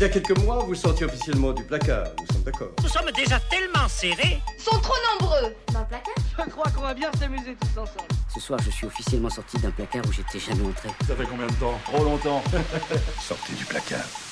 Il 0.00 0.04
y 0.04 0.06
a 0.06 0.08
quelques 0.08 0.38
mois, 0.38 0.64
vous 0.66 0.74
sortiez 0.74 1.04
officiellement 1.04 1.52
du 1.52 1.62
placard, 1.62 2.06
nous 2.18 2.26
sommes 2.32 2.42
d'accord. 2.42 2.70
Nous 2.82 2.88
sommes 2.88 3.10
déjà 3.14 3.38
tellement 3.38 3.86
serrés. 3.86 4.40
sont 4.56 4.78
trop 4.80 4.94
nombreux 5.12 5.54
dans 5.74 5.80
le 5.80 5.86
placard. 5.86 6.14
Je 6.38 6.50
crois 6.50 6.70
qu'on 6.70 6.80
va 6.80 6.94
bien 6.94 7.10
s'amuser 7.18 7.54
tous 7.60 7.78
ensemble. 7.78 8.08
Ce 8.32 8.40
soir, 8.40 8.58
je 8.64 8.70
suis 8.70 8.86
officiellement 8.86 9.28
sorti 9.28 9.58
d'un 9.58 9.70
placard 9.70 10.00
où 10.08 10.12
j'étais 10.12 10.38
jamais 10.38 10.66
entré. 10.66 10.88
Ça 11.06 11.14
fait 11.14 11.26
combien 11.26 11.46
de 11.46 11.52
temps? 11.52 11.78
Trop 11.84 12.02
longtemps. 12.02 12.42
Sortez 13.20 13.52
du 13.52 13.66
placard. 13.66 14.29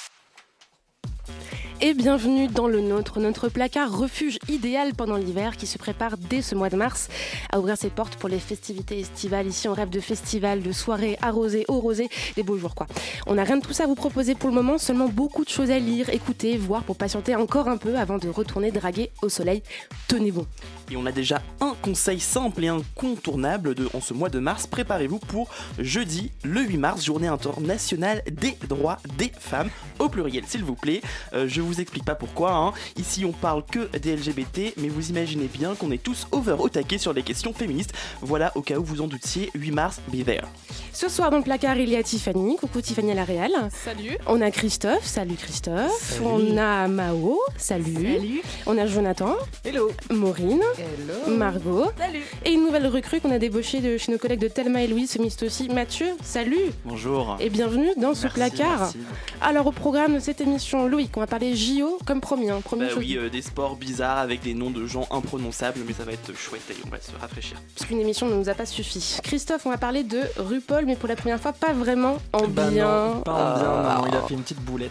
Et 1.81 1.95
bienvenue 1.95 2.49
dans 2.49 2.67
le 2.67 2.81
nôtre, 2.81 3.21
notre 3.21 3.49
placard 3.49 3.97
refuge 3.97 4.41
idéal 4.49 4.95
pendant 4.95 5.17
l'hiver 5.17 5.57
qui 5.57 5.69
se 5.69 5.79
prépare 5.79 6.17
dès 6.19 6.43
ce 6.43 6.57
mois 6.57 6.71
de 6.71 6.77
mars 6.77 7.09
à 7.53 7.61
ouvrir 7.61 7.77
ses 7.77 7.89
portes 7.89 8.17
pour 8.17 8.29
les 8.29 8.41
festivités 8.41 8.99
estivales. 8.99 9.47
Ici, 9.47 9.69
on 9.69 9.75
rêve 9.75 9.89
de 9.89 10.01
festivals, 10.01 10.61
de 10.61 10.73
soirées 10.73 11.17
arrosées, 11.23 11.65
au 11.69 11.79
rosé, 11.79 12.09
des 12.35 12.43
beaux 12.43 12.59
jours 12.59 12.75
quoi. 12.75 12.89
On 13.29 13.35
n'a 13.37 13.45
rien 13.45 13.59
de 13.59 13.63
tout 13.63 13.73
ça 13.73 13.85
à 13.85 13.87
vous 13.87 13.95
proposer 13.95 14.35
pour 14.35 14.49
le 14.49 14.57
moment, 14.57 14.77
seulement 14.77 15.09
beaucoup 15.09 15.45
de 15.45 15.51
choses 15.51 15.71
à 15.71 15.79
lire, 15.79 16.09
écouter, 16.11 16.57
voir 16.57 16.83
pour 16.83 16.97
patienter 16.97 17.37
encore 17.37 17.69
un 17.69 17.77
peu 17.77 17.97
avant 17.97 18.19
de 18.19 18.29
retourner 18.29 18.73
draguer 18.73 19.13
au 19.23 19.29
soleil. 19.29 19.63
Tenez 20.09 20.33
bon. 20.33 20.47
Et 20.91 20.97
on 20.97 21.07
a 21.07 21.13
déjà 21.13 21.43
un 21.61 21.75
conseil 21.83 22.19
simple 22.21 22.65
et 22.65 22.69
incontournable 22.69 23.75
de, 23.75 23.89
en 23.95 24.01
ce 24.01 24.15
mois 24.15 24.29
de 24.31 24.39
mars. 24.39 24.67
Préparez-vous 24.67 25.19
pour 25.19 25.49
jeudi, 25.79 26.31
le 26.45 26.63
8 26.63 26.77
mars, 26.79 27.05
journée 27.05 27.27
internationale 27.29 28.23
des 28.31 28.57
droits 28.69 28.99
des 29.19 29.31
femmes, 29.39 29.71
au 29.99 30.09
pluriel 30.09 30.45
s'il 30.47 30.65
vous 30.65 30.75
plaît. 30.75 31.03
Euh, 31.35 31.47
je 31.49 31.61
vous 31.61 31.81
explique 31.81 32.05
pas 32.05 32.15
pourquoi. 32.15 32.53
hein. 32.55 32.73
Ici, 32.97 33.25
on 33.25 33.33
parle 33.33 33.65
que 33.65 33.89
des 33.99 34.17
LGBT, 34.17 34.75
mais 34.79 34.89
vous 34.89 35.11
imaginez 35.11 35.47
bien 35.53 35.75
qu'on 35.75 35.91
est 35.91 36.03
tous 36.03 36.27
over 36.33 36.57
au 36.59 36.69
taquet 36.69 36.99
sur 36.99 37.13
les 37.13 37.23
questions 37.23 37.53
féministes. 37.53 37.93
Voilà, 38.23 38.53
au 38.55 38.63
cas 38.63 38.77
où 38.79 38.85
vous 38.85 39.01
en 39.01 39.07
doutiez, 39.07 39.51
8 39.55 39.71
mars, 39.73 40.01
be 40.09 40.25
there. 40.25 40.45
Ce 40.93 41.09
soir 41.09 41.31
dans 41.31 41.37
le 41.37 41.43
placard, 41.45 41.77
il 41.77 41.89
y 41.91 41.97
a 41.97 42.03
Tiffany. 42.03 42.57
Coucou 42.57 42.81
Tiffany 42.81 43.13
à 43.13 43.15
la 43.15 43.25
Réal. 43.25 43.53
Salut. 43.85 44.17
On 44.27 44.41
a 44.41 44.51
Christophe. 44.51 45.05
Salut 45.05 45.37
Christophe. 45.37 46.21
On 46.25 46.57
a 46.57 46.89
Mao. 46.89 47.39
Salut. 47.57 47.95
Salut. 47.95 48.43
On 48.67 48.77
a 48.79 48.87
Jonathan. 48.87 49.37
Hello. 49.65 49.93
Maureen. 50.11 50.61
Hello. 50.79 51.37
Margot. 51.37 51.87
Salut. 51.99 52.23
Et 52.45 52.53
une 52.53 52.65
nouvelle 52.65 52.87
recrue 52.87 53.21
qu'on 53.21 53.33
a 53.33 53.39
débauchée 53.41 53.81
de 53.81 53.99
chez 53.99 54.13
nos 54.13 54.19
collègues 54.19 54.39
de 54.39 54.47
Thelma 54.47 54.83
et 54.83 54.87
Louise, 54.87 55.11
féministes 55.11 55.43
aussi. 55.43 55.69
Mathieu, 55.69 56.07
salut 56.23 56.71
Bonjour. 56.85 57.37
et 57.41 57.51
bienvenue 57.51 57.89
dans 57.97 58.15
ce 58.15 58.25
Merci, 58.25 58.39
placard. 58.39 58.79
merci. 58.81 58.99
Alors 59.41 59.67
au 59.67 59.73
programme 59.73 60.15
de 60.15 60.21
cette 60.21 60.41
émission, 60.41 60.87
Loïc, 60.87 61.11
on 61.17 61.21
va 61.21 61.27
parler 61.27 61.57
JO 61.57 61.99
comme 62.07 62.21
promis. 62.21 62.49
Hein, 62.49 62.61
Bah 62.71 62.89
chose- 62.89 62.99
oui, 62.99 63.17
euh, 63.17 63.29
des 63.29 63.43
sports 63.43 63.75
bizarres 63.75 64.19
avec 64.19 64.43
des 64.43 64.55
noms 64.55 64.71
de 64.71 64.87
gens 64.87 65.09
imprononçables, 65.11 65.81
mais 65.85 65.93
ça 65.95 66.05
va 66.05 66.13
être 66.13 66.33
chouette 66.37 66.63
et 66.71 66.75
on 66.87 66.91
va 66.91 67.01
se 67.01 67.11
rafraîchir. 67.21 67.61
Parce 67.77 67.89
qu'une 67.89 68.01
émission 68.01 68.27
ne 68.29 68.35
nous 68.35 68.49
a 68.49 68.55
pas 68.55 68.67
suffi. 68.67 69.19
Christophe, 69.25 69.67
on 69.67 69.71
va 69.71 69.79
parler 69.79 70.05
de 70.05 70.21
RuPaul, 70.37 70.85
mais 70.87 70.95
pour 70.95 71.09
la 71.09 71.17
première 71.17 71.41
fois, 71.41 71.53
pas 71.53 71.73
vraiment 71.73 72.19
en 72.33 72.47
Bah 72.47 72.69
bien. 72.71 72.85
non, 73.15 73.21
pas 73.23 73.33
en 73.33 73.59
bien, 73.59 73.69
Ah. 73.69 73.99
non, 74.01 74.07
il 74.09 74.17
a 74.17 74.23
fait 74.23 74.35
une 74.35 74.43
petite 74.43 74.61
boulette. 74.61 74.91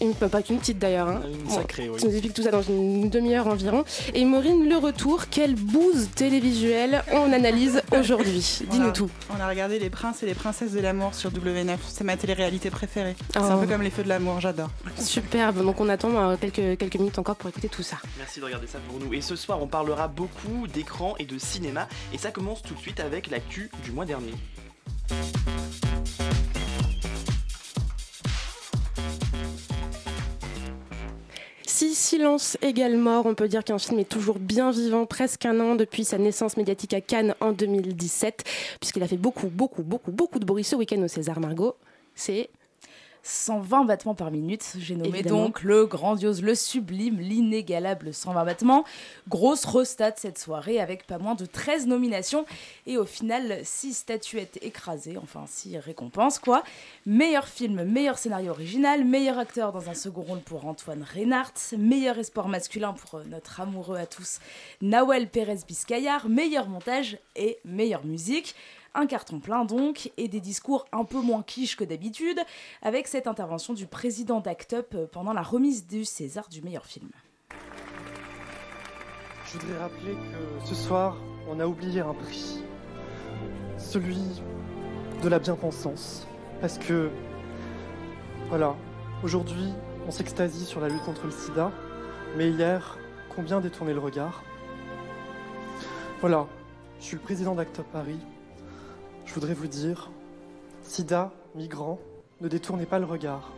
Une, 0.00 0.14
pas 0.14 0.40
qu'une 0.40 0.58
petite 0.58 0.78
d'ailleurs. 0.78 1.08
Hein. 1.08 1.20
Une 1.28 1.42
Bon, 1.44 1.50
sacrée, 1.54 1.90
oui. 1.90 1.98
Tu 2.00 2.06
nous 2.06 2.12
expliques 2.12 2.32
tout 2.34 2.42
ça 2.42 2.50
dans 2.50 2.62
une 2.62 3.10
demi-heure 3.10 3.46
environ. 3.48 3.84
Et 4.14 4.24
Maureen, 4.24 4.66
le 4.68 4.76
retour, 4.78 5.25
quelle 5.30 5.54
bouse 5.54 6.08
télévisuelle 6.14 7.02
on 7.12 7.32
analyse 7.32 7.82
aujourd'hui? 7.92 8.60
Dis-nous 8.70 8.92
tout. 8.92 9.10
On 9.36 9.40
a 9.40 9.48
regardé 9.48 9.78
Les 9.78 9.90
Princes 9.90 10.22
et 10.22 10.26
les 10.26 10.34
Princesses 10.34 10.72
de 10.72 10.80
l'amour 10.80 11.14
sur 11.14 11.30
W9. 11.30 11.76
C'est 11.88 12.04
ma 12.04 12.16
télé-réalité 12.16 12.70
préférée. 12.70 13.16
C'est 13.32 13.40
Oh. 13.40 13.44
un 13.44 13.58
peu 13.58 13.66
comme 13.66 13.82
Les 13.82 13.90
Feux 13.90 14.02
de 14.04 14.08
l'amour, 14.08 14.40
j'adore. 14.40 14.70
Superbe, 14.98 15.62
donc 15.62 15.80
on 15.80 15.88
attend 15.88 16.10
euh, 16.30 16.36
quelques, 16.40 16.78
quelques 16.78 16.96
minutes 16.96 17.18
encore 17.18 17.36
pour 17.36 17.50
écouter 17.50 17.68
tout 17.68 17.82
ça. 17.82 17.96
Merci 18.18 18.40
de 18.40 18.44
regarder 18.44 18.66
ça 18.66 18.78
pour 18.88 18.98
nous. 18.98 19.12
Et 19.14 19.20
ce 19.20 19.36
soir, 19.36 19.62
on 19.62 19.66
parlera 19.66 20.08
beaucoup 20.08 20.66
d'écran 20.72 21.14
et 21.18 21.24
de 21.24 21.38
cinéma. 21.38 21.88
Et 22.12 22.18
ça 22.18 22.30
commence 22.30 22.62
tout 22.62 22.74
de 22.74 22.80
suite 22.80 23.00
avec 23.00 23.28
l'actu 23.30 23.70
du 23.84 23.92
mois 23.92 24.04
dernier. 24.06 24.32
Silence 32.06 32.56
égale 32.62 32.96
mort, 32.98 33.26
on 33.26 33.34
peut 33.34 33.48
dire 33.48 33.64
qu'un 33.64 33.78
film 33.78 33.98
est 33.98 34.08
toujours 34.08 34.38
bien 34.38 34.70
vivant, 34.70 35.06
presque 35.06 35.44
un 35.44 35.58
an 35.58 35.74
depuis 35.74 36.04
sa 36.04 36.18
naissance 36.18 36.56
médiatique 36.56 36.94
à 36.94 37.00
Cannes 37.00 37.34
en 37.40 37.50
2017, 37.50 38.44
puisqu'il 38.78 39.02
a 39.02 39.08
fait 39.08 39.16
beaucoup, 39.16 39.48
beaucoup, 39.48 39.82
beaucoup, 39.82 40.12
beaucoup 40.12 40.38
de 40.38 40.44
bruit 40.44 40.62
ce 40.62 40.76
week-end 40.76 41.02
au 41.02 41.08
César 41.08 41.40
Margot. 41.40 41.74
C'est 42.14 42.48
120 43.26 43.84
battements 43.84 44.14
par 44.14 44.30
minute. 44.30 44.74
J'ai 44.78 44.94
nommé 44.94 45.08
Évidemment. 45.08 45.44
donc 45.44 45.62
le 45.62 45.86
grandiose, 45.86 46.42
le 46.42 46.54
sublime, 46.54 47.18
l'inégalable 47.18 48.14
120 48.14 48.44
battements. 48.44 48.84
Grosse 49.28 49.64
restat 49.64 50.12
cette 50.16 50.38
soirée 50.38 50.80
avec 50.80 51.06
pas 51.06 51.18
moins 51.18 51.34
de 51.34 51.44
13 51.44 51.86
nominations 51.86 52.46
et 52.86 52.96
au 52.98 53.04
final 53.04 53.60
6 53.64 53.94
statuettes 53.94 54.58
écrasées, 54.62 55.18
enfin 55.20 55.44
6 55.46 55.78
récompenses 55.78 56.38
quoi. 56.38 56.62
Meilleur 57.04 57.48
film, 57.48 57.84
meilleur 57.84 58.18
scénario 58.18 58.50
original, 58.52 59.04
meilleur 59.04 59.38
acteur 59.38 59.72
dans 59.72 59.90
un 59.90 59.94
second 59.94 60.22
rôle 60.22 60.40
pour 60.40 60.66
Antoine 60.66 61.04
Reinhardt, 61.14 61.76
meilleur 61.76 62.18
espoir 62.18 62.48
masculin 62.48 62.92
pour 62.92 63.18
euh, 63.18 63.24
notre 63.28 63.60
amoureux 63.60 63.96
à 63.96 64.06
tous 64.06 64.38
Nawel 64.82 65.28
Pérez 65.28 65.58
Biscayar, 65.66 66.28
meilleur 66.28 66.68
montage 66.68 67.18
et 67.34 67.58
meilleure 67.64 68.04
musique. 68.04 68.54
Un 68.98 69.06
carton 69.06 69.40
plein 69.40 69.66
donc, 69.66 70.10
et 70.16 70.26
des 70.26 70.40
discours 70.40 70.86
un 70.90 71.04
peu 71.04 71.20
moins 71.20 71.42
quiche 71.42 71.76
que 71.76 71.84
d'habitude, 71.84 72.40
avec 72.80 73.08
cette 73.08 73.26
intervention 73.26 73.74
du 73.74 73.86
président 73.86 74.40
d'Act 74.40 74.72
Up 74.72 74.94
euh, 74.94 75.06
pendant 75.06 75.34
la 75.34 75.42
remise 75.42 75.86
du 75.86 76.06
César 76.06 76.48
du 76.48 76.62
meilleur 76.62 76.86
film. 76.86 77.10
Je 79.44 79.58
voudrais 79.58 79.78
rappeler 79.78 80.14
que 80.14 80.66
ce 80.66 80.74
soir, 80.74 81.14
on 81.46 81.60
a 81.60 81.66
oublié 81.66 82.00
un 82.00 82.14
prix. 82.14 82.62
Celui 83.76 84.42
de 85.22 85.28
la 85.28 85.40
bien-pensance. 85.40 86.26
Parce 86.62 86.78
que, 86.78 87.10
voilà, 88.48 88.74
aujourd'hui, 89.22 89.74
on 90.08 90.10
s'extasie 90.10 90.64
sur 90.64 90.80
la 90.80 90.88
lutte 90.88 91.04
contre 91.04 91.26
le 91.26 91.32
sida. 91.32 91.70
Mais 92.38 92.48
hier, 92.48 92.96
combien 93.34 93.60
détourner 93.60 93.92
le 93.92 94.00
regard? 94.00 94.42
Voilà, 96.22 96.46
je 96.98 97.04
suis 97.04 97.16
le 97.16 97.22
président 97.22 97.54
d'Act 97.54 97.80
Up 97.80 97.86
Paris. 97.92 98.20
Je 99.26 99.34
voudrais 99.34 99.54
vous 99.54 99.66
dire, 99.66 100.10
sida, 100.82 101.32
migrants, 101.54 101.98
ne 102.40 102.48
détournez 102.48 102.86
pas 102.86 102.98
le 102.98 103.04
regard. 103.06 103.52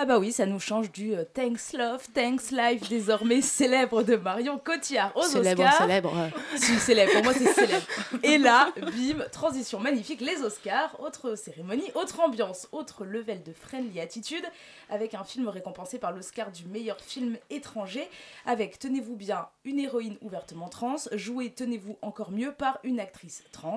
Ah 0.00 0.04
bah 0.04 0.20
oui, 0.20 0.30
ça 0.30 0.46
nous 0.46 0.60
change 0.60 0.92
du 0.92 1.12
euh, 1.12 1.24
Thanks 1.24 1.72
Love, 1.72 2.06
Thanks 2.14 2.52
Life, 2.52 2.88
désormais 2.88 3.40
célèbre 3.42 4.04
de 4.04 4.14
Marion 4.14 4.56
Cotillard 4.56 5.10
aux 5.16 5.24
célèbre, 5.24 5.62
Oscars. 5.64 5.78
célèbre. 5.78 6.14
Si, 6.56 6.78
célèbre, 6.78 7.12
pour 7.14 7.24
moi 7.24 7.32
c'est 7.34 7.52
célèbre. 7.52 7.84
Et 8.22 8.38
là, 8.38 8.72
bim, 8.80 9.24
transition 9.32 9.80
magnifique, 9.80 10.20
les 10.20 10.40
Oscars, 10.44 11.00
autre 11.00 11.34
cérémonie, 11.34 11.90
autre 11.96 12.20
ambiance, 12.20 12.68
autre 12.70 13.04
level 13.04 13.42
de 13.42 13.52
friendly 13.52 13.98
attitude, 13.98 14.44
avec 14.88 15.14
un 15.14 15.24
film 15.24 15.48
récompensé 15.48 15.98
par 15.98 16.12
l'Oscar 16.12 16.52
du 16.52 16.64
meilleur 16.66 17.00
film 17.00 17.36
étranger, 17.50 18.08
avec, 18.46 18.78
tenez-vous 18.78 19.16
bien, 19.16 19.48
une 19.68 19.78
héroïne 19.78 20.16
ouvertement 20.22 20.68
trans, 20.68 20.96
jouée, 21.12 21.50
tenez-vous 21.50 21.98
encore 22.00 22.30
mieux, 22.30 22.52
par 22.52 22.78
une 22.84 23.00
actrice 23.00 23.44
trans. 23.52 23.76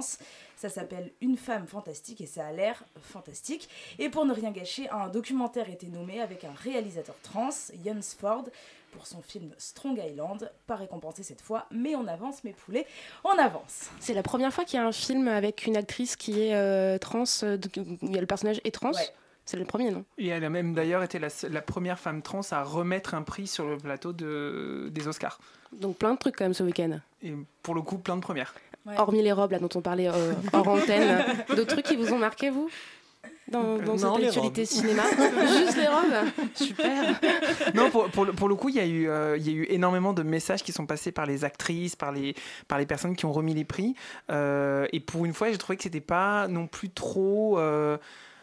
Ça 0.55 0.69
s'appelle 0.69 1.11
Une 1.19 1.35
femme 1.35 1.67
fantastique 1.67 2.21
et 2.21 2.25
ça 2.25 2.47
a 2.47 2.51
l'air 2.53 2.85
fantastique. 3.01 3.67
Et 3.99 4.09
pour 4.09 4.25
ne 4.25 4.33
rien 4.33 4.51
gâcher, 4.51 4.89
un 4.89 5.09
documentaire 5.09 5.69
était 5.69 5.87
nommé 5.87 6.21
avec 6.21 6.45
un 6.45 6.53
réalisateur 6.53 7.15
trans, 7.23 7.49
Jens 7.83 8.15
Ford, 8.17 8.45
pour 8.93 9.05
son 9.05 9.21
film 9.21 9.51
Strong 9.57 10.01
Island. 10.01 10.49
Pas 10.65 10.75
récompensé 10.75 11.23
cette 11.23 11.41
fois, 11.41 11.65
mais 11.71 11.95
on 11.95 12.07
avance 12.07 12.45
mes 12.45 12.53
poulets, 12.53 12.87
on 13.25 13.37
avance. 13.37 13.89
C'est 13.99 14.13
la 14.13 14.23
première 14.23 14.53
fois 14.53 14.63
qu'il 14.63 14.79
y 14.79 14.81
a 14.81 14.85
un 14.85 14.93
film 14.93 15.27
avec 15.27 15.65
une 15.65 15.75
actrice 15.75 16.15
qui 16.15 16.41
est 16.41 16.55
euh, 16.55 16.97
trans, 16.99 17.23
euh, 17.43 17.57
où 17.77 17.97
il 18.03 18.15
y 18.15 18.17
a 18.17 18.21
le 18.21 18.27
personnage 18.27 18.61
est 18.63 18.73
trans. 18.73 18.93
Ouais. 18.93 19.09
C'est 19.45 19.57
le 19.57 19.65
premier, 19.65 19.91
non? 19.91 20.05
Et 20.17 20.27
elle 20.27 20.43
a 20.45 20.49
même 20.49 20.73
d'ailleurs 20.73 21.03
été 21.03 21.19
la, 21.19 21.27
la 21.49 21.61
première 21.61 21.99
femme 21.99 22.21
trans 22.21 22.41
à 22.51 22.63
remettre 22.63 23.15
un 23.15 23.21
prix 23.23 23.47
sur 23.47 23.67
le 23.67 23.77
plateau 23.77 24.13
de, 24.13 24.89
des 24.91 25.07
Oscars. 25.07 25.39
Donc 25.73 25.97
plein 25.97 26.13
de 26.13 26.19
trucs 26.19 26.35
quand 26.37 26.45
même 26.45 26.53
ce 26.53 26.63
week-end. 26.63 26.99
Et 27.23 27.33
pour 27.63 27.75
le 27.75 27.81
coup, 27.81 27.97
plein 27.97 28.15
de 28.15 28.21
premières. 28.21 28.53
Ouais. 28.85 28.93
Hormis 28.97 29.21
les 29.21 29.31
robes 29.31 29.51
là 29.51 29.59
dont 29.59 29.69
on 29.75 29.81
parlait 29.81 30.07
euh, 30.09 30.33
hors 30.53 30.67
antenne. 30.67 31.23
D'autres 31.49 31.65
trucs 31.65 31.85
qui 31.85 31.95
vous 31.95 32.13
ont 32.13 32.17
marqué, 32.17 32.49
vous? 32.49 32.69
Dans, 33.47 33.77
dans 33.77 33.95
Non, 33.97 34.15
cette 34.15 34.25
actualité 34.27 34.65
cinéma? 34.65 35.03
Juste 35.57 35.77
les 35.77 35.87
robes? 35.87 36.29
Super 36.55 37.19
Non, 37.75 37.89
pour, 37.91 38.09
pour, 38.09 38.25
le, 38.25 38.31
pour 38.33 38.47
le 38.47 38.55
coup, 38.55 38.69
il 38.69 38.75
y, 38.75 38.79
a 38.79 38.85
eu, 38.85 39.09
euh, 39.09 39.35
il 39.37 39.45
y 39.45 39.49
a 39.49 39.53
eu 39.53 39.65
énormément 39.69 40.13
de 40.13 40.23
messages 40.23 40.63
qui 40.63 40.71
sont 40.71 40.85
passés 40.85 41.11
par 41.11 41.25
les 41.25 41.43
actrices, 41.43 41.95
par 41.97 42.11
les, 42.13 42.33
par 42.69 42.79
les 42.79 42.85
personnes 42.85 43.15
qui 43.15 43.25
ont 43.25 43.33
remis 43.33 43.53
les 43.53 43.65
prix. 43.65 43.93
Euh, 44.31 44.87
et 44.93 44.99
pour 45.01 45.25
une 45.25 45.33
fois, 45.33 45.51
j'ai 45.51 45.57
trouvé 45.57 45.75
que 45.77 45.83
c'était 45.83 45.99
pas 45.99 46.47
non 46.47 46.67
plus 46.67 46.89
trop. 46.91 47.59
euh, 47.59 47.97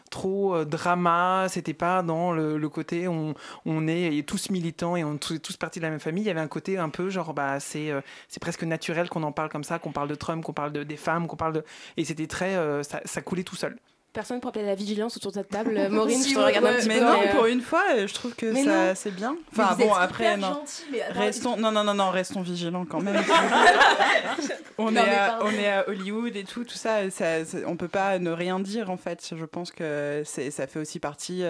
trop 0.09 0.55
euh, 0.55 0.65
drama, 0.65 1.47
c'était 1.49 1.73
pas 1.73 2.01
dans 2.03 2.31
le, 2.31 2.69
côté 2.69 3.07
on, 3.07 3.33
on 3.65 3.87
est 3.87 4.27
tous 4.27 4.49
militants 4.49 4.95
et 4.95 5.03
on 5.03 5.15
est 5.15 5.39
tous, 5.39 5.57
partis 5.57 5.79
de 5.79 5.85
la 5.85 5.89
même 5.89 5.99
famille, 5.99 6.23
il 6.23 6.27
y 6.27 6.29
avait 6.29 6.39
un 6.39 6.47
côté 6.47 6.77
un 6.77 6.89
peu 6.89 7.09
genre 7.09 7.33
bah 7.33 7.59
c'est 7.59 7.91
euh, 7.91 8.01
c'est 8.27 8.39
presque 8.39 8.63
naturel 8.63 9.09
qu'on 9.09 9.23
en 9.23 9.31
parle 9.31 9.49
comme 9.49 9.63
ça, 9.63 9.79
qu'on 9.79 9.91
parle 9.91 10.09
de 10.09 10.15
Trump, 10.15 10.43
qu'on 10.43 10.53
parle 10.53 10.71
de, 10.71 10.83
des 10.83 10.97
femmes, 10.97 11.27
qu'on 11.27 11.35
parle 11.35 11.53
de 11.53 11.65
et 11.97 12.05
c'était 12.05 12.27
très 12.27 12.55
euh, 12.55 12.83
ça 12.83 13.21
coulait 13.21 13.43
tout 13.43 13.55
seul. 13.55 13.77
Personne 14.19 14.39
pour 14.41 14.49
appeler 14.49 14.65
la 14.65 14.75
vigilance 14.75 15.15
autour 15.17 15.31
de 15.31 15.37
cette 15.37 15.49
table. 15.49 15.75
Euh, 15.77 15.89
Maureen, 15.89 16.19
Si, 16.21 16.29
je 16.31 16.35
te 16.35 16.39
ouais, 16.39 16.45
regarde 16.47 16.65
un 16.65 16.73
petit 16.73 16.87
mais 16.87 16.99
peu. 16.99 17.05
non, 17.05 17.13
mais, 17.19 17.29
euh, 17.29 17.31
pour 17.35 17.45
une 17.45 17.61
fois, 17.61 17.83
euh, 17.95 18.07
je 18.07 18.13
trouve 18.13 18.33
que 18.35 18.47
Mais 18.47 18.63
ça 18.65 18.87
non. 18.87 18.93
c'est 18.95 19.15
bien. 19.15 19.37
Mais 19.55 19.63
Enfin 19.63 19.77
êtes 19.77 19.87
bon, 19.87 19.93
après 19.93 20.35
non. 20.37 20.47
gentil, 20.47 20.83
mais 20.91 21.01
attends, 21.01 21.19
Restons 21.19 21.57
non 21.57 21.71
non 21.71 21.83
non 21.83 21.93
non, 21.93 22.09
restons 22.09 22.41
vigilants 22.41 22.85
quand 22.85 22.99
même. 23.01 23.23
on 24.77 24.91
Non, 24.91 25.01
est 25.01 25.09
à, 25.09 25.27
pardon. 25.29 25.45
on 25.47 25.51
est 25.59 25.67
à 25.69 25.87
Hollywood 25.89 26.35
et 26.35 26.43
tout 26.43 26.63
tout 26.63 26.75
ça, 26.77 27.09
ça, 27.09 27.43
ça- 27.45 27.57
on 27.67 27.75
peut 27.75 27.87
pas 27.87 28.19
ne 28.19 28.31
rien 28.31 28.59
dire 28.59 28.89
en 28.89 28.97
fait. 28.97 29.33
Je 29.35 29.45
pense 29.45 29.71
que 29.71 30.23
ça 30.25 30.67
fait 30.67 30.79
aussi 30.79 30.99
partie 30.99 31.43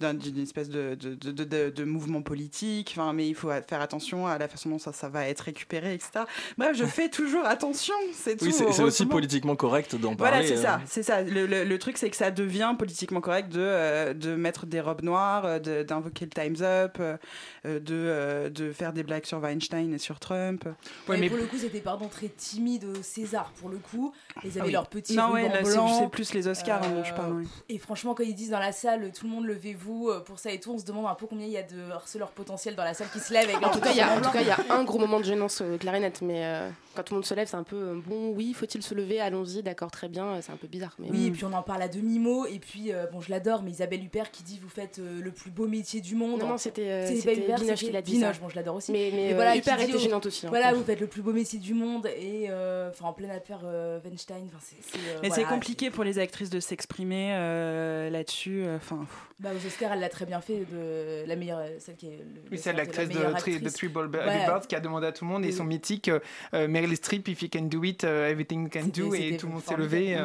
d'une 0.00 0.42
espèce 0.42 0.68
de 0.68 0.94
de, 0.94 1.14
de, 1.14 1.32
de- 1.32 1.44
de- 1.44 1.70
de 1.70 1.84
mouvement 1.84 2.22
politique. 2.22 2.94
Enfin, 2.96 3.12
mais 3.12 3.26
il 3.28 3.34
faut 3.34 3.50
faire 3.68 3.80
attention 3.80 4.26
à 4.26 4.38
la 4.38 4.48
façon 4.48 4.68
dont 4.70 4.78
ça 4.78 4.92
ça 4.92 5.08
va 5.08 5.26
être 5.28 5.40
récupéré, 5.42 5.94
etc. 5.94 6.24
Bref, 6.58 6.76
je 6.76 6.84
fais 6.84 7.08
toujours 7.08 7.44
attention, 7.46 7.94
c'est 8.12 8.36
tout. 8.36 8.44
Oui, 8.46 8.52
c'est 8.52 8.82
aussi 8.82 9.06
politiquement 9.06 9.56
correct 9.56 9.94
d'en 9.96 10.14
parler. 10.16 10.36
Voilà, 10.44 10.46
c'est 10.46 10.62
ça, 10.62 10.74
euh. 10.74 10.78
c'est 10.86 11.02
ça. 11.02 11.22
Le, 11.22 11.46
le- 11.46 11.64
le 11.64 11.78
truc, 11.78 11.96
c'est 12.04 12.10
que 12.10 12.16
ça 12.18 12.30
devient 12.30 12.74
politiquement 12.78 13.22
correct 13.22 13.48
de, 13.48 13.60
euh, 13.60 14.12
de 14.12 14.34
mettre 14.34 14.66
des 14.66 14.82
robes 14.82 15.02
noires, 15.02 15.44
euh, 15.46 15.84
d'invoquer 15.84 16.26
le 16.26 16.30
Time's 16.30 16.60
Up, 16.60 16.98
euh, 17.00 17.16
de, 17.64 17.80
euh, 17.92 18.50
de 18.50 18.72
faire 18.72 18.92
des 18.92 19.02
blagues 19.02 19.24
sur 19.24 19.38
Weinstein 19.40 19.94
et 19.94 19.98
sur 19.98 20.20
Trump. 20.20 20.66
mais 21.08 21.28
pour 21.30 21.38
le 21.38 21.46
coup, 21.46 21.56
c'était 21.56 21.80
pardon 21.80 22.08
très 22.08 22.28
timide 22.28 22.84
au 22.84 23.02
César 23.02 23.52
pour 23.58 23.70
le 23.70 23.78
coup. 23.78 24.12
Ils 24.44 24.50
avaient 24.50 24.60
Ah 24.60 24.64
oui. 24.66 24.72
leur 24.72 24.86
petit 24.88 25.16
Non, 25.16 25.32
ouais, 25.32 25.48
là, 25.48 25.64
c'est- 25.64 26.10
plus 26.10 26.34
les 26.34 26.46
Oscars, 26.46 26.82
hein, 26.82 27.02
je 27.04 27.14
parle, 27.14 27.32
oui. 27.32 27.48
Et 27.70 27.78
franchement, 27.78 28.14
quand 28.14 28.22
ils 28.24 28.34
disent 28.34 28.50
dans 28.50 28.58
la 28.58 28.72
salle, 28.72 29.10
tout 29.18 29.24
le 29.24 29.32
monde 29.32 29.46
levez-vous 29.46 30.10
pour 30.26 30.38
ça 30.38 30.50
et 30.52 30.60
tout, 30.60 30.72
on 30.72 30.78
se 30.78 30.84
demande 30.84 31.06
un 31.06 31.14
peu 31.14 31.26
combien 31.26 31.46
il 31.46 31.52
y 31.52 31.56
a 31.56 31.62
de 31.62 31.90
harceleurs 31.90 32.32
potentiels 32.32 32.76
dans 32.76 32.84
la 32.84 32.92
salle 32.92 33.08
qui 33.10 33.20
se 33.20 33.32
lèvent. 33.32 33.44
Avec 33.48 33.66
En 33.66 33.70
tout 33.70 33.80
cas, 33.80 33.92
il 33.92 33.96
y 33.96 34.00
a, 34.02 34.08
ruban 34.08 34.16
en 34.16 34.16
tout 34.16 34.22
blanc. 34.24 34.32
cas, 34.32 34.40
il 34.42 34.46
y 34.48 34.50
a 34.50 34.74
un 34.74 34.84
gros 34.84 34.98
moment 34.98 35.20
de 35.20 35.24
gênance 35.24 35.62
euh, 35.62 35.78
clarinette, 35.78 36.20
mais 36.20 36.44
euh, 36.44 36.68
quand 36.94 37.02
tout 37.02 37.14
le 37.14 37.18
monde 37.20 37.24
se 37.26 37.32
lève, 37.34 37.48
c'est 37.48 37.56
un 37.56 37.62
peu 37.62 37.76
euh, 37.76 38.00
bon. 38.06 38.32
Oui, 38.34 38.52
faut-il 38.52 38.82
se 38.82 38.94
lever? 38.94 39.20
Allons-y, 39.20 39.62
d'accord, 39.62 39.90
très 39.90 40.08
bien. 40.08 40.40
C'est 40.42 40.52
un 40.52 40.56
peu 40.56 40.66
bizarre. 40.66 40.94
Mais 40.98 41.08
Oui, 41.10 41.26
et 41.26 41.30
puis 41.30 41.44
on 41.44 41.52
en 41.52 41.62
parle 41.62 41.82
à 41.84 41.88
demi-mot. 41.88 42.46
Et 42.46 42.58
puis, 42.58 42.92
euh, 42.92 43.06
bon, 43.12 43.20
je 43.20 43.30
l'adore, 43.30 43.62
mais 43.62 43.70
Isabelle 43.70 44.02
Huppert 44.04 44.30
qui 44.30 44.42
dit 44.42 44.58
Vous 44.62 44.68
faites 44.68 44.98
euh, 44.98 45.20
le 45.22 45.30
plus 45.30 45.50
beau 45.50 45.66
métier 45.68 46.00
du 46.00 46.14
monde. 46.14 46.40
Non, 46.40 46.48
non, 46.48 46.58
c'était, 46.58 46.88
euh, 46.90 47.10
Binoche 47.56 47.78
qui 47.78 47.90
l'a 47.90 48.02
dit 48.02 48.12
Binoche, 48.12 48.40
bon, 48.40 48.48
je 48.48 48.56
l'adore 48.56 48.76
aussi. 48.76 48.92
Mais- 48.92 49.10
qui 49.10 49.58
Huppert 49.58 49.80
était 49.80 49.94
au- 49.94 49.98
gênante 49.98 50.26
aussi, 50.26 50.46
hein. 50.46 50.50
Voilà, 50.50 50.72
vous 50.72 50.82
faites 50.84 51.00
le 51.00 51.06
plus 51.06 51.22
beau 51.22 51.32
métier 51.32 51.58
du 51.58 51.74
monde. 51.74 52.06
Et 52.18 52.46
euh, 52.50 52.90
enfin, 52.90 53.06
en 53.06 53.12
pleine 53.12 53.30
affaire 53.30 53.60
euh, 53.64 53.98
Weinstein. 54.04 54.48
C'est. 54.60 54.76
euh, 54.96 55.18
Mais 55.22 55.28
voilà, 55.28 55.34
c'est 55.34 55.44
compliqué 55.48 55.90
pour 55.90 56.04
les 56.04 56.18
actrices 56.18 56.50
de 56.50 56.60
s'exprimer 56.60 57.32
euh, 57.34 58.10
là-dessus. 58.10 58.62
euh, 58.64 58.76
Enfin, 58.76 59.06
Bah, 59.40 59.50
aux 59.54 59.66
Oscars, 59.66 59.92
elle 59.92 60.00
l'a 60.00 60.08
très 60.08 60.26
bien 60.26 60.40
fait, 60.40 60.64
de 60.72 61.26
la 61.26 61.36
meilleure, 61.36 61.60
celle 61.78 61.96
qui 61.96 62.06
est. 62.06 62.10
Le, 62.18 62.40
Oui, 62.52 62.58
c'est 62.58 62.72
l'actrice 62.72 63.08
la 63.08 63.14
de, 63.14 63.18
de 63.20 63.24
actrice. 63.24 63.72
Three. 63.74 63.88
Birds 63.88 64.66
qui 64.68 64.74
a 64.76 64.80
demandé 64.80 65.06
à 65.06 65.12
tout 65.12 65.24
le 65.24 65.30
monde 65.30 65.44
et 65.44 65.52
son 65.52 65.64
mythique 65.64 66.10
Meryl 66.52 66.96
Streep, 66.96 67.28
if 67.28 67.42
you 67.42 67.48
can 67.52 67.62
do 67.62 67.82
it, 67.84 68.02
uh, 68.04 68.06
everything 68.06 68.64
you 68.64 68.68
can 68.70 68.86
do, 68.94 69.14
et 69.14 69.36
tout 69.36 69.46
le 69.46 69.52
monde 69.54 69.62
s'est 69.62 69.76
levé. 69.76 70.16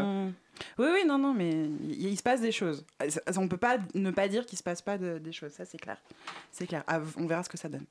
Oui, 0.78 0.88
oui, 0.94 1.06
non, 1.06 1.18
non, 1.18 1.34
mais 1.34 1.50
il, 1.90 2.18
se 2.18 2.24
passe 2.24 2.42
des 2.42 2.52
choses. 2.52 2.86
Euh, 3.02 3.08
On 3.38 3.48
peut 3.48 3.58
pas 3.58 3.78
ne 3.94 4.12
pas 4.12 4.28
dire 4.28 4.46
qu'il 4.46 4.58
se 4.58 4.64
passe 4.64 4.82
pas 4.82 4.98
de- 4.98 5.18
des 5.18 5.32
choses, 5.32 5.52
ça 5.52 5.66
c'est 5.66 5.78
clair. 5.78 5.98
C'est 6.52 6.68
clair. 6.68 6.84
On 7.18 7.26
verra 7.28 7.44
ce 7.44 7.50
que 7.50 7.58
ça 7.58 7.70
donne. 7.70 7.86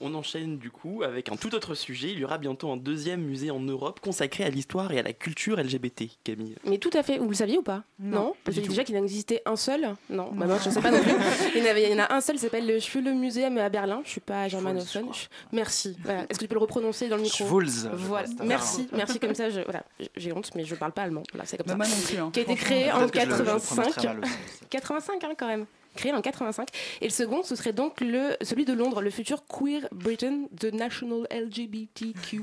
On 0.00 0.12
enchaîne 0.14 0.58
du 0.58 0.72
coup 0.72 1.02
avec 1.04 1.30
un 1.30 1.36
tout 1.36 1.54
autre 1.54 1.74
sujet. 1.76 2.10
Il 2.10 2.18
y 2.18 2.24
aura 2.24 2.36
bientôt 2.38 2.68
un 2.70 2.76
deuxième 2.76 3.20
musée 3.22 3.52
en 3.52 3.60
Europe 3.60 4.00
consacré 4.00 4.42
à 4.44 4.50
l'histoire 4.50 4.90
et 4.92 4.98
à 4.98 5.02
la 5.04 5.12
culture 5.12 5.56
LGBT, 5.56 6.04
Camille. 6.24 6.56
Mais 6.66 6.78
tout 6.78 6.90
à 6.94 7.04
fait. 7.04 7.18
Vous 7.18 7.28
le 7.28 7.34
saviez 7.34 7.58
ou 7.58 7.62
pas 7.62 7.84
Non, 8.00 8.34
du 8.46 8.50
que 8.52 8.60
tout. 8.60 8.68
déjà 8.70 8.82
qu'il 8.82 8.96
en 8.98 9.02
existait 9.04 9.40
un 9.46 9.54
seul. 9.54 9.94
Non, 10.10 10.30
bah 10.32 10.46
non, 10.46 10.58
je 10.58 10.68
ne 10.68 10.74
sais 10.74 10.80
pas 10.80 10.90
non 10.90 11.00
plus. 11.00 11.12
Il 11.54 11.62
y 11.62 11.66
en, 11.66 11.70
avait- 11.70 11.84
il 11.84 11.90
y 11.90 11.94
en 11.94 12.02
a 12.04 12.12
un 12.12 12.20
seul, 12.20 12.34
il 12.36 12.40
s'appelle 12.40 12.66
le 12.66 12.80
Schwule 12.80 13.14
Museum 13.14 13.56
à 13.58 13.68
Berlin. 13.68 14.02
Je 14.04 14.10
suis 14.10 14.20
pas 14.20 14.48
germanophone. 14.48 15.08
Merci. 15.52 15.96
Voilà. 16.04 16.22
Est-ce 16.28 16.38
que 16.40 16.44
tu 16.44 16.48
peux 16.48 16.54
le 16.56 16.60
reprononcer 16.60 17.08
dans 17.08 17.16
le 17.16 17.22
micro 17.22 17.46
Schwulz, 17.46 17.88
je 17.92 17.96
Voilà. 17.96 18.28
Merci, 18.42 18.88
merci 18.92 19.20
comme 19.20 19.34
ça. 19.34 19.48
Je, 19.50 19.60
voilà, 19.60 19.84
j'ai 20.16 20.32
honte, 20.32 20.50
mais 20.56 20.64
je 20.64 20.74
parle 20.74 20.92
pas 20.92 21.02
allemand. 21.02 21.22
Voilà, 21.32 21.46
c'est 21.46 21.56
comme 21.56 21.66
Bah, 21.66 21.84
ça. 21.84 21.88
moi 21.90 21.96
non 21.96 22.02
plus, 22.06 22.16
hein, 22.18 22.30
Qui 22.32 22.40
a 22.40 22.42
été 22.42 22.56
créé 22.56 22.90
en 22.92 22.98
Peut-être 23.08 23.12
que 23.12 23.20
je 23.20 23.26
le- 23.26 23.34
je 23.36 23.38
le 23.38 23.44
prononce 23.44 23.64
85. 23.64 23.92
très 23.94 24.06
mal 24.08 24.18
aussi. 24.24 24.34
85 24.70 25.24
hein, 25.24 25.32
quand 25.38 25.46
même. 25.46 25.66
Créé 25.96 26.12
en 26.12 26.20
85. 26.20 26.68
Et 27.00 27.04
le 27.06 27.10
second, 27.10 27.42
ce 27.42 27.54
serait 27.56 27.72
donc 27.72 28.00
le, 28.00 28.36
celui 28.42 28.64
de 28.64 28.72
Londres, 28.72 29.00
le 29.02 29.10
futur 29.10 29.44
Queer 29.46 29.88
Britain, 29.92 30.42
The 30.58 30.72
National 30.72 31.26
LGBTQ 31.30 32.42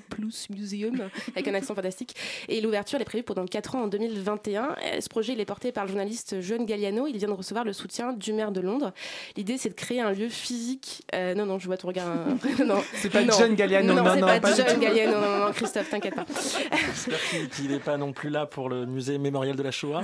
Museum, 0.50 1.10
avec 1.36 1.48
un 1.48 1.54
accent 1.54 1.76
fantastique. 1.76 2.16
Et 2.48 2.62
l'ouverture, 2.62 2.96
elle 2.98 3.02
est 3.02 3.06
prévue 3.06 3.24
pour 3.24 3.36
dans 3.36 3.46
4 3.46 3.76
ans, 3.76 3.84
en 3.84 3.88
2021. 3.88 4.76
Et 4.96 5.02
ce 5.02 5.10
projet, 5.10 5.34
il 5.34 5.40
est 5.40 5.46
porté 5.46 5.72
par 5.72 5.84
le 5.86 5.90
journaliste 5.90 6.38
John 6.42 6.66
Galliano. 6.66 7.08
Il 7.08 7.18
vient 7.18 7.28
de 7.28 7.34
recevoir 7.34 7.66
le 7.66 7.74
soutien 7.74 8.14
du 8.14 8.34
maire 8.34 8.52
de 8.52 8.62
Londres. 8.62 8.94
L'idée, 9.38 9.58
c'est 9.58 9.70
de 9.70 9.74
créer 9.74 10.02
un 10.02 10.12
lieu 10.12 10.30
physique. 10.30 11.04
euh, 11.14 11.34
non, 11.36 11.46
non, 11.46 11.60
je 11.60 11.68
vois 11.68 11.78
ton 11.78 11.88
regard. 11.90 12.08
hein. 12.08 12.38
non, 12.66 12.82
C'est 12.94 13.10
pas 13.10 13.22
non. 13.24 13.34
John 13.38 13.56
Galliano, 13.56 13.94
Non, 13.94 14.04
non, 14.04 14.14
c'est 14.14 14.22
non, 14.22 14.28
pas, 14.28 14.40
pas 14.40 14.54
du 14.54 14.62
John. 14.62 14.80
Galliano. 14.80 15.12
Non, 15.14 15.22
non, 15.22 15.46
non, 15.48 15.52
Christophe, 15.54 15.90
t'inquiète 15.90 16.16
pas. 16.16 16.26
J'espère 16.30 17.20
qu'il- 17.30 17.50
qu'il 17.50 17.68
n'est 17.70 17.80
pas 17.80 17.98
non 17.98 18.14
plus 18.14 18.30
là 18.30 18.46
pour 18.46 18.70
le 18.70 18.86
musée 18.86 19.18
mémorial 19.18 19.56
de 19.56 19.64
la 19.64 19.72
Shoah. 19.72 20.04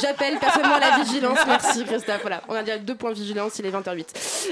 J'appelle 0.00 0.38
personnellement 0.38 0.78
la 0.78 0.98
vigilance. 1.04 1.38
Merci 1.46 1.81
Christophe. 1.84 2.20
Voilà, 2.22 2.42
on 2.48 2.54
a 2.54 2.62
déjà 2.62 2.78
deux 2.78 2.94
points 2.94 3.10
de 3.10 3.16
vigilance, 3.16 3.58
il 3.58 3.66
est 3.66 3.70
20h08. 3.70 4.48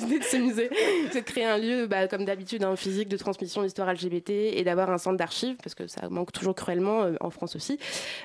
L'idée 0.00 0.18
de 0.18 0.24
ce 0.24 0.36
musée, 0.36 0.70
c'est 1.12 1.20
de 1.20 1.24
créer 1.26 1.44
un 1.44 1.58
lieu, 1.58 1.86
bah, 1.86 2.08
comme 2.08 2.24
d'habitude, 2.24 2.62
un 2.64 2.76
physique 2.76 3.08
de 3.08 3.16
transmission 3.16 3.62
d'histoire 3.62 3.92
LGBT 3.92 4.30
et 4.30 4.64
d'avoir 4.64 4.90
un 4.90 4.98
centre 4.98 5.16
d'archives, 5.16 5.56
parce 5.62 5.74
que 5.74 5.86
ça 5.86 6.08
manque 6.08 6.32
toujours 6.32 6.54
cruellement 6.54 7.02
euh, 7.02 7.14
en 7.20 7.30
France 7.30 7.56
aussi. 7.56 7.78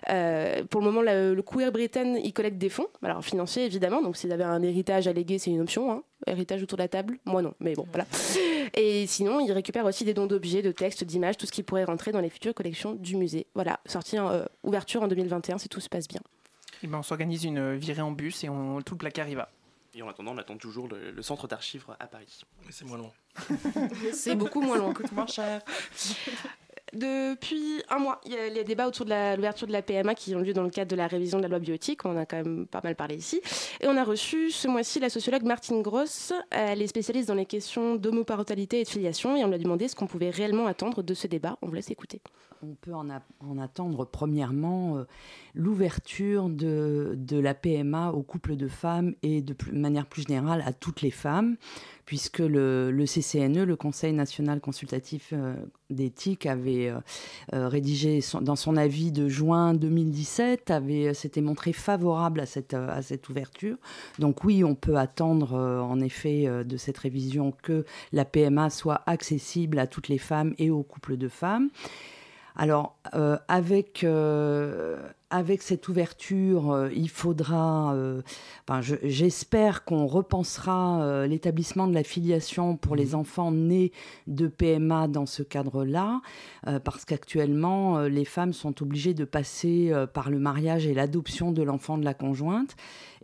Euh, 0.09 0.63
pour 0.69 0.81
le 0.81 0.85
moment, 0.85 1.01
le, 1.01 1.33
le 1.33 1.41
Queer 1.41 1.71
Britain, 1.71 2.15
il 2.23 2.33
collecte 2.33 2.57
des 2.57 2.69
fonds, 2.69 2.87
alors 3.03 3.23
financiers 3.23 3.65
évidemment, 3.65 4.01
donc 4.01 4.17
s'il 4.17 4.31
avait 4.31 4.43
un 4.43 4.61
héritage 4.61 5.07
léguer, 5.07 5.39
c'est 5.39 5.51
une 5.51 5.61
option. 5.61 5.91
hein. 5.91 6.03
Héritage 6.25 6.63
autour 6.63 6.77
de 6.77 6.83
la 6.83 6.87
table 6.87 7.17
Moi 7.25 7.41
non, 7.41 7.53
mais 7.59 7.73
bon, 7.73 7.85
voilà. 7.91 8.05
Et 8.75 9.05
sinon, 9.07 9.41
il 9.41 9.51
récupère 9.51 9.85
aussi 9.85 10.05
des 10.05 10.13
dons 10.13 10.25
d'objets, 10.25 10.61
de 10.61 10.71
textes, 10.71 11.03
d'images, 11.03 11.35
tout 11.37 11.45
ce 11.45 11.51
qui 11.51 11.63
pourrait 11.63 11.83
rentrer 11.83 12.11
dans 12.13 12.21
les 12.21 12.29
futures 12.29 12.53
collections 12.53 12.93
du 12.93 13.17
musée. 13.17 13.45
Voilà, 13.55 13.79
sortie 13.85 14.17
en 14.17 14.29
euh, 14.31 14.45
ouverture 14.63 15.03
en 15.03 15.07
2021 15.09 15.57
si 15.57 15.67
tout 15.67 15.81
se 15.81 15.89
passe 15.89 16.07
bien. 16.07 16.21
Et 16.83 16.87
ben, 16.87 16.99
on 16.99 17.03
s'organise 17.03 17.45
une 17.45 17.75
virée 17.75 18.01
en 18.01 18.11
bus 18.11 18.43
et 18.43 18.49
on, 18.49 18.81
tout 18.81 18.95
le 18.95 18.99
placard 18.99 19.29
y 19.29 19.35
va. 19.35 19.49
Et 19.95 20.01
en 20.01 20.09
attendant, 20.09 20.33
on 20.33 20.37
attend 20.37 20.57
toujours 20.57 20.87
le, 20.87 21.11
le 21.11 21.21
centre 21.21 21.47
d'archives 21.47 21.85
à 21.99 22.07
Paris. 22.07 22.41
Mais 22.65 22.71
c'est 22.71 22.85
moins 22.85 22.97
loin. 22.97 23.11
C'est 24.13 24.35
beaucoup 24.35 24.61
moins 24.61 24.77
long. 24.77 24.93
coûte 24.93 25.11
moins 25.11 25.27
cher. 25.27 25.61
Depuis 26.93 27.81
un 27.89 27.97
mois, 27.97 28.21
il 28.25 28.33
y 28.33 28.37
a 28.37 28.49
les 28.49 28.63
débats 28.63 28.87
autour 28.87 29.05
de 29.05 29.35
l'ouverture 29.35 29.65
de 29.65 29.71
la 29.71 29.81
PMA 29.81 30.13
qui 30.13 30.35
ont 30.35 30.39
lieu 30.39 30.53
dans 30.53 30.61
le 30.61 30.69
cadre 30.69 30.91
de 30.91 30.95
la 30.95 31.07
révision 31.07 31.39
de 31.39 31.43
la 31.43 31.49
loi 31.49 31.57
bioéthique. 31.57 32.05
On 32.05 32.11
en 32.11 32.17
a 32.17 32.25
quand 32.25 32.37
même 32.37 32.67
pas 32.67 32.81
mal 32.83 32.95
parlé 32.95 33.15
ici. 33.15 33.41
Et 33.81 33.87
on 33.87 33.97
a 33.97 34.03
reçu 34.03 34.51
ce 34.51 34.67
mois-ci 34.67 34.99
la 34.99 35.09
sociologue 35.09 35.43
Martine 35.43 35.81
Gross. 35.81 36.33
Elle 36.51 36.83
est 36.83 36.87
spécialiste 36.87 37.27
dans 37.29 37.35
les 37.35 37.47
questions 37.47 37.95
d'homoparentalité 37.95 38.81
et 38.81 38.83
de 38.83 38.89
filiation. 38.89 39.35
Et 39.35 39.43
on 39.43 39.47
lui 39.47 39.55
a 39.55 39.57
demandé 39.57 39.87
ce 39.87 39.95
qu'on 39.95 40.05
pouvait 40.05 40.29
réellement 40.29 40.67
attendre 40.67 41.01
de 41.01 41.13
ce 41.15 41.25
débat. 41.25 41.57
On 41.63 41.67
vous 41.67 41.73
laisse 41.73 41.89
écouter. 41.89 42.21
On 42.65 42.75
peut 42.75 42.93
en, 42.93 43.09
attendre 43.59 44.05
premièrement 44.05 44.97
euh, 44.97 45.03
l'ouverture 45.53 46.47
de, 46.47 47.17
la 47.29 47.53
PMA 47.53 48.11
aux 48.11 48.21
couples 48.21 48.55
de 48.55 48.69
femmes 48.69 49.15
et 49.21 49.41
de 49.41 49.53
manière 49.73 50.05
plus 50.05 50.25
générale 50.25 50.63
à 50.65 50.71
toutes 50.71 51.01
les 51.01 51.11
femmes, 51.11 51.57
puisque 52.05 52.39
le, 52.39 53.03
CCNE, 53.05 53.65
le 53.65 53.75
Conseil 53.75 54.13
national 54.13 54.61
consultatif 54.61 55.33
euh, 55.33 55.55
d'éthique, 55.89 56.45
avait 56.45 56.87
euh, 56.87 57.67
rédigé 57.67 58.21
dans 58.39 58.55
son 58.55 58.77
avis 58.77 59.11
de 59.11 59.27
juin 59.27 59.73
2017, 59.73 60.71
avait 60.71 61.13
s'était 61.13 61.41
montré 61.41 61.73
favorable 61.73 62.39
à 62.39 62.45
cette, 62.45 62.73
à 62.73 63.01
cette 63.01 63.27
ouverture. 63.27 63.75
Donc 64.19 64.45
oui, 64.45 64.63
on 64.63 64.75
peut 64.75 64.95
attendre 64.95 65.53
en 65.53 65.99
effet 65.99 66.63
de 66.63 66.77
cette 66.77 66.97
révision 66.97 67.51
que 67.61 67.83
la 68.13 68.23
PMA 68.23 68.69
soit 68.69 69.01
accessible 69.05 69.79
à 69.79 69.87
toutes 69.87 70.07
les 70.07 70.17
femmes 70.17 70.53
et 70.57 70.69
aux 70.69 70.83
couples 70.83 71.17
de 71.17 71.27
femmes. 71.27 71.69
Alors, 72.55 72.97
euh, 73.15 73.37
avec, 73.47 74.03
euh, 74.03 74.97
avec 75.33 75.63
cette 75.63 75.87
ouverture, 75.89 76.71
euh, 76.71 76.89
il 76.95 77.09
faudra, 77.09 77.95
euh, 77.95 78.21
enfin, 78.67 78.81
je- 78.81 78.97
j'espère 79.01 79.83
qu'on 79.83 80.05
repensera 80.05 81.01
euh, 81.01 81.25
l'établissement 81.25 81.87
de 81.87 81.93
la 81.95 82.03
filiation 82.03 82.77
pour 82.77 82.95
les 82.95 83.15
enfants 83.15 83.51
nés 83.51 83.91
de 84.27 84.45
PMA 84.47 85.07
dans 85.07 85.25
ce 85.25 85.41
cadre-là, 85.41 86.21
parce 86.83 87.03
qu'actuellement, 87.05 88.01
les 88.01 88.25
femmes 88.25 88.53
sont 88.53 88.81
obligées 88.81 89.13
de 89.13 89.25
passer 89.25 89.91
par 90.13 90.29
le 90.29 90.39
mariage 90.39 90.85
et 90.87 90.93
l'adoption 90.93 91.51
de 91.51 91.63
l'enfant 91.63 91.97
de 91.97 92.05
la 92.05 92.13
conjointe. 92.13 92.75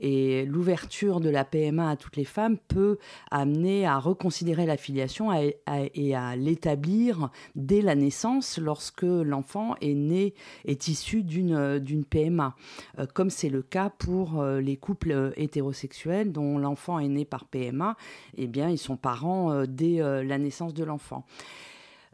Et 0.01 0.45
l'ouverture 0.45 1.19
de 1.19 1.29
la 1.29 1.43
PMA 1.43 1.89
à 1.89 1.95
toutes 1.97 2.15
les 2.15 2.23
femmes 2.25 2.57
peut 2.69 2.97
amener 3.31 3.85
à 3.85 3.97
reconsidérer 3.99 4.65
la 4.65 4.77
filiation 4.77 5.29
et 5.33 6.15
à 6.15 6.35
l'établir 6.37 7.29
dès 7.55 7.81
la 7.81 7.95
naissance 7.95 8.57
lorsque 8.57 9.01
l'enfant 9.03 9.75
est 9.81 9.93
né, 9.93 10.33
est 10.65 10.87
issu 10.87 11.23
d'une 11.23 11.99
d'une 12.00 12.06
PMA, 12.06 12.56
euh, 13.00 13.06
comme 13.13 13.29
c'est 13.29 13.50
le 13.50 13.62
cas 13.62 13.89
pour 13.89 14.39
euh, 14.41 14.62
les 14.62 14.77
couples 14.77 15.12
euh, 15.12 15.32
hétérosexuels 15.36 16.32
dont 16.32 16.58
l'enfant 16.58 17.00
est 17.00 17.08
né 17.08 17.25
par 17.25 17.46
PMA, 17.46 17.96
eh 18.38 18.48
bien 18.48 18.70
ils 18.70 18.77
sont 18.77 18.98
parents 18.98 19.63
dès 19.68 20.00
la 20.24 20.38
naissance 20.38 20.74
de 20.74 20.84
l'enfant. 20.84 21.25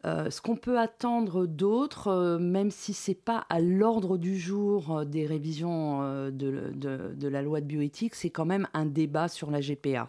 Euh, 0.05 0.29
ce 0.29 0.39
qu'on 0.39 0.55
peut 0.55 0.77
attendre 0.77 1.47
d'autre, 1.47 2.09
euh, 2.09 2.37
même 2.37 2.69
si 2.69 2.93
c'est 2.93 3.15
pas 3.15 3.43
à 3.49 3.59
l'ordre 3.59 4.19
du 4.19 4.37
jour 4.37 4.97
euh, 4.99 5.03
des 5.03 5.25
révisions 5.25 6.01
de, 6.29 6.71
de- 6.75 7.15
de 7.15 7.27
la 7.27 7.41
loi 7.41 7.59
de 7.59 7.65
bioéthique, 7.65 8.13
c'est 8.13 8.29
quand 8.29 8.45
même 8.45 8.67
un 8.75 8.85
débat 8.85 9.27
sur 9.27 9.49
la 9.49 9.61
GPA, 9.61 10.07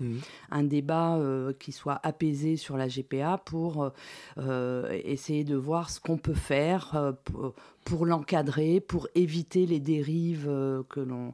un 0.50 0.64
débat 0.64 1.18
qui 1.59 1.73
soit 1.73 1.99
apaisé 2.02 2.56
sur 2.56 2.76
la 2.76 2.88
GPA 2.88 3.38
pour 3.38 3.90
essayer 5.04 5.45
de 5.45 5.56
voir 5.56 5.88
ce 5.88 5.99
qu'on 6.00 6.18
peut 6.18 6.35
faire 6.35 7.14
pour, 7.25 7.54
pour 7.86 8.04
l'encadrer, 8.04 8.80
pour 8.80 9.06
éviter 9.14 9.64
les 9.64 9.78
dérives 9.78 10.48
euh, 10.48 10.82
que 10.88 10.98
l'on 10.98 11.32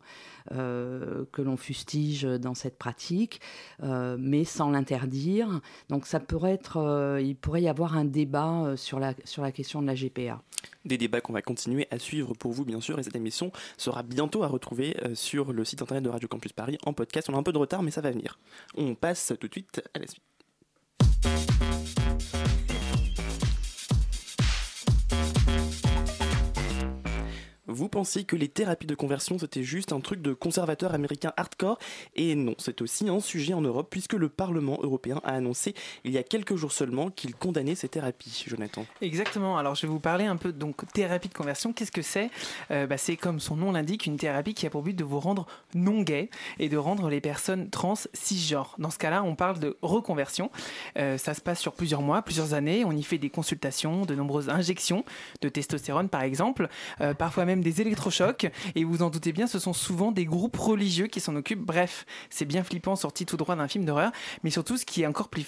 euh, 0.52 1.24
que 1.32 1.40
l'on 1.40 1.56
fustige 1.56 2.24
dans 2.24 2.54
cette 2.54 2.76
pratique, 2.76 3.40
euh, 3.82 4.16
mais 4.20 4.44
sans 4.44 4.70
l'interdire. 4.70 5.60
Donc 5.88 6.06
ça 6.06 6.20
pourrait 6.20 6.52
être, 6.52 7.18
il 7.20 7.36
pourrait 7.36 7.62
y 7.62 7.68
avoir 7.68 7.96
un 7.96 8.04
débat 8.04 8.74
sur 8.76 9.00
la 9.00 9.14
sur 9.24 9.42
la 9.42 9.50
question 9.50 9.80
de 9.80 9.86
la 9.86 9.94
GPA. 9.94 10.42
Des 10.84 10.98
débats 10.98 11.22
qu'on 11.22 11.32
va 11.32 11.42
continuer 11.42 11.88
à 11.90 11.98
suivre 11.98 12.34
pour 12.34 12.52
vous 12.52 12.64
bien 12.64 12.80
sûr 12.80 12.98
et 12.98 13.02
cette 13.02 13.16
émission 13.16 13.50
sera 13.78 14.02
bientôt 14.02 14.42
à 14.42 14.48
retrouver 14.48 14.94
sur 15.14 15.52
le 15.52 15.64
site 15.64 15.80
internet 15.80 16.04
de 16.04 16.10
Radio 16.10 16.28
Campus 16.28 16.52
Paris 16.52 16.76
en 16.84 16.92
podcast. 16.92 17.30
On 17.30 17.34
a 17.34 17.38
un 17.38 17.42
peu 17.42 17.52
de 17.52 17.58
retard 17.58 17.82
mais 17.82 17.90
ça 17.90 18.02
va 18.02 18.10
venir. 18.10 18.38
On 18.76 18.94
passe 18.94 19.32
tout 19.40 19.48
de 19.48 19.52
suite 19.52 19.82
à 19.94 19.98
la 19.98 20.06
suite. 20.06 21.71
Vous 27.72 27.88
pensiez 27.88 28.24
que 28.24 28.36
les 28.36 28.48
thérapies 28.48 28.86
de 28.86 28.94
conversion 28.94 29.38
c'était 29.38 29.62
juste 29.62 29.92
un 29.92 30.00
truc 30.00 30.20
de 30.20 30.34
conservateur 30.34 30.94
américain 30.94 31.32
hardcore? 31.36 31.78
Et 32.14 32.34
non, 32.34 32.54
c'est 32.58 32.82
aussi 32.82 33.08
un 33.08 33.20
sujet 33.20 33.54
en 33.54 33.62
Europe 33.62 33.88
puisque 33.90 34.12
le 34.12 34.28
Parlement 34.28 34.78
européen 34.82 35.20
a 35.24 35.32
annoncé 35.32 35.74
il 36.04 36.12
y 36.12 36.18
a 36.18 36.22
quelques 36.22 36.56
jours 36.56 36.72
seulement 36.72 37.10
qu'il 37.10 37.34
condamnait 37.34 37.74
ces 37.74 37.88
thérapies, 37.88 38.44
Jonathan. 38.46 38.84
Exactement, 39.00 39.56
alors 39.56 39.74
je 39.74 39.82
vais 39.82 39.92
vous 39.92 40.00
parler 40.00 40.26
un 40.26 40.36
peu 40.36 40.52
donc 40.52 40.86
thérapie 40.92 41.28
de 41.28 41.34
conversion. 41.34 41.72
Qu'est-ce 41.72 41.92
que 41.92 42.02
c'est? 42.02 42.30
Euh, 42.70 42.86
bah, 42.86 42.98
C'est 42.98 43.16
comme 43.16 43.40
son 43.40 43.56
nom 43.56 43.72
l'indique, 43.72 44.06
une 44.06 44.16
thérapie 44.16 44.54
qui 44.54 44.66
a 44.66 44.70
pour 44.70 44.82
but 44.82 44.94
de 44.94 45.04
vous 45.04 45.20
rendre 45.20 45.46
non 45.74 46.02
gay 46.02 46.28
et 46.58 46.68
de 46.68 46.76
rendre 46.76 47.08
les 47.08 47.20
personnes 47.20 47.70
trans 47.70 47.94
cisgenres. 48.12 48.74
Dans 48.78 48.90
ce 48.90 48.98
cas-là, 48.98 49.22
on 49.22 49.34
parle 49.34 49.58
de 49.58 49.76
reconversion. 49.80 50.50
Euh, 50.98 51.16
ça 51.16 51.34
se 51.34 51.40
passe 51.40 51.60
sur 51.60 51.72
plusieurs 51.72 52.02
mois, 52.02 52.22
plusieurs 52.22 52.54
années. 52.54 52.84
On 52.84 52.92
y 52.92 53.02
fait 53.02 53.18
des 53.18 53.30
consultations, 53.30 54.04
de 54.04 54.14
nombreuses 54.14 54.50
injections 54.50 55.04
de 55.40 55.48
testostérone 55.48 56.08
par 56.08 56.22
exemple, 56.22 56.68
euh, 57.00 57.14
parfois 57.14 57.44
même 57.44 57.61
des 57.62 57.80
électrochocs. 57.80 58.46
Et 58.74 58.84
vous 58.84 59.02
en 59.02 59.10
doutez 59.10 59.32
bien, 59.32 59.46
ce 59.46 59.58
sont 59.58 59.72
souvent 59.72 60.12
des 60.12 60.24
groupes 60.24 60.56
religieux 60.56 61.06
qui 61.06 61.20
s'en 61.20 61.36
occupent. 61.36 61.64
Bref, 61.64 62.06
c'est 62.30 62.44
bien 62.44 62.64
flippant, 62.64 62.96
sorti 62.96 63.26
tout 63.26 63.36
droit 63.36 63.56
d'un 63.56 63.68
film 63.68 63.84
d'horreur. 63.84 64.12
Mais 64.42 64.50
surtout, 64.50 64.76
ce 64.76 64.84
qui 64.84 65.02
est 65.02 65.06
encore 65.06 65.28
plus, 65.28 65.46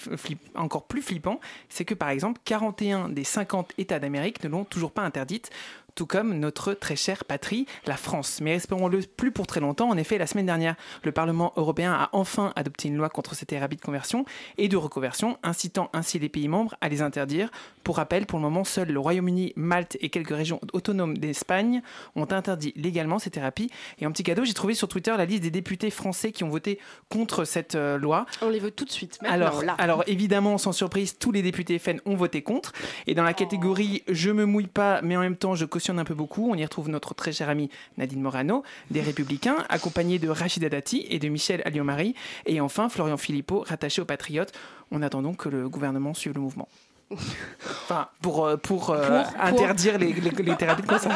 encore 0.55 0.85
plus 0.85 1.01
flippant, 1.01 1.39
c'est 1.69 1.85
que 1.85 1.93
par 1.93 2.09
exemple, 2.09 2.41
41 2.45 3.09
des 3.09 3.23
50 3.23 3.73
États 3.77 3.99
d'Amérique 3.99 4.43
ne 4.43 4.49
l'ont 4.49 4.65
toujours 4.65 4.91
pas 4.91 5.03
interdite 5.03 5.51
tout 5.95 6.05
comme 6.05 6.37
notre 6.37 6.73
très 6.73 6.95
chère 6.95 7.25
patrie, 7.25 7.65
la 7.85 7.97
France. 7.97 8.39
Mais 8.41 8.51
espérons-le 8.51 9.01
plus 9.01 9.31
pour 9.31 9.47
très 9.47 9.59
longtemps. 9.59 9.89
En 9.89 9.97
effet, 9.97 10.17
la 10.17 10.27
semaine 10.27 10.45
dernière, 10.45 10.75
le 11.03 11.11
Parlement 11.11 11.53
européen 11.55 11.93
a 11.93 12.09
enfin 12.11 12.53
adopté 12.55 12.89
une 12.89 12.97
loi 12.97 13.09
contre 13.09 13.33
ces 13.35 13.45
thérapies 13.45 13.77
de 13.77 13.81
conversion 13.81 14.25
et 14.57 14.67
de 14.67 14.77
reconversion, 14.77 15.37
incitant 15.43 15.89
ainsi 15.93 16.19
les 16.19 16.29
pays 16.29 16.47
membres 16.47 16.75
à 16.81 16.89
les 16.89 17.01
interdire. 17.01 17.49
Pour 17.83 17.97
rappel, 17.97 18.25
pour 18.25 18.39
le 18.39 18.43
moment, 18.43 18.63
seuls 18.63 18.91
le 18.91 18.99
Royaume-Uni, 18.99 19.53
Malte 19.55 19.97
et 20.01 20.09
quelques 20.09 20.35
régions 20.35 20.59
autonomes 20.73 21.17
d'Espagne 21.17 21.81
ont 22.15 22.27
interdit 22.31 22.73
légalement 22.75 23.19
ces 23.19 23.29
thérapies. 23.29 23.69
Et 23.99 24.05
en 24.05 24.11
petit 24.11 24.23
cadeau, 24.23 24.43
j'ai 24.43 24.53
trouvé 24.53 24.73
sur 24.73 24.87
Twitter 24.87 25.13
la 25.17 25.25
liste 25.25 25.43
des 25.43 25.51
députés 25.51 25.89
français 25.89 26.31
qui 26.31 26.43
ont 26.43 26.49
voté 26.49 26.79
contre 27.09 27.45
cette 27.45 27.75
euh, 27.75 27.97
loi. 27.97 28.25
On 28.41 28.49
les 28.49 28.59
veut 28.59 28.71
tout 28.71 28.85
de 28.85 28.91
suite. 28.91 29.19
alors, 29.23 29.63
alors 29.77 30.03
évidemment, 30.07 30.57
sans 30.57 30.71
surprise, 30.71 31.17
tous 31.17 31.31
les 31.31 31.41
députés 31.41 31.79
FN 31.79 31.99
ont 32.05 32.15
voté 32.15 32.41
contre. 32.41 32.73
Et 33.07 33.15
dans 33.15 33.23
la 33.23 33.33
catégorie 33.33 34.03
je 34.07 34.31
me 34.31 34.45
mouille 34.45 34.67
pas, 34.67 35.01
mais 35.01 35.15
en 35.15 35.21
même 35.21 35.37
temps 35.37 35.55
je 35.55 35.65
cautionne 35.65 35.84
un 35.89 36.03
peu 36.03 36.13
beaucoup. 36.13 36.49
On 36.51 36.55
y 36.55 36.63
retrouve 36.63 36.89
notre 36.89 37.13
très 37.13 37.31
cher 37.31 37.49
ami 37.49 37.69
Nadine 37.97 38.21
Morano, 38.21 38.63
des 38.91 39.01
Républicains, 39.01 39.57
accompagné 39.69 40.19
de 40.19 40.29
Rachida 40.29 40.69
Dati 40.69 41.05
et 41.09 41.19
de 41.19 41.27
Michel 41.29 41.61
Alliomari. 41.65 42.15
Et 42.45 42.61
enfin, 42.61 42.89
Florian 42.89 43.17
Philippot, 43.17 43.63
rattaché 43.67 44.01
aux 44.01 44.05
Patriotes. 44.05 44.53
On 44.91 45.01
attend 45.01 45.21
donc 45.21 45.37
que 45.37 45.49
le 45.49 45.69
gouvernement 45.69 46.13
suive 46.13 46.33
le 46.33 46.41
mouvement. 46.41 46.67
enfin, 47.11 48.07
pour, 48.21 48.45
euh, 48.45 48.57
pour, 48.57 48.89
euh, 48.89 49.21
interdire 49.39 49.99
Les, 49.99 50.11
les, 50.11 50.55
thérapies 50.55 50.81
de 50.81 50.87
conversion. 50.87 51.11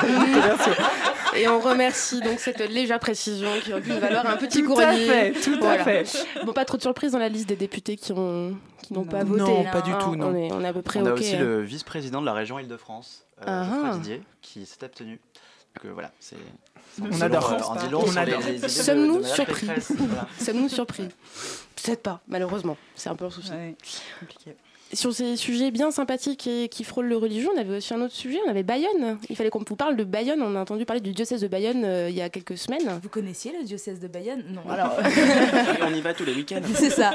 Et 1.36 1.48
on 1.48 1.60
remercie 1.60 2.22
donc 2.22 2.40
cette 2.40 2.60
légère 2.60 3.00
précision 3.00 3.50
qui 3.64 3.72
aurait 3.72 3.82
pu 3.82 3.92
valoir 3.92 4.26
un 4.28 4.38
petit 4.38 4.62
tout 4.62 4.74
Tout 4.74 4.80
à 4.80 4.94
fait, 4.94 5.32
tout 5.32 5.60
à 5.64 5.80
fait. 5.80 6.28
Bon, 6.46 6.54
pas 6.54 6.66
trop 6.66 6.78
de 6.78 6.82
surprise 6.84 7.12
dans 7.12 7.20
la 7.20 7.30
liste 7.30 7.50
des 7.50 7.56
députés 7.56 7.98
qui 7.98 8.14
ont 8.14 8.56
qui 8.82 8.94
n'ont 8.94 9.04
pas 9.06 9.24
voté. 9.24 9.42
Non, 9.42 9.64
pas 9.66 9.82
du 9.82 9.92
tout, 9.92 10.16
non. 10.16 10.28
On 10.28 10.36
est, 10.36 10.52
on 10.52 10.62
est 10.62 10.68
à 10.68 10.74
peu 10.74 10.82
près 10.82 11.00
On 11.00 11.06
a 11.06 11.14
aussi 11.14 11.38
le 11.38 11.62
vice-président 11.62 12.22
de 12.22 12.26
la 12.26 12.34
région 12.34 12.60
Île-de-France, 12.60 13.26
euh, 13.42 13.44
Ah 13.48 13.66
ah. 13.86 13.94
Didier, 13.96 14.22
qui 14.42 14.66
s'est 14.66 14.84
abstenu. 14.84 15.20
Donc 15.76 15.86
euh, 15.86 15.94
voilà, 15.94 16.12
c'est. 16.20 16.38
On 17.00 17.22
adore. 17.22 17.54
Euh, 17.54 18.68
Sommes-nous 18.68 19.24
surpris. 19.24 19.68
Sommes-nous 20.40 20.70
surpris? 20.70 21.08
Peut-être 21.76 22.02
pas, 22.02 22.22
malheureusement. 22.28 22.78
C'est 22.96 23.10
un 23.10 23.16
peu 23.16 23.26
un 23.26 23.30
souci. 23.30 23.52
Ouais, 23.52 23.76
compliqué. 24.20 24.56
Sur 24.92 25.14
ces 25.14 25.36
sujets 25.36 25.70
bien 25.70 25.92
sympathiques 25.92 26.48
et 26.48 26.68
qui 26.68 26.84
frôlent 26.84 27.08
le 27.08 27.18
religieux, 27.18 27.50
on 27.56 27.60
avait 27.60 27.78
aussi 27.78 27.94
un 27.94 28.02
autre 28.02 28.16
sujet, 28.16 28.40
on 28.48 28.50
avait 28.50 28.64
Bayonne. 28.64 29.20
Il 29.30 29.36
fallait 29.36 29.52
qu'on 29.52 29.64
vous 29.64 29.76
parle 29.76 29.96
de 29.96 30.04
Bayonne. 30.04 30.42
On 30.42 30.56
a 30.56 30.60
entendu 30.62 30.86
parler 30.86 31.02
du 31.02 31.12
diocèse 31.12 31.42
de 31.42 31.48
Bayonne 31.48 31.84
euh, 31.86 32.10
il 32.10 32.16
y 32.16 32.22
a 32.22 32.30
quelques 32.30 32.58
semaines. 32.58 33.00
Vous 33.04 33.10
connaissiez 33.10 33.54
le 33.56 33.64
diocèse 33.64 34.00
de 34.00 34.08
Bayonne? 34.08 34.44
Non. 34.50 34.68
Alors, 34.68 34.98
on 35.84 35.94
y 35.94 36.02
va 36.02 36.16
tous 36.16 36.26
les 36.26 36.34
week-ends. 36.34 36.62
c'est 36.74 36.90
ça. 36.90 37.12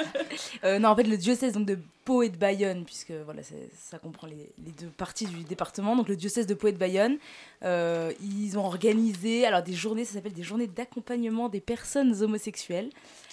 Euh, 0.63 0.79
non, 0.79 0.91
en 0.91 0.97
fait, 0.97 1.03
le 1.03 1.17
diocèse 1.17 1.55
donc, 1.55 1.67
de 1.67 1.77
Pau 2.05 2.23
et 2.23 2.29
de 2.29 2.37
Bayonne, 2.37 2.85
puisque 2.85 3.13
voilà, 3.25 3.43
ça 3.43 3.99
comprend 3.99 4.29
les, 4.29 4.53
les 4.65 4.73
deux 4.73 4.93
parties 4.97 5.27
du 5.27 5.43
département. 5.43 5.97
Donc, 5.97 6.09
le 6.09 6.17
diocèse 6.17 6.47
de 6.47 6.55
Pau 6.55 6.69
et 6.69 6.73
de 6.73 6.79
Bayonne, 6.79 7.17
euh, 7.65 8.13
ils 8.23 8.57
ont 8.57 8.65
organisé 8.65 9.47
alors 9.47 9.63
des 9.63 9.73
journées, 9.73 10.05
ça 10.05 10.15
s'appelle 10.15 10.33
des 10.33 10.43
journées 10.45 10.69
d'accompagnement 10.69 11.49
des 11.49 11.61
personnes 11.61 12.23
homosexuelles. 12.23 12.91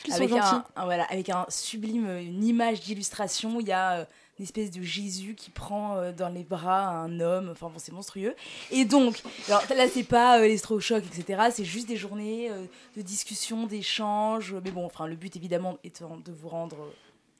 Ils 0.07 0.13
avec 0.13 0.31
un, 0.31 0.65
un- 0.75 0.85
voilà, 0.85 1.03
avec 1.05 1.29
un 1.29 1.45
sublime, 1.49 2.07
une 2.09 2.43
image 2.43 2.81
d'illustration. 2.81 3.59
Il 3.59 3.67
y 3.67 3.71
a 3.71 3.99
euh, 3.99 4.05
une 4.39 4.43
espèce 4.43 4.71
de 4.71 4.81
Jésus 4.81 5.35
qui 5.35 5.51
prend 5.51 5.97
euh, 5.97 6.11
dans 6.11 6.29
les 6.29 6.43
bras 6.43 6.87
un 6.89 7.19
homme. 7.19 7.49
Enfin, 7.51 7.67
bon, 7.67 7.77
c'est 7.77 7.91
monstrueux. 7.91 8.35
Et 8.71 8.85
donc, 8.85 9.21
alors 9.47 9.63
là, 9.75 9.87
c'est 9.87 10.03
pas 10.03 10.39
euh, 10.39 10.43
l'électrochoc, 10.43 11.03
etc. 11.05 11.49
C'est 11.51 11.65
juste 11.65 11.87
des 11.87 11.97
journées 11.97 12.49
euh, 12.49 12.65
de 12.97 13.01
discussion, 13.01 13.67
d'échange. 13.67 14.55
Mais 14.63 14.71
bon, 14.71 14.85
enfin, 14.85 15.05
le 15.07 15.15
but 15.15 15.35
évidemment 15.35 15.77
étant 15.83 16.17
de 16.17 16.31
vous 16.31 16.49
rendre 16.49 16.77
euh, 16.79 16.89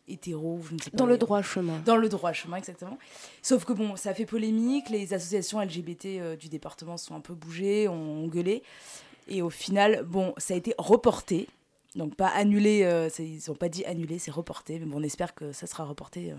hétéro, 0.08 0.60
je 0.68 0.74
ne 0.76 0.80
sais 0.80 0.90
pas. 0.92 0.98
Dans 0.98 1.06
le 1.06 1.18
droit 1.18 1.42
chemin. 1.42 1.80
Dans 1.86 1.96
le 1.96 2.10
droit 2.10 2.34
chemin, 2.34 2.58
exactement. 2.58 2.98
Sauf 3.42 3.66
que 3.66 3.74
bon, 3.74 3.96
ça 3.96 4.14
fait 4.14 4.26
polémique. 4.26 4.90
Les 4.90 5.14
associations 5.14 5.60
LGBT 5.62 6.06
euh, 6.06 6.36
du 6.36 6.50
département 6.50 6.98
sont 6.98 7.16
un 7.16 7.22
peu 7.22 7.34
bougées, 7.34 7.88
ont 7.88 8.28
gueulé. 8.28 8.62
Et 9.28 9.42
au 9.42 9.50
final, 9.50 10.04
bon, 10.04 10.34
ça 10.38 10.54
a 10.54 10.58
été 10.58 10.76
reporté. 10.78 11.48
Donc 11.96 12.16
pas 12.16 12.28
annulé, 12.28 12.84
euh, 12.84 13.10
ils 13.20 13.42
n'ont 13.48 13.56
pas 13.56 13.70
dit 13.70 13.84
annulé, 13.86 14.20
c'est 14.20 14.32
reporté. 14.32 14.80
Mais 14.80 14.86
bon, 14.86 15.00
on 15.00 15.04
espère 15.04 15.36
que 15.36 15.52
ça 15.52 15.68
sera 15.68 15.84
reporté 15.84 16.32
euh, 16.32 16.36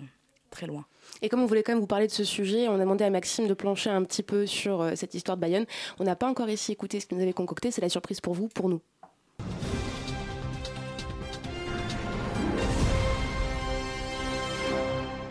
très 0.51 0.67
loin. 0.67 0.87
Et 1.21 1.29
comme 1.29 1.43
on 1.43 1.47
voulait 1.47 1.63
quand 1.63 1.73
même 1.73 1.81
vous 1.81 1.87
parler 1.87 2.07
de 2.07 2.13
ce 2.13 2.25
sujet, 2.25 2.69
on 2.69 2.75
a 2.75 2.79
demandé 2.79 3.05
à 3.05 3.11
Maxime 3.11 3.47
de 3.47 3.55
plancher 3.55 3.91
un 3.91 4.03
petit 4.05 4.23
peu 4.23 4.47
sur 4.47 4.81
euh, 4.81 4.95
cette 4.95 5.15
histoire 5.15 5.37
de 5.37 5.43
Bayonne. 5.43 5.67
On 5.99 6.05
n'a 6.05 6.17
pas 6.17 6.29
encore 6.29 6.49
ici 6.49 6.73
écouté 6.73 7.01
ce 7.01 7.07
que 7.07 7.15
nous 7.15 7.23
avait 7.23 7.33
concocté, 7.33 7.71
c'est 7.71 7.83
la 7.83 7.91
surprise 7.91 8.21
pour 8.21 8.35
vous, 8.35 8.49
pour 8.49 8.69
nous. 8.69 8.81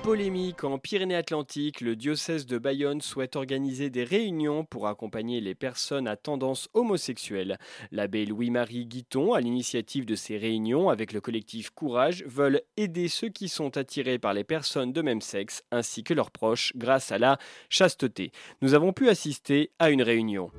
Polémique 0.03 0.63
en 0.63 0.79
Pyrénées-Atlantiques, 0.79 1.79
le 1.79 1.95
diocèse 1.95 2.47
de 2.47 2.57
Bayonne 2.57 3.01
souhaite 3.01 3.35
organiser 3.35 3.91
des 3.91 4.03
réunions 4.03 4.65
pour 4.65 4.87
accompagner 4.87 5.41
les 5.41 5.53
personnes 5.53 6.07
à 6.07 6.15
tendance 6.15 6.69
homosexuelle. 6.73 7.59
L'abbé 7.91 8.25
Louis-Marie 8.25 8.87
Guiton, 8.87 9.33
à 9.33 9.41
l'initiative 9.41 10.05
de 10.05 10.15
ces 10.15 10.39
réunions 10.39 10.89
avec 10.89 11.13
le 11.13 11.21
collectif 11.21 11.69
Courage, 11.69 12.23
veulent 12.25 12.61
aider 12.77 13.09
ceux 13.09 13.29
qui 13.29 13.47
sont 13.47 13.77
attirés 13.77 14.17
par 14.17 14.33
les 14.33 14.43
personnes 14.43 14.91
de 14.91 15.03
même 15.03 15.21
sexe 15.21 15.63
ainsi 15.71 16.03
que 16.03 16.15
leurs 16.15 16.31
proches 16.31 16.73
grâce 16.75 17.11
à 17.11 17.19
la 17.19 17.37
chasteté. 17.69 18.31
Nous 18.63 18.73
avons 18.73 18.93
pu 18.93 19.07
assister 19.07 19.69
à 19.77 19.91
une 19.91 20.01
réunion. 20.01 20.49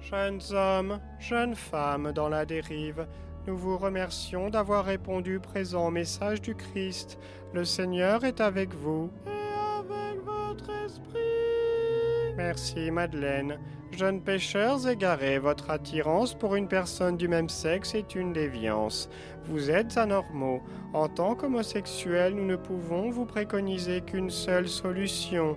Jeunes 0.00 0.40
hommes, 0.52 1.00
jeunes 1.18 1.56
femmes 1.56 2.12
dans 2.12 2.28
la 2.28 2.46
dérive, 2.46 3.06
nous 3.46 3.56
vous 3.56 3.78
remercions 3.78 4.50
d'avoir 4.50 4.84
répondu 4.84 5.40
présent 5.40 5.88
au 5.88 5.90
message 5.90 6.40
du 6.42 6.54
Christ. 6.54 7.18
Le 7.52 7.64
Seigneur 7.64 8.24
est 8.24 8.40
avec 8.40 8.74
vous. 8.74 9.10
Et 9.26 9.78
avec 9.78 10.22
votre 10.24 10.70
esprit. 10.84 12.34
Merci 12.36 12.90
Madeleine. 12.90 13.58
Jeunes 13.92 14.20
pécheurs 14.20 14.88
égarés, 14.88 15.38
votre 15.38 15.70
attirance 15.70 16.34
pour 16.34 16.54
une 16.54 16.68
personne 16.68 17.16
du 17.16 17.28
même 17.28 17.48
sexe 17.48 17.94
est 17.94 18.14
une 18.14 18.32
déviance. 18.32 19.10
Vous 19.46 19.70
êtes 19.70 19.96
anormaux. 19.96 20.62
En 20.92 21.08
tant 21.08 21.34
qu'homosexuels, 21.34 22.34
nous 22.34 22.46
ne 22.46 22.56
pouvons 22.56 23.10
vous 23.10 23.26
préconiser 23.26 24.00
qu'une 24.00 24.30
seule 24.30 24.68
solution. 24.68 25.56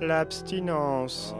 L'abstinence. 0.00 1.34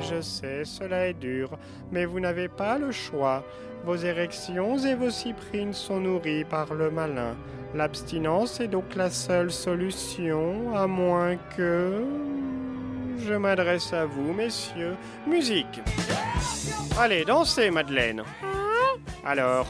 Je 0.00 0.20
sais, 0.20 0.64
cela 0.64 1.08
est 1.08 1.14
dur, 1.14 1.58
mais 1.90 2.04
vous 2.04 2.20
n'avez 2.20 2.48
pas 2.48 2.78
le 2.78 2.90
choix. 2.90 3.44
Vos 3.84 3.96
érections 3.96 4.78
et 4.78 4.94
vos 4.94 5.10
cyprines 5.10 5.72
sont 5.72 5.98
nourries 6.00 6.44
par 6.44 6.72
le 6.72 6.90
malin. 6.90 7.36
L'abstinence 7.74 8.60
est 8.60 8.68
donc 8.68 8.94
la 8.94 9.10
seule 9.10 9.50
solution, 9.50 10.74
à 10.76 10.86
moins 10.86 11.36
que... 11.56 12.04
Je 13.18 13.34
m'adresse 13.34 13.92
à 13.92 14.04
vous, 14.04 14.32
messieurs. 14.32 14.94
Musique 15.26 15.80
Allez, 16.98 17.24
dansez, 17.24 17.70
Madeleine 17.70 18.22
Alors, 19.24 19.66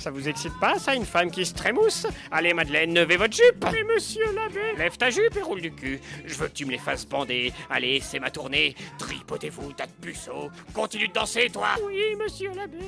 Ça 0.00 0.10
vous 0.10 0.28
excite 0.28 0.58
pas, 0.60 0.78
ça, 0.80 0.94
une 0.96 1.04
femme 1.04 1.30
qui 1.30 1.44
se 1.46 1.54
trémousse? 1.54 2.06
Allez, 2.32 2.54
Madeleine, 2.54 2.94
levez 2.94 3.16
votre 3.16 3.36
jupe 3.36 3.64
Mais 3.72 3.84
monsieur 3.84 4.24
l'abbé 4.34 4.76
Lève 4.76 4.96
ta 4.96 5.10
jupe 5.10 5.36
et 5.36 5.42
roule 5.42 5.60
du 5.60 5.72
cul. 5.72 6.00
Je 6.26 6.34
veux 6.34 6.48
que 6.48 6.52
tu 6.52 6.64
me 6.64 6.72
les 6.72 6.78
fasses 6.78 7.06
bander. 7.06 7.52
Allez, 7.70 8.00
c'est 8.00 8.18
ma 8.18 8.30
tournée. 8.30 8.74
Tripotez-vous, 8.98 9.72
tas 9.74 9.86
de 9.86 9.92
puceaux. 10.00 10.50
Continue 10.74 11.06
de 11.08 11.12
danser, 11.12 11.48
toi 11.52 11.68
Oui, 11.86 12.16
monsieur 12.18 12.50
l'abbé. 12.56 12.78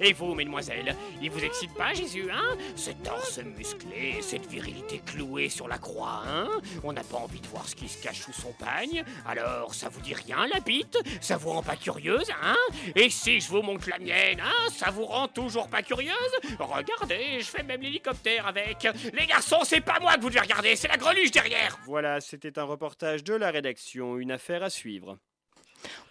Et 0.00 0.12
vous, 0.12 0.34
mesdemoiselles, 0.34 0.94
il 1.22 1.30
vous 1.30 1.44
excite 1.44 1.74
pas, 1.74 1.94
Jésus, 1.94 2.30
hein? 2.30 2.56
Ce 2.74 2.90
torse 2.90 3.38
musclé, 3.38 4.20
cette 4.20 4.46
virilité 4.46 5.00
clouée 5.04 5.48
sur 5.48 5.68
la 5.68 5.78
croix, 5.78 6.22
hein? 6.26 6.48
On 6.84 6.92
n'a 6.92 7.02
pas 7.02 7.16
envie 7.16 7.40
de 7.40 7.46
voir 7.46 7.68
ce 7.68 7.74
qui 7.74 7.88
se 7.88 8.02
cache 8.02 8.20
sous 8.20 8.32
son 8.32 8.52
pagne. 8.52 9.04
Alors, 9.26 9.74
ça 9.74 9.88
vous 9.88 10.00
dit 10.00 10.14
rien, 10.14 10.46
la 10.52 10.60
bite? 10.60 10.98
Ça 11.20 11.36
vous 11.36 11.50
rend 11.50 11.62
pas 11.62 11.76
curieuse, 11.76 12.30
hein? 12.42 12.56
Et 12.94 13.10
si 13.10 13.40
je 13.40 13.48
vous 13.48 13.62
montre 13.62 13.88
la 13.88 13.98
mienne, 13.98 14.40
hein? 14.40 14.70
Ça 14.70 14.90
vous 14.90 15.04
rend 15.04 15.28
toujours 15.28 15.68
pas 15.68 15.82
curieuse? 15.82 16.12
Regardez, 16.58 17.40
je 17.40 17.46
fais 17.46 17.62
même 17.62 17.80
l'hélicoptère 17.80 18.46
avec. 18.46 18.86
Les 19.12 19.26
garçons, 19.26 19.60
c'est 19.64 19.80
pas 19.80 19.98
moi 20.00 20.16
que 20.16 20.20
vous 20.20 20.28
devez 20.28 20.40
regarder, 20.40 20.76
c'est 20.76 20.88
la 20.88 20.96
greluche 20.96 21.30
derrière. 21.30 21.78
Voilà, 21.86 22.20
c'était 22.20 22.58
un 22.58 22.64
reportage 22.64 23.24
de 23.24 23.34
la 23.34 23.50
rédaction, 23.50 24.18
une 24.18 24.32
affaire 24.32 24.62
à 24.62 24.70
suivre. 24.70 25.18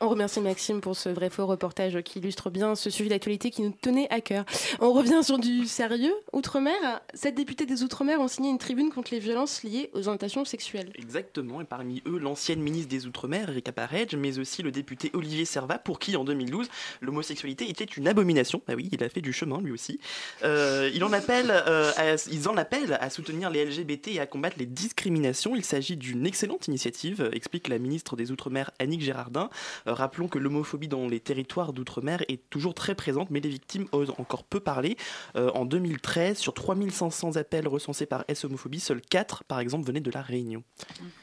On 0.01 0.09
remercie 0.09 0.41
Maxime 0.41 0.81
pour 0.81 0.95
ce 0.95 1.09
vrai 1.09 1.29
faux 1.29 1.45
reportage 1.45 2.01
qui 2.03 2.19
illustre 2.19 2.49
bien 2.49 2.75
ce 2.75 2.89
sujet 2.89 3.09
d'actualité 3.09 3.49
qui 3.51 3.61
nous 3.61 3.73
tenait 3.81 4.09
à 4.09 4.21
cœur. 4.21 4.45
On 4.79 4.91
revient 4.91 5.21
sur 5.23 5.37
du 5.37 5.65
sérieux. 5.65 6.13
Outre-mer, 6.33 7.01
sept 7.13 7.35
députés 7.35 7.65
des 7.65 7.83
Outre-mer 7.83 8.19
ont 8.19 8.27
signé 8.27 8.49
une 8.49 8.57
tribune 8.57 8.91
contre 8.91 9.11
les 9.11 9.19
violences 9.19 9.63
liées 9.63 9.89
aux 9.93 10.07
orientations 10.07 10.45
sexuelles. 10.45 10.91
Exactement, 10.95 11.61
et 11.61 11.65
parmi 11.65 12.01
eux, 12.05 12.17
l'ancienne 12.17 12.59
ministre 12.59 12.89
des 12.89 13.05
Outre-mer, 13.07 13.49
Erika 13.49 13.71
Paredj, 13.71 14.15
mais 14.15 14.39
aussi 14.39 14.61
le 14.61 14.71
député 14.71 15.11
Olivier 15.13 15.45
Servat, 15.45 15.79
pour 15.79 15.99
qui, 15.99 16.15
en 16.15 16.23
2012, 16.23 16.67
l'homosexualité 17.01 17.69
était 17.69 17.85
une 17.85 18.07
abomination. 18.07 18.61
Ah 18.67 18.73
oui, 18.75 18.89
il 18.91 19.03
a 19.03 19.09
fait 19.09 19.21
du 19.21 19.33
chemin, 19.33 19.61
lui 19.61 19.71
aussi. 19.71 19.99
Euh, 20.43 20.89
il 20.93 21.03
en 21.03 21.13
appelle, 21.13 21.51
euh, 21.51 21.91
ils 22.31 22.49
en 22.49 22.57
appellent 22.57 22.97
à 22.99 23.09
soutenir 23.09 23.49
les 23.49 23.65
LGBT 23.65 24.09
et 24.09 24.19
à 24.19 24.25
combattre 24.25 24.57
les 24.59 24.65
discriminations. 24.65 25.55
Il 25.55 25.63
s'agit 25.63 25.97
d'une 25.97 26.25
excellente 26.25 26.67
initiative, 26.67 27.29
explique 27.33 27.67
la 27.67 27.79
ministre 27.79 28.15
des 28.15 28.31
Outre-mer, 28.31 28.71
Annick 28.79 29.01
Gérardin. 29.01 29.49
Euh, 29.87 29.93
rappelons 29.93 30.27
que 30.27 30.39
l'homophobie 30.39 30.87
dans 30.87 31.07
les 31.07 31.19
territoires 31.19 31.73
d'outre-mer 31.73 32.23
est 32.27 32.49
toujours 32.49 32.73
très 32.73 32.95
présente, 32.95 33.29
mais 33.31 33.39
les 33.39 33.49
victimes 33.49 33.87
osent 33.91 34.13
encore 34.17 34.43
peu 34.43 34.59
parler. 34.59 34.97
Euh, 35.35 35.51
en 35.53 35.65
2013, 35.65 36.37
sur 36.37 36.53
3500 36.53 37.35
appels 37.35 37.67
recensés 37.67 38.05
par 38.05 38.25
S-Homophobie, 38.27 38.79
seuls 38.79 39.01
4, 39.01 39.43
par 39.43 39.59
exemple, 39.59 39.85
venaient 39.85 39.99
de 40.01 40.11
la 40.11 40.21
Réunion. 40.21 40.63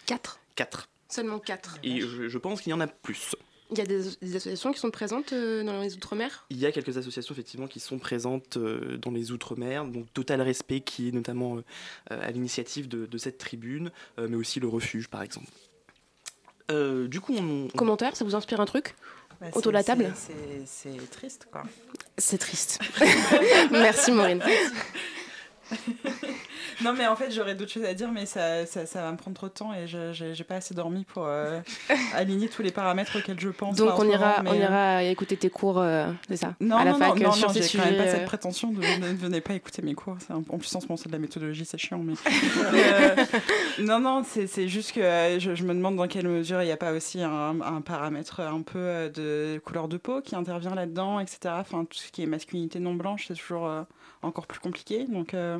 4 0.07 0.41
4. 0.55 0.89
Seulement 1.09 1.39
4. 1.39 1.79
Et 1.83 2.01
je, 2.01 2.29
je 2.29 2.39
pense 2.39 2.63
qu'il 2.63 2.71
y 2.71 2.75
en 2.75 2.81
a 2.81 2.87
plus. 2.87 3.35
Il 3.71 3.79
y 3.79 3.81
a 3.81 3.87
des, 3.87 4.03
des 4.21 4.37
associations 4.37 4.71
qui 4.71 4.81
sont 4.81 4.91
présentes 4.91 5.33
euh, 5.33 5.65
dans 5.65 5.81
les 5.81 5.95
Outre-mer? 5.95 6.45
Il 6.51 6.59
y 6.59 6.67
a 6.67 6.73
quelques 6.73 6.99
associations 6.99 7.35
effectivement 7.35 7.67
qui 7.67 7.81
sont 7.81 7.99
présentes 7.99 8.59
euh, 8.59 8.99
dans 8.99 9.11
les 9.11 9.33
Outre-mer, 9.33 9.87
donc 9.87 10.13
Total 10.13 10.43
Respect 10.43 10.81
qui 10.81 11.09
est 11.09 11.13
notamment 11.13 11.57
euh, 11.57 11.63
à 12.11 12.31
l'initiative 12.31 12.87
de, 12.87 13.07
de 13.07 13.19
cette 13.19 13.39
tribune, 13.39 13.91
euh, 14.19 14.29
mais 14.29 14.37
aussi 14.37 14.61
le 14.61 14.69
Refuge 14.69 15.09
par 15.09 15.23
exemple. 15.23 15.49
Euh, 16.73 17.07
du 17.09 17.21
coup, 17.21 17.35
on, 17.39 17.67
on- 17.67 17.69
Commentaire, 17.77 18.17
ça 18.17 18.25
vous 18.25 18.35
inspire 18.35 18.61
un 18.61 18.67
truc 18.67 18.95
Bah, 19.41 19.47
Autour 19.55 19.71
de 19.73 19.77
la 19.77 19.85
table 19.85 20.13
c'est 20.67 21.11
triste, 21.11 21.47
quoi. 21.53 21.63
C'est 22.19 22.39
triste. 22.39 22.81
Merci 23.71 24.11
Maureen. 24.13 24.43
Non, 26.83 26.93
mais 26.93 27.07
en 27.07 27.17
fait, 27.17 27.31
j'aurais 27.31 27.55
d'autres 27.55 27.71
choses 27.73 27.85
à 27.85 27.95
dire, 27.95 28.11
mais 28.11 28.27
ça, 28.27 28.67
ça, 28.67 28.87
ça 28.87 29.03
va 29.03 29.13
me 29.13 29.17
prendre 29.17 29.37
trop 29.37 29.49
de 29.49 29.53
temps 29.53 29.73
et 29.75 29.87
je 29.87 30.13
j'ai 30.13 30.45
pas 30.45 30.57
assez 30.57 30.75
dormi 30.75 31.05
pour 31.05 31.27
euh, 31.27 31.61
aligner 32.15 32.49
tous 32.49 32.63
les 32.63 32.71
paramètres 32.73 33.17
auxquels 33.19 33.39
je 33.39 33.49
pense. 33.51 33.77
Donc 33.77 33.99
on 33.99 34.09
ira, 34.09 34.39
moment, 34.39 34.51
on 34.51 34.53
mais, 34.55 34.61
euh, 34.65 34.69
ira 34.69 35.03
écouter 35.05 35.37
tes 35.37 35.51
cours, 35.51 35.79
euh, 35.79 36.07
c'est 36.29 36.37
ça 36.37 36.55
Non, 36.61 36.77
À 36.77 36.85
la 36.85 36.93
non, 36.93 36.99
fac 36.99 37.09
non, 37.11 37.33
euh, 37.33 37.41
non, 37.41 37.49
j'ai 37.53 37.63
sujets. 37.63 37.79
quand 37.79 37.85
même 37.91 37.97
pas 37.99 38.09
cette 38.11 38.23
euh, 38.23 38.27
prétention 38.27 38.73
de 38.73 38.81
ne 38.81 39.13
venez 39.15 39.41
pas 39.41 39.55
écouter 39.55 39.83
mes 39.83 39.95
cours. 39.95 40.17
Un- 40.31 40.37
en 40.49 40.59
plus, 40.59 40.75
en 40.75 40.81
ce 40.81 40.87
moment, 40.87 40.97
c'est 40.97 41.09
de 41.09 41.13
la 41.13 41.19
méthodologie, 41.19 41.65
c'est 41.65 41.79
chiant. 41.79 41.99
Mais, 41.99 42.15
mais, 42.73 42.83
euh, 42.93 43.17
non, 43.81 43.99
non, 44.01 44.23
c'est 44.27 44.47
c'est 44.47 44.69
juste 44.69 44.93
que 44.93 45.01
euh, 45.01 45.39
je, 45.39 45.55
je 45.55 45.65
me 45.65 45.75
demande 45.75 45.97
dans 45.97 46.09
quelle 46.09 46.29
mesure 46.29 46.63
il 46.63 46.67
n'y 46.67 46.73
a 46.73 46.77
pas 46.77 46.93
aussi 46.93 47.23
un, 47.23 47.61
un 47.61 47.81
paramètre 47.81 48.41
un 48.41 48.63
peu 48.63 48.79
euh, 48.79 49.09
de 49.09 49.59
couleur 49.65 49.89
de 49.89 49.97
peau 49.97 50.21
qui 50.21 50.35
intervient 50.37 50.75
là-dedans, 50.75 51.21
etc. 51.21 51.39
Enfin, 51.59 51.85
tout 51.85 51.99
ce 51.99 52.11
qui 52.11 52.23
est 52.23 52.27
masculinité 52.27 52.79
non 52.81 52.95
blanche, 52.95 53.27
c'est 53.29 53.35
toujours 53.35 53.67
euh, 53.67 53.83
encore 54.23 54.47
plus 54.47 54.61
compliqué. 54.61 55.05
Donc, 55.09 55.35
euh, 55.35 55.59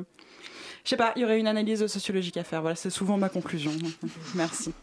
je 0.83 0.89
sais 0.89 0.97
pas, 0.97 1.13
il 1.15 1.21
y 1.21 1.25
aurait 1.25 1.39
une 1.39 1.47
analyse 1.47 1.85
sociologique 1.87 2.37
à 2.37 2.43
faire. 2.43 2.61
Voilà, 2.61 2.75
c'est 2.75 2.89
souvent 2.89 3.17
ma 3.17 3.29
conclusion. 3.29 3.71
Merci. 4.35 4.73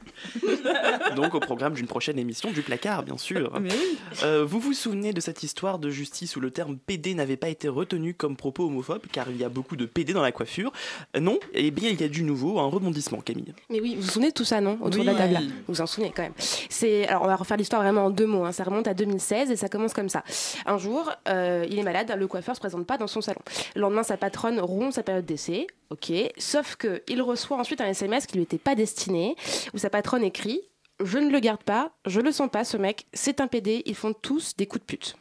donc 1.17 1.35
au 1.35 1.41
programme 1.41 1.75
d'une 1.75 1.87
prochaine 1.87 2.19
émission 2.19 2.51
du 2.51 2.63
placard, 2.63 3.03
bien 3.03 3.19
sûr. 3.19 3.59
Mais 3.61 3.71
oui. 3.73 3.99
Euh, 4.23 4.45
vous 4.45 4.61
vous 4.61 4.73
souvenez 4.73 5.13
de 5.13 5.21
cette 5.21 5.43
histoire 5.43 5.79
de 5.79 5.91
justice 5.91 6.37
où 6.37 6.41
le 6.41 6.51
terme 6.51 6.77
PD 6.79 7.15
n'avait 7.15 7.37
pas 7.37 7.49
été 7.49 7.69
retenu 7.69 8.15
comme 8.15 8.37
propos 8.37 8.67
homophobe, 8.67 9.03
car 9.13 9.31
il 9.31 9.37
y 9.37 9.45
a 9.45 9.49
beaucoup 9.49 9.77
de 9.77 9.87
PD 9.87 10.13
dans 10.13 10.23
la 10.23 10.33
coiffure? 10.33 10.73
Euh, 11.17 11.21
Non 11.21 11.39
Eh 11.55 11.71
bien, 11.71 11.91
il 11.91 12.01
y 12.01 12.05
a 12.05 12.09
du 12.09 12.23
nouveau, 12.23 12.59
un 12.61 12.67
rebondissement, 12.69 13.21
Camille. 13.21 13.53
Mais 13.69 13.81
oui, 13.81 13.95
vous 13.97 14.03
vous 14.03 14.09
souvenez 14.11 14.29
de 14.29 14.35
tout 14.35 14.45
ça, 14.45 14.61
non? 14.61 14.79
Autour 14.81 15.01
Oui. 15.01 15.07
de 15.07 15.13
la 15.13 15.15
table. 15.15 15.35
là. 15.35 15.41
Vous 15.41 15.75
vous 15.75 15.81
en 15.81 15.87
souvenez 15.87 16.13
quand 16.15 16.23
même. 16.23 16.33
C'est 16.69 17.07
alors 17.09 17.23
on 17.23 17.27
va 17.27 17.37
refaire 17.37 17.57
l'histoire 17.57 17.83
vraiment 17.83 18.07
en 18.07 18.11
deux 18.11 18.27
mots. 18.27 18.45
hein. 18.45 18.53
Ça 18.53 18.65
remonte 18.65 18.89
à 18.89 18.95
2016 18.95 19.51
et 19.51 19.57
ça 19.57 19.69
commence 19.69 19.93
comme 19.93 20.09
ça. 20.09 20.23
Un 20.67 20.79
jour, 20.79 21.11
euh, 21.29 21.67
il 21.69 21.79
est 21.79 21.83
malade, 21.83 22.15
le 22.17 22.27
coiffeur 22.27 22.55
se 22.55 22.61
présente 22.61 22.87
pas 22.87 22.99
dans 22.99 23.07
son 23.07 23.21
salon. 23.21 23.41
Le 23.75 23.81
lendemain, 23.83 24.03
sa 24.03 24.17
patronne 24.17 24.61
rompt 24.61 24.93
sa 24.93 25.03
période 25.03 25.25
d'essai. 25.27 25.50
Ok. 25.91 26.13
Sauf 26.39 26.77
que 26.77 27.03
il 27.09 27.21
reçoit 27.23 27.57
ensuite 27.57 27.81
un 27.81 27.89
SMS 27.89 28.27
qui 28.27 28.37
lui 28.37 28.45
était 28.45 28.59
pas 28.59 28.75
destiné, 28.75 29.35
où 29.75 29.79
sa 29.79 29.91
patronne 29.91 30.25
écrit. 30.25 30.61
Je 31.03 31.17
ne 31.17 31.31
le 31.31 31.41
garde 31.41 31.63
pas, 31.63 31.93
je 32.07 32.21
le 32.21 32.31
sens 32.31 32.51
pas, 32.51 32.63
ce 32.63 32.77
mec, 32.77 33.07
c'est 33.15 33.41
un 33.41 33.47
PD, 33.47 33.83
ils 33.87 33.95
font 33.95 34.13
tous 34.13 34.55
des 34.59 34.67
coups 34.67 34.83
de 34.83 34.87
pute. 34.87 35.17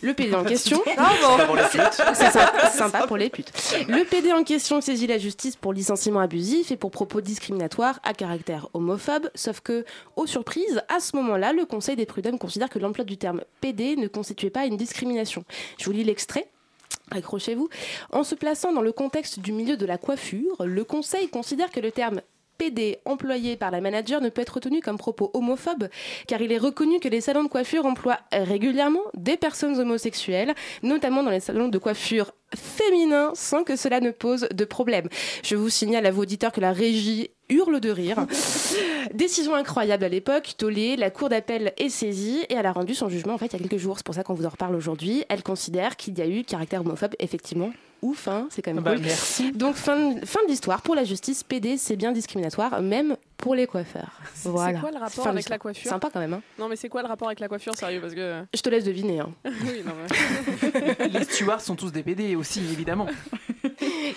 Le 0.00 0.14
PD 0.14 0.32
en 0.34 0.44
question. 0.54 0.80
C'est 2.14 2.70
sympa 2.70 3.08
pour 3.08 3.16
les 3.16 3.28
putes. 3.28 3.50
Le 3.88 4.04
PD 4.04 4.32
en 4.32 4.44
question 4.44 4.80
saisit 4.80 5.08
la 5.08 5.18
justice 5.18 5.56
pour 5.56 5.72
licenciement 5.72 6.20
abusif 6.20 6.70
et 6.70 6.76
pour 6.76 6.92
propos 6.92 7.20
discriminatoires 7.20 7.98
à 8.04 8.14
caractère 8.14 8.68
homophobe, 8.72 9.28
sauf 9.34 9.58
que, 9.60 9.84
aux 10.14 10.26
surprises, 10.26 10.80
à 10.88 11.00
ce 11.00 11.16
moment-là, 11.16 11.52
le 11.52 11.64
Conseil 11.64 11.96
des 11.96 12.06
prud'hommes 12.06 12.38
considère 12.38 12.70
que 12.70 12.78
l'emploi 12.78 13.04
du 13.04 13.16
terme 13.16 13.42
PD 13.60 13.96
ne 13.96 14.06
constituait 14.06 14.50
pas 14.50 14.66
une 14.66 14.76
discrimination. 14.76 15.44
Je 15.78 15.86
vous 15.86 15.92
lis 15.92 16.04
l'extrait. 16.04 16.48
Accrochez-vous. 17.10 17.68
En 18.10 18.24
se 18.24 18.34
plaçant 18.34 18.72
dans 18.72 18.82
le 18.82 18.92
contexte 18.92 19.38
du 19.38 19.52
milieu 19.52 19.76
de 19.76 19.86
la 19.86 19.98
coiffure, 19.98 20.64
le 20.64 20.84
Conseil 20.84 21.28
considère 21.28 21.70
que 21.70 21.80
le 21.80 21.92
terme 21.92 22.20
PD 22.58 22.98
employé 23.04 23.56
par 23.56 23.70
la 23.70 23.80
manager 23.80 24.20
ne 24.20 24.28
peut 24.28 24.40
être 24.40 24.54
retenu 24.54 24.80
comme 24.80 24.96
propos 24.96 25.30
homophobe 25.34 25.88
car 26.26 26.40
il 26.40 26.52
est 26.52 26.58
reconnu 26.58 27.00
que 27.00 27.08
les 27.08 27.20
salons 27.20 27.44
de 27.44 27.48
coiffure 27.48 27.86
emploient 27.86 28.20
régulièrement 28.32 29.02
des 29.14 29.36
personnes 29.36 29.78
homosexuelles, 29.78 30.54
notamment 30.82 31.22
dans 31.22 31.30
les 31.30 31.40
salons 31.40 31.68
de 31.68 31.78
coiffure 31.78 32.32
féminins 32.54 33.32
sans 33.34 33.64
que 33.64 33.76
cela 33.76 34.00
ne 34.00 34.10
pose 34.10 34.48
de 34.52 34.64
problème. 34.64 35.08
Je 35.42 35.56
vous 35.56 35.68
signale 35.68 36.06
à 36.06 36.10
vos 36.10 36.22
auditeurs 36.22 36.52
que 36.52 36.60
la 36.60 36.72
régie 36.72 37.30
hurle 37.48 37.80
de 37.80 37.90
rire. 37.90 38.26
Décision 39.14 39.54
incroyable 39.54 40.04
à 40.04 40.08
l'époque, 40.08 40.54
tollé, 40.58 40.96
la 40.96 41.10
cour 41.10 41.28
d'appel 41.28 41.72
est 41.78 41.88
saisie 41.88 42.40
et 42.48 42.54
elle 42.54 42.66
a 42.66 42.72
rendu 42.72 42.94
son 42.94 43.08
jugement 43.08 43.34
en 43.34 43.38
fait 43.38 43.46
il 43.46 43.52
y 43.52 43.56
a 43.56 43.58
quelques 43.68 43.80
jours, 43.80 43.96
c'est 43.98 44.06
pour 44.06 44.14
ça 44.14 44.22
qu'on 44.24 44.34
vous 44.34 44.46
en 44.46 44.50
reparle 44.50 44.74
aujourd'hui. 44.74 45.24
Elle 45.28 45.42
considère 45.42 45.96
qu'il 45.96 46.18
y 46.18 46.22
a 46.22 46.26
eu 46.26 46.44
caractère 46.44 46.80
homophobe 46.80 47.14
effectivement. 47.18 47.70
Ouf, 48.02 48.28
hein, 48.28 48.46
c'est 48.50 48.60
quand 48.62 48.74
même 48.74 48.82
Bah, 48.84 48.94
cool. 48.94 49.04
merci. 49.04 49.52
Donc 49.52 49.74
fin, 49.74 50.12
de- 50.14 50.26
fin 50.26 50.40
de 50.44 50.48
l'histoire 50.50 50.82
pour 50.82 50.94
la 50.94 51.04
justice, 51.04 51.42
PD 51.44 51.76
c'est 51.78 51.96
bien 51.96 52.12
discriminatoire, 52.12 52.82
même 52.82 53.16
pour 53.46 53.54
les 53.54 53.66
coiffeurs. 53.68 54.10
Voilà. 54.44 54.74
C'est 54.74 54.80
quoi 54.80 54.90
le 54.90 54.98
rapport 54.98 55.26
avec 55.28 55.48
la 55.48 55.58
coiffure 55.58 55.90
Sympa 55.90 56.08
quand 56.12 56.20
même. 56.20 56.34
Hein. 56.34 56.42
Non, 56.58 56.68
mais 56.68 56.76
c'est 56.76 56.88
quoi 56.88 57.02
le 57.02 57.08
rapport 57.08 57.28
avec 57.28 57.40
la 57.40 57.48
coiffure, 57.48 57.74
sérieux 57.74 58.00
Parce 58.00 58.14
que. 58.14 58.42
Je 58.54 58.60
te 58.60 58.68
laisse 58.68 58.84
deviner. 58.84 59.20
Hein. 59.20 59.30
oui, 59.44 59.82
non, 59.84 59.92
mais. 60.00 61.08
Les 61.08 61.24
stewards 61.24 61.60
sont 61.60 61.76
tous 61.76 61.90
des 61.92 62.02
PD 62.02 62.34
aussi, 62.36 62.60
évidemment. 62.60 63.06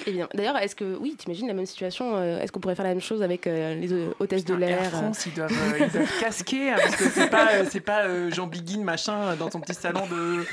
Évidemment. 0.06 0.30
D'ailleurs, 0.34 0.58
est-ce 0.58 0.76
que, 0.76 0.98
oui, 1.00 1.16
t'imagines 1.18 1.48
la 1.48 1.54
même 1.54 1.66
situation 1.66 2.16
euh, 2.16 2.40
Est-ce 2.40 2.52
qu'on 2.52 2.60
pourrait 2.60 2.76
faire 2.76 2.86
la 2.86 2.92
même 2.92 3.02
chose 3.02 3.22
avec 3.22 3.46
euh, 3.48 3.76
les 3.76 3.92
euh, 3.92 4.14
hôtesses 4.20 4.46
de 4.46 4.54
l'air 4.54 4.82
Air 4.84 4.92
France, 4.92 5.26
ils 5.26 5.34
doivent, 5.34 5.52
euh, 5.52 5.86
ils 5.86 5.92
doivent 5.92 6.20
casquer 6.20 6.72
hein, 6.72 6.78
parce 6.82 6.96
que 6.96 7.10
c'est 7.10 7.30
pas, 7.30 7.48
euh, 7.54 7.66
c'est 7.70 7.80
pas 7.80 8.04
euh, 8.06 8.32
Jean 8.32 8.48
Biguin 8.48 8.84
machin 8.84 9.36
dans 9.36 9.50
son 9.52 9.60
petit 9.60 9.74
salon 9.74 10.06
de 10.08 10.44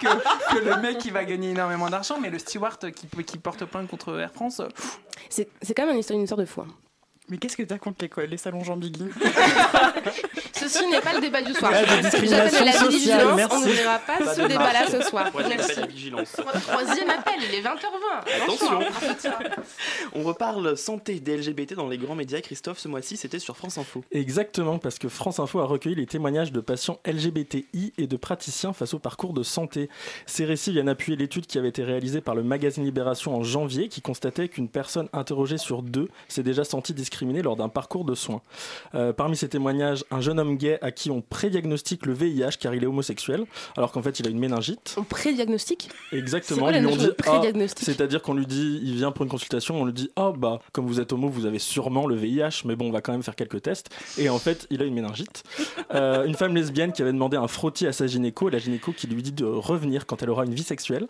que, 0.00 0.54
que 0.58 0.64
le 0.64 0.80
mec 0.80 0.98
qui 0.98 1.10
va 1.10 1.24
gagner 1.24 1.50
énormément 1.50 1.88
d'argent, 1.90 2.18
mais 2.20 2.30
le 2.30 2.38
steward 2.38 2.90
qui, 2.92 3.06
qui 3.24 3.38
porte 3.38 3.64
plainte 3.66 3.88
contre 3.88 4.18
Air 4.18 4.32
France. 4.32 4.60
euh, 4.60 4.68
C'est 5.28 5.48
c'est 5.60 5.74
quand 5.74 5.84
même 5.84 5.94
une 5.94 6.00
histoire, 6.00 6.16
une 6.16 6.24
histoire 6.24 6.40
de 6.40 6.46
fou. 6.46 6.62
Mais 7.28 7.38
qu'est-ce 7.38 7.56
que 7.56 7.62
t'as 7.62 7.78
contre 7.78 8.04
les, 8.22 8.36
salons 8.36 8.64
Jean 8.64 8.76
Bigui 8.76 9.04
Ceci 10.54 10.86
n'est 10.88 11.00
pas 11.00 11.14
le 11.14 11.20
débat 11.20 11.40
du 11.40 11.54
soir. 11.54 11.72
J'appelle 11.72 12.34
à 12.34 12.64
la 12.64 12.72
sociale, 12.72 12.90
vigilance, 12.90 13.36
merci. 13.36 13.56
On 13.56 13.60
n'ouvrira 13.60 13.98
pas, 14.00 14.18
Pas 14.18 14.34
ce 14.34 14.40
débat-là 14.40 14.86
ce 14.90 15.02
soir. 15.02 15.30
Merci. 15.32 15.72
Troisième 16.62 17.10
appel, 17.10 17.34
il 17.48 17.54
est 17.54 17.62
20h20. 17.62 18.42
Attention. 18.42 18.80
Attention. 18.80 19.30
On 20.14 20.22
reparle 20.24 20.76
santé 20.76 21.20
des 21.20 21.36
LGBT 21.36 21.74
dans 21.74 21.88
les 21.88 21.96
grands 21.96 22.16
médias. 22.16 22.40
Christophe, 22.40 22.78
ce 22.78 22.88
mois-ci, 22.88 23.16
c'était 23.16 23.38
sur 23.38 23.56
France 23.56 23.78
Info. 23.78 24.04
Exactement, 24.10 24.78
parce 24.78 24.98
que 24.98 25.08
France 25.08 25.38
Info 25.38 25.60
a 25.60 25.64
recueilli 25.64 25.94
les 25.94 26.06
témoignages 26.06 26.50
de 26.50 26.60
patients 26.60 26.98
LGBTI 27.06 27.92
et 27.98 28.06
de 28.08 28.16
praticiens 28.16 28.72
face 28.72 28.94
au 28.94 28.98
parcours 28.98 29.32
de 29.32 29.44
santé. 29.44 29.88
Ces 30.26 30.44
récits 30.44 30.72
viennent 30.72 30.88
appuyer 30.88 31.16
l'étude 31.16 31.46
qui 31.46 31.58
avait 31.58 31.68
été 31.68 31.84
réalisée 31.84 32.20
par 32.20 32.34
le 32.34 32.42
magazine 32.42 32.84
Libération 32.84 33.36
en 33.36 33.44
janvier, 33.44 33.88
qui 33.88 34.02
constatait 34.02 34.48
qu'une 34.48 34.68
personne 34.68 35.08
interrogée 35.12 35.58
sur 35.58 35.82
deux 35.82 36.08
s'est 36.28 36.42
déjà 36.42 36.64
sentie 36.64 36.92
discriminée 36.92 37.11
discriminés 37.12 37.42
lors 37.42 37.56
d'un 37.56 37.68
parcours 37.68 38.04
de 38.04 38.14
soins. 38.14 38.40
Euh, 38.94 39.12
parmi 39.12 39.36
ces 39.36 39.48
témoignages, 39.48 40.04
un 40.10 40.22
jeune 40.22 40.40
homme 40.40 40.56
gay 40.56 40.78
à 40.80 40.90
qui 40.90 41.10
on 41.10 41.20
prédiagnostique 41.20 42.06
le 42.06 42.14
VIH 42.14 42.56
car 42.58 42.74
il 42.74 42.82
est 42.82 42.86
homosexuel, 42.86 43.44
alors 43.76 43.92
qu'en 43.92 44.02
fait 44.02 44.18
il 44.18 44.26
a 44.26 44.30
une 44.30 44.38
méningite. 44.38 44.94
On 44.96 45.04
prédiagnostique? 45.04 45.90
Exactement, 46.10 46.70
ils 46.70 46.82
lui 46.82 46.96
dit, 46.96 47.10
ah, 47.26 47.42
c'est-à-dire 47.76 48.22
qu'on 48.22 48.34
lui 48.34 48.46
dit, 48.46 48.80
il 48.82 48.94
vient 48.94 49.12
pour 49.12 49.24
une 49.24 49.30
consultation, 49.30 49.80
on 49.80 49.84
lui 49.84 49.92
dit, 49.92 50.10
oh 50.16 50.32
bah 50.32 50.60
comme 50.72 50.86
vous 50.86 51.00
êtes 51.00 51.12
homo, 51.12 51.28
vous 51.28 51.44
avez 51.44 51.58
sûrement 51.58 52.06
le 52.06 52.14
VIH, 52.14 52.62
mais 52.64 52.76
bon, 52.76 52.88
on 52.88 52.92
va 52.92 53.02
quand 53.02 53.12
même 53.12 53.22
faire 53.22 53.36
quelques 53.36 53.60
tests. 53.60 53.90
Et 54.16 54.30
en 54.30 54.38
fait, 54.38 54.66
il 54.70 54.80
a 54.80 54.86
une 54.86 54.94
méningite. 54.94 55.42
Euh, 55.94 56.24
une 56.24 56.34
femme 56.34 56.54
lesbienne 56.54 56.92
qui 56.92 57.02
avait 57.02 57.12
demandé 57.12 57.36
un 57.36 57.48
frottis 57.48 57.86
à 57.86 57.92
sa 57.92 58.06
gynéco, 58.06 58.48
et 58.48 58.52
la 58.52 58.58
gynéco 58.58 58.92
qui 58.92 59.06
lui 59.06 59.22
dit 59.22 59.32
de 59.32 59.44
revenir 59.44 60.06
quand 60.06 60.22
elle 60.22 60.30
aura 60.30 60.44
une 60.44 60.54
vie 60.54 60.62
sexuelle. 60.62 61.06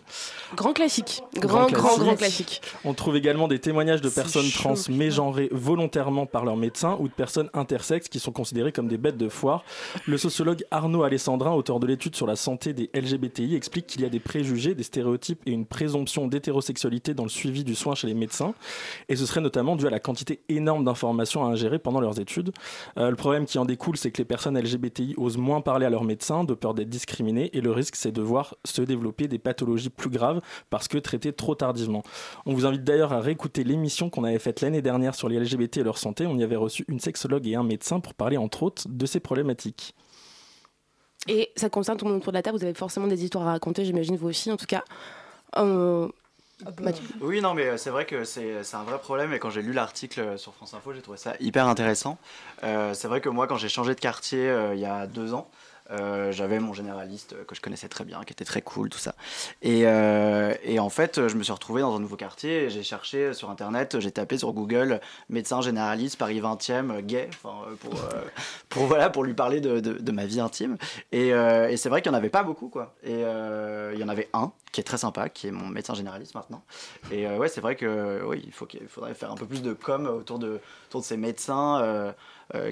Grand 0.56 0.72
classique. 0.72 1.22
Grand, 1.36 1.70
grand, 1.70 1.96
grand 1.98 2.16
classique. 2.16 2.60
On 2.84 2.94
trouve 2.94 3.16
également 3.16 3.46
des 3.46 3.60
témoignages 3.60 4.00
de 4.00 4.08
personnes 4.08 4.46
chaud, 4.46 4.74
trans 4.74 4.74
mégenrées 4.88 5.48
volontairement 5.92 6.24
par 6.24 6.46
leur 6.46 6.56
médecin 6.56 6.96
ou 7.00 7.08
de 7.08 7.12
personnes 7.12 7.50
intersexes 7.52 8.08
qui 8.08 8.18
sont 8.18 8.32
considérées 8.32 8.72
comme 8.72 8.88
des 8.88 8.96
bêtes 8.96 9.18
de 9.18 9.28
foire. 9.28 9.62
Le 10.06 10.16
sociologue 10.16 10.64
Arnaud 10.70 11.02
Alessandrin, 11.02 11.52
auteur 11.52 11.80
de 11.80 11.86
l'étude 11.86 12.16
sur 12.16 12.26
la 12.26 12.34
santé 12.34 12.72
des 12.72 12.88
LGBTI, 12.94 13.54
explique 13.54 13.86
qu'il 13.86 14.00
y 14.00 14.06
a 14.06 14.08
des 14.08 14.18
préjugés, 14.18 14.74
des 14.74 14.84
stéréotypes 14.84 15.42
et 15.44 15.50
une 15.50 15.66
présomption 15.66 16.28
d'hétérosexualité 16.28 17.12
dans 17.12 17.24
le 17.24 17.28
suivi 17.28 17.62
du 17.62 17.74
soin 17.74 17.94
chez 17.94 18.06
les 18.06 18.14
médecins. 18.14 18.54
Et 19.10 19.16
ce 19.16 19.26
serait 19.26 19.42
notamment 19.42 19.76
dû 19.76 19.86
à 19.86 19.90
la 19.90 20.00
quantité 20.00 20.40
énorme 20.48 20.84
d'informations 20.84 21.44
à 21.44 21.48
ingérer 21.48 21.78
pendant 21.78 22.00
leurs 22.00 22.18
études. 22.20 22.52
Euh, 22.96 23.10
le 23.10 23.16
problème 23.16 23.44
qui 23.44 23.58
en 23.58 23.66
découle, 23.66 23.98
c'est 23.98 24.10
que 24.10 24.18
les 24.18 24.24
personnes 24.24 24.58
LGBTI 24.58 25.14
osent 25.18 25.36
moins 25.36 25.60
parler 25.60 25.84
à 25.84 25.90
leurs 25.90 26.04
médecins 26.04 26.44
de 26.44 26.54
peur 26.54 26.72
d'être 26.72 26.88
discriminées 26.88 27.50
et 27.52 27.60
le 27.60 27.70
risque, 27.70 27.96
c'est 27.96 28.12
de 28.12 28.22
voir 28.22 28.54
se 28.64 28.80
développer 28.80 29.28
des 29.28 29.38
pathologies 29.38 29.90
plus 29.90 30.10
graves 30.10 30.40
parce 30.70 30.88
que 30.88 30.96
traitées 30.96 31.34
trop 31.34 31.54
tardivement. 31.54 32.02
On 32.46 32.54
vous 32.54 32.64
invite 32.64 32.84
d'ailleurs 32.84 33.12
à 33.12 33.20
réécouter 33.20 33.62
l'émission 33.62 34.08
qu'on 34.08 34.24
avait 34.24 34.38
faite 34.38 34.62
l'année 34.62 34.80
dernière 34.80 35.14
sur 35.14 35.28
les 35.28 35.38
LGBT 35.38 35.81
et 35.82 35.84
leur 35.84 35.98
santé. 35.98 36.26
On 36.26 36.36
y 36.36 36.42
avait 36.42 36.56
reçu 36.56 36.84
une 36.88 37.00
sexologue 37.00 37.46
et 37.46 37.54
un 37.54 37.62
médecin 37.62 38.00
pour 38.00 38.14
parler 38.14 38.36
entre 38.36 38.62
autres 38.62 38.88
de 38.88 39.06
ces 39.06 39.20
problématiques. 39.20 39.94
Et 41.28 41.52
ça 41.54 41.68
concerne 41.68 41.98
tout 41.98 42.04
le 42.04 42.12
monde 42.12 42.20
autour 42.20 42.32
de 42.32 42.38
la 42.38 42.42
table. 42.42 42.58
Vous 42.58 42.64
avez 42.64 42.74
forcément 42.74 43.06
des 43.06 43.22
histoires 43.22 43.46
à 43.46 43.52
raconter, 43.52 43.84
j'imagine 43.84 44.16
vous 44.16 44.28
aussi. 44.28 44.50
En 44.50 44.56
tout 44.56 44.66
cas, 44.66 44.82
euh, 45.56 46.08
Mathieu. 46.80 47.04
Oui, 47.20 47.40
non, 47.40 47.54
mais 47.54 47.66
euh, 47.66 47.76
c'est 47.76 47.90
vrai 47.90 48.06
que 48.06 48.24
c'est 48.24 48.74
un 48.74 48.82
vrai 48.82 48.98
problème. 48.98 49.32
Et 49.32 49.38
quand 49.38 49.50
j'ai 49.50 49.62
lu 49.62 49.72
l'article 49.72 50.20
euh, 50.20 50.36
sur 50.36 50.54
France 50.54 50.74
Info, 50.74 50.92
j'ai 50.92 51.02
trouvé 51.02 51.18
ça 51.18 51.34
hyper 51.40 51.66
intéressant. 51.66 52.18
Euh, 52.64 52.94
c'est 52.94 53.08
vrai 53.08 53.20
que 53.20 53.28
moi, 53.28 53.46
quand 53.46 53.56
j'ai 53.56 53.68
changé 53.68 53.94
de 53.94 54.00
quartier 54.00 54.48
euh, 54.48 54.74
il 54.74 54.80
y 54.80 54.86
a 54.86 55.06
deux 55.06 55.34
ans, 55.34 55.48
euh, 55.90 56.32
j'avais 56.32 56.58
mon 56.58 56.72
généraliste 56.72 57.34
que 57.46 57.54
je 57.54 57.60
connaissais 57.60 57.88
très 57.88 58.04
bien, 58.04 58.22
qui 58.24 58.32
était 58.32 58.44
très 58.44 58.62
cool, 58.62 58.88
tout 58.88 58.98
ça. 58.98 59.14
Et, 59.60 59.82
euh, 59.84 60.54
et 60.64 60.78
en 60.78 60.88
fait, 60.88 61.28
je 61.28 61.36
me 61.36 61.42
suis 61.42 61.52
retrouvé 61.52 61.82
dans 61.82 61.94
un 61.94 62.00
nouveau 62.00 62.16
quartier. 62.16 62.70
J'ai 62.70 62.82
cherché 62.82 63.34
sur 63.34 63.50
internet, 63.50 63.98
j'ai 64.00 64.10
tapé 64.10 64.38
sur 64.38 64.52
Google 64.52 65.00
médecin 65.28 65.60
généraliste 65.60 66.18
Paris 66.18 66.40
20e 66.40 66.90
euh, 66.90 67.00
gay, 67.00 67.28
euh, 67.44 67.74
pour, 67.80 67.94
pour 68.68 68.86
voilà 68.86 69.10
pour 69.10 69.24
lui 69.24 69.34
parler 69.34 69.60
de, 69.60 69.80
de, 69.80 70.12
ma 70.12 70.26
vie 70.26 70.40
intime. 70.40 70.76
Et, 71.10 71.28
et 71.28 71.76
c'est 71.76 71.88
vrai 71.88 72.02
qu'il 72.02 72.10
n'y 72.10 72.16
en 72.16 72.18
avait 72.18 72.30
pas 72.30 72.42
beaucoup, 72.42 72.68
quoi. 72.68 72.94
Et 73.02 73.22
il 73.22 73.98
y 73.98 74.04
en 74.04 74.08
avait 74.08 74.28
un 74.32 74.52
qui 74.72 74.80
est 74.80 74.84
très 74.84 74.98
sympa, 74.98 75.28
qui 75.28 75.48
est 75.48 75.50
mon 75.50 75.68
médecin 75.68 75.94
généraliste 75.94 76.34
maintenant. 76.34 76.62
Et 77.10 77.26
ouais, 77.26 77.48
c'est 77.48 77.60
vrai 77.60 77.76
que 77.76 78.22
oui, 78.24 78.42
il 78.46 78.66
qu'il 78.66 78.88
faudrait 78.88 79.14
faire 79.14 79.30
un 79.30 79.34
peu 79.34 79.46
plus 79.46 79.62
de 79.62 79.72
com 79.72 80.06
autour 80.06 80.38
de, 80.38 80.60
autour 80.88 81.00
de 81.00 81.06
ces 81.06 81.16
médecins 81.16 82.14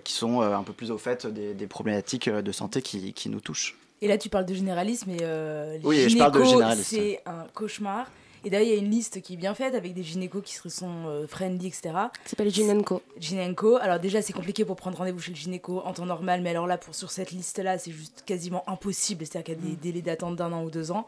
qui 0.05 0.13
sont 0.13 0.43
euh, 0.43 0.55
un 0.57 0.63
peu 0.63 0.73
plus 0.73 0.91
au 0.91 0.99
fait 0.99 1.27
des, 1.27 1.55
des 1.55 1.67
problématiques 1.67 2.29
euh, 2.29 2.43
de 2.43 2.53
santé 2.53 2.83
qui, 2.83 3.13
qui 3.13 3.29
nous 3.29 3.41
touchent. 3.41 3.77
Et 4.03 4.09
là, 4.09 4.17
tu 4.19 4.29
parles 4.29 4.47
de 4.47 4.55
généralisme, 4.55 5.11
mais 5.13 5.19
euh, 5.23 5.77
les 5.79 5.85
Oui, 5.85 6.09
je 6.09 6.17
parle 6.19 6.33
de 6.33 6.39
gynécos, 6.39 6.53
généraliste, 6.53 6.89
c'est 6.91 7.21
un 7.27 7.47
cauchemar. 7.55 8.11
Et 8.43 8.49
d'ailleurs, 8.49 8.69
il 8.69 8.75
y 8.75 8.75
a 8.75 8.79
une 8.79 8.91
liste 8.91 9.21
qui 9.21 9.35
est 9.35 9.37
bien 9.37 9.53
faite 9.55 9.75
avec 9.75 9.93
des 9.93 10.03
gynécos 10.03 10.43
qui 10.43 10.55
sont 10.71 11.07
euh, 11.07 11.27
friendly, 11.27 11.67
etc. 11.67 11.91
Ça 11.93 12.11
s'appelle 12.25 12.51
Gynenco. 12.51 13.03
Gynenco. 13.19 13.77
Alors 13.77 13.99
déjà, 13.99 14.23
c'est 14.23 14.33
compliqué 14.33 14.65
pour 14.65 14.77
prendre 14.77 14.97
rendez-vous 14.97 15.21
chez 15.21 15.33
le 15.33 15.37
gynéco 15.37 15.81
en 15.85 15.93
temps 15.93 16.07
normal, 16.07 16.41
mais 16.41 16.49
alors 16.49 16.67
là, 16.67 16.79
pour, 16.79 16.95
sur 16.95 17.11
cette 17.11 17.33
liste-là, 17.33 17.77
c'est 17.77 17.91
juste 17.93 18.23
quasiment 18.25 18.65
impossible. 18.67 19.27
C'est-à-dire 19.27 19.55
qu'il 19.57 19.63
y 19.63 19.67
a 19.67 19.71
des 19.71 19.77
Mm. 19.77 19.81
délais 19.83 20.01
d'attente 20.03 20.37
d'un 20.37 20.53
an 20.53 20.65
ou 20.65 20.71
deux 20.71 20.91
ans. 20.91 21.07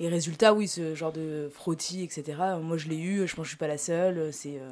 Et 0.00 0.08
résultat, 0.08 0.54
oui, 0.54 0.66
ce 0.66 0.94
genre 0.94 1.12
de 1.12 1.50
frottis, 1.52 2.02
etc. 2.02 2.38
Moi, 2.62 2.78
je 2.78 2.88
l'ai 2.88 2.96
eu, 2.96 3.28
je 3.28 3.34
pense 3.36 3.42
que 3.42 3.44
je 3.44 3.48
suis 3.50 3.58
pas 3.58 3.68
la 3.68 3.76
seule. 3.78 4.32
C'est... 4.32 4.56
euh, 4.56 4.70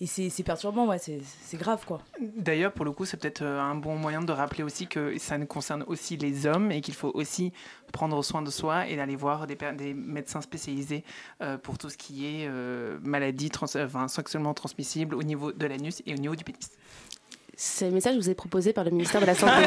Et 0.00 0.06
c'est 0.06 0.42
perturbant, 0.42 0.90
c'est 0.98 1.56
grave, 1.56 1.84
quoi. 1.86 2.00
D'ailleurs, 2.20 2.72
pour 2.72 2.84
le 2.84 2.90
coup, 2.90 3.04
c'est 3.04 3.16
peut-être 3.16 3.42
euh, 3.42 3.60
un 3.60 3.76
bon 3.76 3.96
moyen 3.96 4.22
de 4.22 4.32
rappeler 4.32 4.64
aussi 4.64 4.88
que 4.88 5.16
ça 5.18 5.38
ne 5.38 5.44
concerne 5.44 5.84
aussi 5.86 6.16
les 6.16 6.46
hommes 6.46 6.72
et 6.72 6.80
qu'il 6.80 6.94
faut 6.94 7.12
aussi 7.14 7.52
prendre 7.92 8.20
soin 8.24 8.42
de 8.42 8.50
soi 8.50 8.88
et 8.88 8.96
d'aller 8.96 9.14
voir 9.14 9.46
des, 9.46 9.94
médecins 9.94 10.40
spécialisés 10.40 11.04
euh, 11.42 11.58
pour 11.58 11.78
tout 11.78 11.90
ce 11.90 11.96
qui 11.96 12.26
est 12.26 12.48
euh, 12.48 12.98
maladie 13.02 13.50
enfin, 13.60 14.08
sexuellement 14.08 14.52
transmissible 14.52 15.14
au 15.14 15.22
niveau 15.22 15.52
de 15.52 15.66
l'anus 15.66 16.02
et 16.06 16.12
au 16.12 16.18
niveau 16.18 16.34
du 16.34 16.42
pénis. 16.42 16.70
Ce 17.56 17.84
message 17.84 18.16
vous 18.16 18.28
est 18.30 18.34
proposé 18.34 18.72
par 18.72 18.84
le 18.84 18.90
ministère 18.90 19.20
de 19.20 19.26
la 19.26 19.34
Santé. 19.34 19.52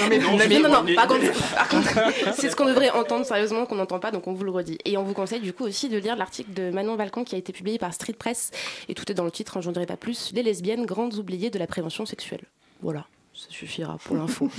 Non, 0.00 0.06
mais 0.08 0.18
non, 0.18 0.32
non, 0.32 0.38
mais- 0.48 0.60
non, 0.60 0.94
par 0.94 1.06
contre, 1.08 2.34
c'est 2.36 2.50
ce 2.50 2.56
qu'on 2.56 2.64
devrait 2.66 2.90
entendre 2.90 3.24
sérieusement, 3.24 3.64
qu'on 3.66 3.76
n'entend 3.76 3.98
pas, 3.98 4.10
donc 4.10 4.26
on 4.26 4.32
vous 4.32 4.44
le 4.44 4.50
redit. 4.50 4.78
Et 4.84 4.96
on 4.96 5.02
vous 5.04 5.12
conseille 5.14 5.40
du 5.40 5.52
coup 5.52 5.64
aussi 5.64 5.88
de 5.88 5.96
lire 5.98 6.16
l'article 6.16 6.52
de 6.52 6.70
Manon 6.70 6.96
Valcan 6.96 7.24
qui 7.24 7.34
a 7.34 7.38
été 7.38 7.52
publié 7.52 7.78
par 7.78 7.92
Street 7.94 8.12
Press, 8.14 8.50
et 8.88 8.94
tout 8.94 9.10
est 9.10 9.14
dans 9.14 9.24
le 9.24 9.30
titre, 9.30 9.56
hein, 9.56 9.60
j'en 9.60 9.72
dirai 9.72 9.86
pas 9.86 9.96
plus, 9.96 10.32
Les 10.34 10.42
lesbiennes, 10.42 10.84
grandes 10.86 11.14
oubliées 11.14 11.50
de 11.50 11.58
la 11.58 11.66
prévention 11.66 12.06
sexuelle. 12.06 12.42
Voilà, 12.82 13.06
ça 13.34 13.46
suffira 13.50 13.96
pour 14.04 14.16
l'info. 14.16 14.48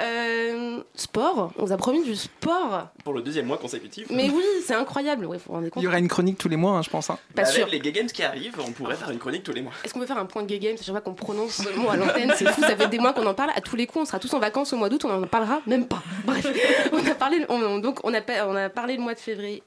Euh, 0.00 0.80
sport, 0.94 1.50
on 1.58 1.64
vous 1.64 1.72
a 1.72 1.76
promis 1.76 2.04
du 2.04 2.14
sport. 2.14 2.86
Pour 3.02 3.14
le 3.14 3.20
deuxième 3.22 3.46
mois 3.46 3.56
consécutif. 3.58 4.06
Mais 4.10 4.30
oui, 4.30 4.44
c'est 4.66 4.74
incroyable, 4.74 5.26
ouais, 5.26 5.38
vous 5.38 5.42
vous 5.46 5.52
rendez 5.54 5.70
compte 5.70 5.82
Il 5.82 5.86
y 5.86 5.88
aura 5.88 5.98
une 5.98 6.06
chronique 6.06 6.38
tous 6.38 6.48
les 6.48 6.56
mois, 6.56 6.72
hein, 6.72 6.82
je 6.82 6.90
pense. 6.90 7.10
hein. 7.10 7.18
Pas 7.34 7.42
Avec 7.42 7.54
sûr. 7.54 7.66
les 7.66 7.80
Gay 7.80 7.90
Games 7.90 8.06
qui 8.06 8.22
arrivent, 8.22 8.54
on 8.64 8.70
pourrait 8.70 8.94
faire 8.94 9.10
une 9.10 9.18
chronique 9.18 9.42
tous 9.42 9.52
les 9.52 9.60
mois. 9.62 9.72
Est-ce 9.84 9.92
qu'on 9.94 10.00
peut 10.00 10.06
faire 10.06 10.18
un 10.18 10.26
point 10.26 10.42
de 10.42 10.46
gay 10.48 10.58
game 10.60 10.74
À 10.74 10.76
chaque 10.76 10.90
fois 10.92 11.00
qu'on 11.00 11.14
prononce 11.14 11.54
ce 11.62 11.68
mot 11.76 11.88
à 11.90 11.96
l'antenne, 11.96 12.32
c'est 12.36 12.46
fou. 12.48 12.60
Ça 12.60 12.76
fait 12.76 12.86
des 12.88 12.98
mois 13.00 13.12
qu'on 13.12 13.26
en 13.26 13.34
parle. 13.34 13.50
À 13.56 13.60
tous 13.60 13.74
les 13.74 13.86
coups, 13.86 14.02
on 14.02 14.06
sera 14.06 14.18
tous 14.20 14.32
en 14.34 14.38
vacances 14.38 14.72
au 14.72 14.76
mois 14.76 14.88
d'août, 14.88 15.04
on 15.04 15.22
en 15.22 15.26
parlera 15.26 15.60
même 15.66 15.86
pas. 15.88 16.02
Bref, 16.24 16.46
on 16.92 17.04
a 17.04 17.14
parlé, 17.14 17.44
on- 17.48 17.78
donc 17.78 17.98
on 18.04 18.14
a, 18.14 18.20
pa- 18.20 18.46
on 18.46 18.54
a 18.54 18.68
parlé 18.68 18.96
le 18.96 19.02
mois 19.02 19.14
de 19.14 19.18
février. 19.20 19.62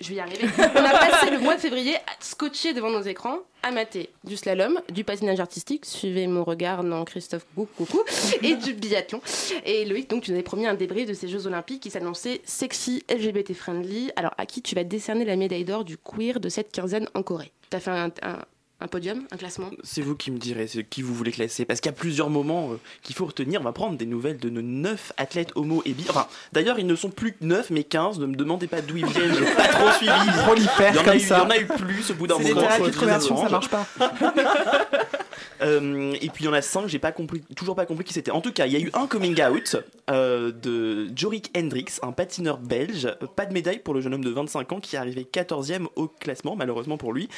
Je 0.00 0.08
vais 0.10 0.14
y 0.16 0.20
arriver. 0.20 0.46
On 0.58 0.84
a 0.84 0.90
passé 0.98 1.30
le 1.30 1.38
mois 1.38 1.56
de 1.56 1.60
février 1.60 1.96
à 1.96 2.12
scotcher 2.20 2.74
devant 2.74 2.90
nos 2.90 3.00
écrans, 3.02 3.38
à 3.62 3.70
mater 3.70 4.10
du 4.22 4.36
slalom, 4.36 4.80
du 4.92 5.02
patinage 5.04 5.40
artistique. 5.40 5.84
Suivez 5.86 6.26
mon 6.26 6.44
regard, 6.44 6.82
non 6.84 7.04
Christophe, 7.04 7.46
coucou, 7.56 8.02
et 8.42 8.54
du 8.56 8.74
biathlon. 8.74 9.20
Et 9.64 9.84
Loïc, 9.84 10.08
donc 10.10 10.22
tu 10.22 10.30
nous 10.30 10.36
avais 10.36 10.42
promis 10.44 10.66
un 10.66 10.74
débrief 10.74 11.08
de 11.08 11.14
ces 11.14 11.28
Jeux 11.28 11.46
Olympiques 11.46 11.82
qui 11.82 11.90
s'annonçaient 11.90 12.40
sexy, 12.44 13.02
LGBT 13.10 13.54
friendly. 13.54 14.10
Alors 14.16 14.34
à 14.38 14.46
qui 14.46 14.62
tu 14.62 14.74
vas 14.74 14.84
décerner 14.84 15.24
la 15.24 15.36
médaille 15.36 15.64
d'or 15.64 15.84
du 15.84 15.96
queer 15.96 16.38
de 16.40 16.48
cette 16.48 16.70
quinzaine 16.70 17.08
en 17.14 17.22
Corée? 17.22 17.52
T'as 17.70 17.80
fait 17.80 17.90
un, 17.90 18.10
un- 18.22 18.38
un 18.80 18.88
podium, 18.88 19.22
un 19.30 19.36
classement 19.36 19.70
C'est 19.82 20.02
vous 20.02 20.14
qui 20.16 20.30
me 20.30 20.38
direz 20.38 20.66
c'est 20.66 20.84
qui 20.84 21.00
vous 21.00 21.14
voulez 21.14 21.30
classer. 21.32 21.64
Parce 21.64 21.80
qu'il 21.80 21.90
y 21.90 21.94
a 21.94 21.96
plusieurs 21.96 22.28
moments 22.28 22.72
euh, 22.72 22.80
qu'il 23.02 23.14
faut 23.14 23.24
retenir. 23.24 23.60
On 23.60 23.64
va 23.64 23.72
prendre 23.72 23.96
des 23.96 24.04
nouvelles 24.06 24.38
de 24.38 24.50
nos 24.50 24.62
9 24.62 25.12
athlètes 25.16 25.52
homo 25.54 25.82
et 25.84 25.92
bi. 25.92 26.04
Enfin, 26.10 26.26
d'ailleurs, 26.52 26.78
ils 26.78 26.86
ne 26.86 26.96
sont 26.96 27.10
plus 27.10 27.32
que 27.32 27.44
9 27.44 27.70
mais 27.70 27.84
15. 27.84 28.18
Ne 28.18 28.26
me 28.26 28.34
demandez 28.34 28.66
pas 28.66 28.82
d'où 28.82 28.96
ils 28.96 29.06
viennent. 29.06 29.34
J'ai 29.34 29.54
pas 29.54 29.68
trop 29.68 29.90
suivi. 29.96 30.10
A 30.10 31.04
comme 31.04 31.14
eu, 31.14 31.20
ça. 31.20 31.38
Il 31.38 31.42
y 31.42 31.46
en 31.46 31.50
a 31.50 31.58
eu 31.58 31.66
plus 31.66 32.10
au 32.10 32.14
bout 32.14 32.26
d'un 32.26 32.36
C'est 32.38 32.44
des 32.44 32.54
moment. 32.54 32.66
thérapies 32.66 32.82
de 32.86 32.90
Soit 32.92 33.00
conversion, 33.00 33.36
ça 33.36 33.48
marche 33.48 33.68
pas. 33.68 33.86
Euh, 35.60 36.14
et 36.20 36.28
puis 36.28 36.44
il 36.44 36.46
y 36.46 36.48
en 36.48 36.52
a 36.52 36.62
5, 36.62 36.88
j'ai 36.88 36.98
pas 36.98 37.12
toujours 37.56 37.76
pas 37.76 37.86
compris 37.86 38.04
qui 38.04 38.12
c'était. 38.12 38.30
En 38.30 38.40
tout 38.40 38.52
cas, 38.52 38.66
il 38.66 38.72
y 38.72 38.76
a 38.76 38.80
eu 38.80 38.90
un 38.94 39.06
coming 39.06 39.40
out 39.42 39.76
euh, 40.10 40.52
de 40.52 41.08
Jorik 41.16 41.50
Hendricks, 41.56 41.92
un 42.02 42.12
patineur 42.12 42.58
belge. 42.58 43.08
Pas 43.36 43.46
de 43.46 43.52
médaille 43.52 43.78
pour 43.78 43.94
le 43.94 44.00
jeune 44.00 44.14
homme 44.14 44.24
de 44.24 44.30
25 44.30 44.72
ans 44.72 44.80
qui 44.80 44.96
est 44.96 44.98
arrivé 44.98 45.26
14e 45.30 45.86
au 45.96 46.08
classement, 46.08 46.56
malheureusement 46.56 46.96
pour 46.96 47.12
lui. 47.12 47.28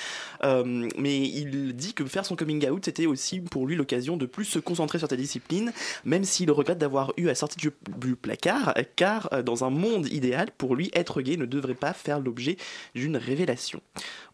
Euh, 0.45 0.89
mais 0.99 1.21
il 1.21 1.75
dit 1.75 1.95
que 1.95 2.05
faire 2.05 2.25
son 2.25 2.37
coming 2.37 2.69
out, 2.69 2.85
c'était 2.85 3.07
aussi 3.07 3.41
pour 3.41 3.67
lui 3.67 3.77
l'occasion 3.77 4.17
de 4.17 4.27
plus 4.27 4.45
se 4.45 4.59
concentrer 4.59 4.99
sur 4.99 5.09
sa 5.09 5.17
discipline, 5.17 5.73
même 6.05 6.25
s'il 6.25 6.51
regrette 6.51 6.79
d'avoir 6.79 7.13
eu 7.17 7.29
à 7.29 7.35
sortir 7.35 7.59
du, 7.59 7.71
du 7.99 8.17
placard, 8.17 8.75
car 8.97 9.43
dans 9.45 9.65
un 9.65 9.71
monde 9.71 10.09
idéal, 10.13 10.49
pour 10.57 10.75
lui, 10.75 10.91
être 10.95 11.23
gay 11.23 11.37
ne 11.37 11.47
devrait 11.47 11.75
pas 11.75 11.93
faire 11.93 12.21
l'objet 12.21 12.57
d'une 12.95 13.17
révélation. 13.17 13.81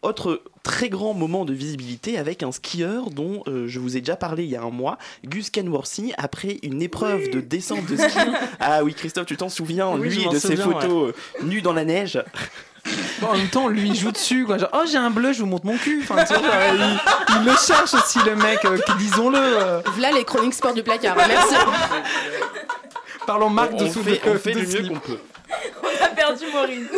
Autre 0.03 0.41
très 0.63 0.89
grand 0.89 1.13
moment 1.13 1.45
de 1.45 1.53
visibilité 1.53 2.17
avec 2.17 2.43
un 2.43 2.51
skieur 2.51 3.09
dont 3.09 3.41
euh, 3.47 3.67
je 3.67 3.79
vous 3.79 3.95
ai 3.97 4.01
déjà 4.01 4.15
parlé 4.17 4.43
il 4.43 4.49
y 4.49 4.55
a 4.57 4.61
un 4.61 4.69
mois, 4.69 4.97
Gus 5.25 5.49
Kenworthy, 5.49 6.13
après 6.17 6.57
une 6.61 6.81
épreuve 6.81 7.29
de 7.29 7.39
descente 7.39 7.85
de 7.85 7.95
ski. 7.97 8.19
ah 8.59 8.83
oui, 8.83 8.93
Christophe, 8.93 9.25
tu 9.27 9.37
t'en 9.37 9.49
souviens, 9.49 9.89
Oui, 9.97 10.09
lui, 10.09 10.27
de 10.27 10.37
ses 10.37 10.55
souviens, 10.57 10.65
photos 10.79 11.13
euh, 11.41 11.43
nus 11.45 11.61
dans 11.61 11.73
la 11.73 11.85
neige. 11.85 12.21
Bon, 13.21 13.27
en 13.27 13.37
même 13.37 13.47
temps, 13.47 13.69
lui, 13.69 13.87
il 13.89 13.95
joue 13.95 14.11
dessus. 14.11 14.43
Quoi. 14.45 14.57
Genre, 14.57 14.69
oh, 14.73 14.81
j'ai 14.89 14.97
un 14.97 15.09
bleu, 15.09 15.31
je 15.31 15.39
vous 15.39 15.45
montre 15.45 15.65
mon 15.65 15.77
cul. 15.77 16.01
Enfin, 16.03 16.23
tu 16.25 16.33
vois, 16.33 16.41
genre, 16.51 16.75
il, 16.75 16.99
il 17.39 17.45
le 17.45 17.53
cherche 17.55 17.93
aussi, 17.93 18.19
le 18.25 18.35
mec. 18.35 18.59
euh, 18.65 18.77
disons-le. 18.97 19.37
euh. 19.39 19.81
Voilà 19.93 20.11
les 20.11 20.25
chroniques 20.25 20.53
sport 20.53 20.73
du 20.73 20.83
placard. 20.83 21.15
Merci. 21.15 21.55
Parlons 23.25 23.49
marque 23.49 23.71
on, 23.73 23.77
de 23.77 23.83
on 23.85 23.89
fait, 23.91 24.11
de- 24.11 24.19
on 24.29 24.37
fait 24.37 24.51
de 24.51 24.59
mieux 24.81 24.89
qu'on 24.89 24.99
peut. 24.99 25.17
Perdu 26.27 26.45
Maureen. 26.53 26.87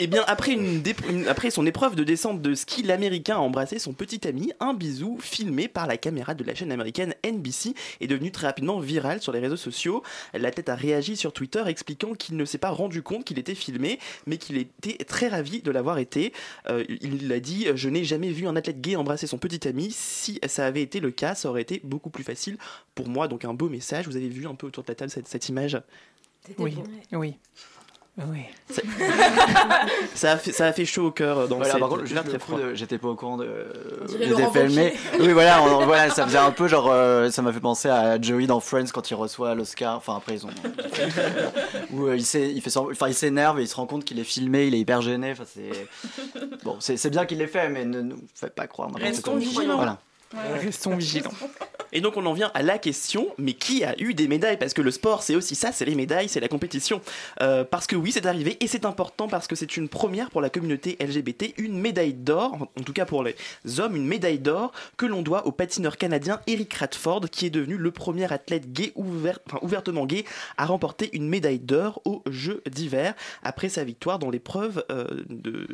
Eh 0.00 0.06
bien, 0.06 0.22
après, 0.28 0.52
une 0.52 0.80
dé- 0.80 0.94
une- 1.10 1.26
après 1.26 1.50
son 1.50 1.66
épreuve 1.66 1.96
de 1.96 2.04
descente 2.04 2.40
de 2.40 2.54
ski, 2.54 2.84
l'Américain 2.84 3.34
a 3.34 3.40
embrassé 3.40 3.80
son 3.80 3.92
petit 3.92 4.28
ami. 4.28 4.52
Un 4.60 4.72
bisou 4.72 5.18
filmé 5.20 5.66
par 5.66 5.88
la 5.88 5.96
caméra 5.96 6.34
de 6.34 6.44
la 6.44 6.54
chaîne 6.54 6.70
américaine 6.70 7.16
NBC 7.24 7.74
est 8.00 8.06
devenu 8.06 8.30
très 8.30 8.46
rapidement 8.46 8.78
viral 8.78 9.20
sur 9.20 9.32
les 9.32 9.40
réseaux 9.40 9.56
sociaux. 9.56 10.04
L'athlète 10.34 10.68
a 10.68 10.76
réagi 10.76 11.16
sur 11.16 11.32
Twitter 11.32 11.64
expliquant 11.66 12.14
qu'il 12.14 12.36
ne 12.36 12.44
s'est 12.44 12.58
pas 12.58 12.70
rendu 12.70 13.02
compte 13.02 13.24
qu'il 13.24 13.40
était 13.40 13.56
filmé, 13.56 13.98
mais 14.26 14.36
qu'il 14.36 14.56
était 14.56 15.02
très 15.04 15.26
ravi 15.26 15.62
de 15.62 15.70
l'avoir 15.72 15.98
été. 15.98 16.32
Euh, 16.68 16.84
il 17.00 17.32
a 17.32 17.40
dit 17.40 17.66
Je 17.74 17.88
n'ai 17.88 18.04
jamais 18.04 18.30
vu 18.30 18.46
un 18.46 18.54
athlète 18.54 18.80
gay 18.80 18.94
embrasser 18.94 19.26
son 19.26 19.38
petit 19.38 19.66
ami. 19.66 19.90
Si 19.90 20.38
ça 20.46 20.64
avait 20.64 20.82
été 20.82 21.00
le 21.00 21.10
cas, 21.10 21.34
ça 21.34 21.50
aurait 21.50 21.62
été 21.62 21.80
beaucoup 21.82 22.10
plus 22.10 22.22
facile 22.22 22.56
pour 22.94 23.08
moi. 23.08 23.26
Donc, 23.26 23.44
un 23.44 23.52
beau 23.54 23.68
message. 23.68 24.06
Vous 24.06 24.14
avez 24.16 24.28
vu 24.28 24.46
un 24.46 24.54
peu 24.54 24.68
autour 24.68 24.84
de 24.84 24.88
la 24.90 24.94
table 24.94 25.10
cette, 25.10 25.26
cette 25.26 25.48
image? 25.48 25.76
Oui, 26.56 26.76
oui. 27.12 27.34
Oui. 28.26 28.40
Ça, 28.70 28.82
ça 30.14 30.32
a 30.32 30.36
fait, 30.36 30.52
ça 30.52 30.66
a 30.66 30.72
fait 30.72 30.84
chaud 30.84 31.06
au 31.06 31.10
cœur 31.12 31.46
dans 31.48 31.56
Voilà, 31.58 31.78
par 31.78 31.88
contre, 31.88 32.04
juste 32.04 32.24
très 32.28 32.38
froid. 32.38 32.58
j'étais 32.74 32.98
pas 32.98 33.08
au 33.08 33.14
courant 33.14 33.36
de. 33.36 33.48
j'étais 34.08 34.50
filmé. 34.66 34.92
Oui, 35.20 35.32
voilà, 35.32 35.62
on- 35.62 35.84
voilà, 35.86 36.10
ça 36.10 36.26
faisait 36.26 36.38
un 36.38 36.50
peu 36.52 36.66
genre. 36.68 36.88
euh, 36.90 37.30
ça 37.30 37.42
m'a 37.42 37.52
fait 37.52 37.60
penser 37.60 37.88
à 37.88 38.20
Joey 38.20 38.46
dans 38.46 38.58
Friends 38.60 38.86
quand 38.92 39.08
il 39.10 39.14
reçoit 39.14 39.54
l'Oscar. 39.54 39.96
Enfin, 39.96 40.16
après, 40.16 40.34
ils 40.34 40.44
ont. 40.46 40.50
où 41.92 42.06
euh, 42.06 42.16
il 42.16 42.22
il 42.56 42.60
fait 42.60 42.70
semblant- 42.70 42.92
enfin, 42.92 43.08
il 43.08 43.14
s'énerve 43.14 43.60
et 43.60 43.62
il 43.62 43.68
se 43.68 43.76
rend 43.76 43.86
compte 43.86 44.04
qu'il 44.04 44.18
est 44.18 44.24
filmé, 44.24 44.66
il 44.66 44.74
est 44.74 44.80
hyper 44.80 45.00
gêné. 45.00 45.30
Enfin, 45.32 45.44
c'est. 45.46 45.86
Bon, 46.64 46.76
c'est 46.80 46.96
c'est 46.96 47.10
bien 47.10 47.24
qu'il 47.24 47.38
l'ait 47.38 47.46
fait, 47.46 47.68
mais 47.68 47.84
ne 47.84 48.00
nous 48.02 48.18
faites 48.34 48.54
pas 48.54 48.66
croire. 48.66 48.90
Restons 48.96 49.36
vigilants. 49.36 49.76
Voilà. 49.76 49.98
Restons 50.34 50.96
vigilants. 50.96 51.30
Et 51.90 52.02
donc 52.02 52.18
on 52.18 52.26
en 52.26 52.34
vient 52.34 52.50
à 52.52 52.62
la 52.62 52.76
question, 52.76 53.28
mais 53.38 53.54
qui 53.54 53.82
a 53.82 53.98
eu 53.98 54.12
des 54.12 54.28
médailles? 54.28 54.58
Parce 54.58 54.74
que 54.74 54.82
le 54.82 54.90
sport 54.90 55.22
c'est 55.22 55.34
aussi 55.34 55.54
ça, 55.54 55.72
c'est 55.72 55.86
les 55.86 55.94
médailles, 55.94 56.28
c'est 56.28 56.38
la 56.38 56.48
compétition. 56.48 57.00
Euh, 57.40 57.64
parce 57.64 57.86
que 57.86 57.96
oui 57.96 58.12
c'est 58.12 58.26
arrivé 58.26 58.58
et 58.60 58.66
c'est 58.66 58.84
important 58.84 59.26
parce 59.26 59.46
que 59.46 59.56
c'est 59.56 59.74
une 59.78 59.88
première 59.88 60.30
pour 60.30 60.42
la 60.42 60.50
communauté 60.50 60.98
LGBT, 61.00 61.54
une 61.56 61.80
médaille 61.80 62.12
d'or, 62.12 62.68
en 62.78 62.82
tout 62.82 62.92
cas 62.92 63.06
pour 63.06 63.22
les 63.24 63.34
hommes, 63.78 63.96
une 63.96 64.06
médaille 64.06 64.38
d'or 64.38 64.72
que 64.98 65.06
l'on 65.06 65.22
doit 65.22 65.46
au 65.46 65.50
patineur 65.52 65.96
canadien 65.96 66.40
Eric 66.46 66.74
Radford 66.74 67.22
qui 67.32 67.46
est 67.46 67.50
devenu 67.50 67.78
le 67.78 67.90
premier 67.90 68.30
athlète 68.30 68.70
gay 68.70 68.92
ouvert, 68.94 69.38
enfin, 69.46 69.58
ouvertement 69.62 70.04
gay 70.04 70.26
à 70.58 70.66
remporter 70.66 71.08
une 71.16 71.26
médaille 71.26 71.58
d'or 71.58 72.02
aux 72.04 72.22
Jeux 72.30 72.62
d'hiver 72.70 73.14
après 73.42 73.70
sa 73.70 73.84
victoire 73.84 74.18
dans 74.18 74.28
l'épreuve 74.28 74.84
euh, 74.92 75.06
de, 75.30 75.66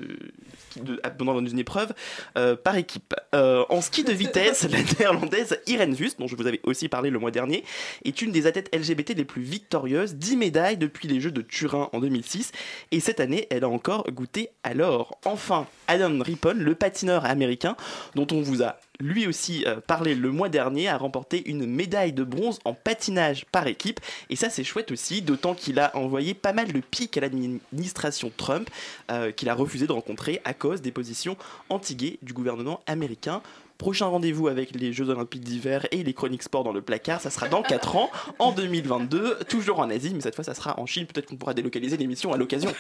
de- 0.77 1.01
dans 1.19 1.45
une 1.45 1.59
épreuve 1.59 1.93
euh, 2.39 2.55
par 2.55 2.77
équipe. 2.77 3.15
Euh, 3.35 3.65
en 3.69 3.81
ski 3.81 4.05
de 4.05 4.13
vitesse, 4.13 4.44
la 4.71 4.79
néerlandaise 4.99 5.59
Irene 5.67 5.95
dont 6.19 6.27
je 6.27 6.37
vous 6.37 6.47
avais 6.47 6.61
aussi 6.65 6.89
parlé 6.89 7.11
le 7.11 7.19
mois 7.19 7.31
dernier, 7.31 7.65
est 8.05 8.23
une 8.23 8.33
des 8.33 8.47
athlètes 8.47 8.75
LGBT 8.75 9.11
les 9.17 9.25
plus 9.25 9.43
victorieuses, 9.43 10.15
10 10.15 10.37
médailles 10.37 10.77
depuis 10.77 11.09
les 11.09 11.21
Jeux 11.21 11.31
de 11.31 11.41
Turin 11.41 11.89
en 11.93 12.01
2006, 12.01 12.53
et 12.91 13.01
cette 13.01 13.21
année, 13.21 13.47
elle 13.51 13.65
a 13.65 13.69
encore 13.69 14.11
goûté 14.11 14.51
à 14.63 14.75
l'or. 14.75 15.19
Enfin, 15.25 15.67
Adam 15.89 16.23
Rippon, 16.23 16.57
le 16.57 16.75
patineur 16.75 17.25
américain, 17.25 17.77
dont 18.15 18.27
on 18.33 18.41
vous 18.41 18.63
a 18.63 18.77
lui 19.01 19.27
aussi 19.27 19.65
euh, 19.67 19.77
parlé 19.87 20.15
le 20.15 20.31
mois 20.31 20.49
dernier, 20.49 20.89
a 20.89 20.97
remporté 20.97 21.49
une 21.49 21.67
médaille 21.67 22.13
de 22.13 22.25
bronze 22.25 22.59
en 22.65 22.75
patinage 22.75 23.45
par 23.47 23.67
équipe, 23.67 24.01
et 24.31 24.37
ça 24.37 24.51
c'est 24.51 24.65
chouette 24.65 24.91
aussi, 24.91 25.23
d'autant 25.23 25.55
qu'il 25.55 25.79
a 25.79 25.97
envoyé 25.97 26.35
pas 26.35 26.53
mal 26.53 26.73
de 26.73 26.81
pics 26.81 27.17
à 27.17 27.21
l'administration 27.21 28.31
Trump, 28.37 28.71
euh, 29.11 29.33
qu'il 29.33 29.49
a 29.49 29.55
refusé 29.55 29.87
de 29.87 29.93
rencontrer 29.93 30.41
à 30.45 30.55
cause 30.55 30.83
des 30.83 30.93
positions 30.93 31.37
anti-gays 31.69 32.19
du 32.23 32.33
gouvernement 32.33 32.81
américain. 32.87 33.43
Prochain 33.77 34.07
rendez-vous 34.07 34.47
avec 34.47 34.73
les 34.77 34.93
Jeux 34.93 35.09
Olympiques 35.09 35.43
d'hiver 35.43 35.87
et 35.91 36.05
les 36.05 36.15
chroniques 36.15 36.45
sport 36.45 36.63
dans 36.63 36.73
le 36.73 36.81
placard, 36.81 37.21
ça 37.21 37.29
sera 37.29 37.49
dans 37.49 37.63
4 37.63 37.97
ans, 37.97 38.09
en 38.39 38.53
2022, 38.53 39.41
toujours 39.49 39.81
en 39.81 39.91
Asie, 39.91 40.13
mais 40.15 40.21
cette 40.21 40.37
fois 40.37 40.45
ça 40.45 40.55
sera 40.55 40.79
en 40.79 40.87
Chine. 40.87 41.07
Peut-être 41.07 41.27
qu'on 41.27 41.37
pourra 41.37 41.55
délocaliser 41.55 41.97
l'émission 41.97 42.33
à 42.33 42.37
l'occasion. 42.37 42.73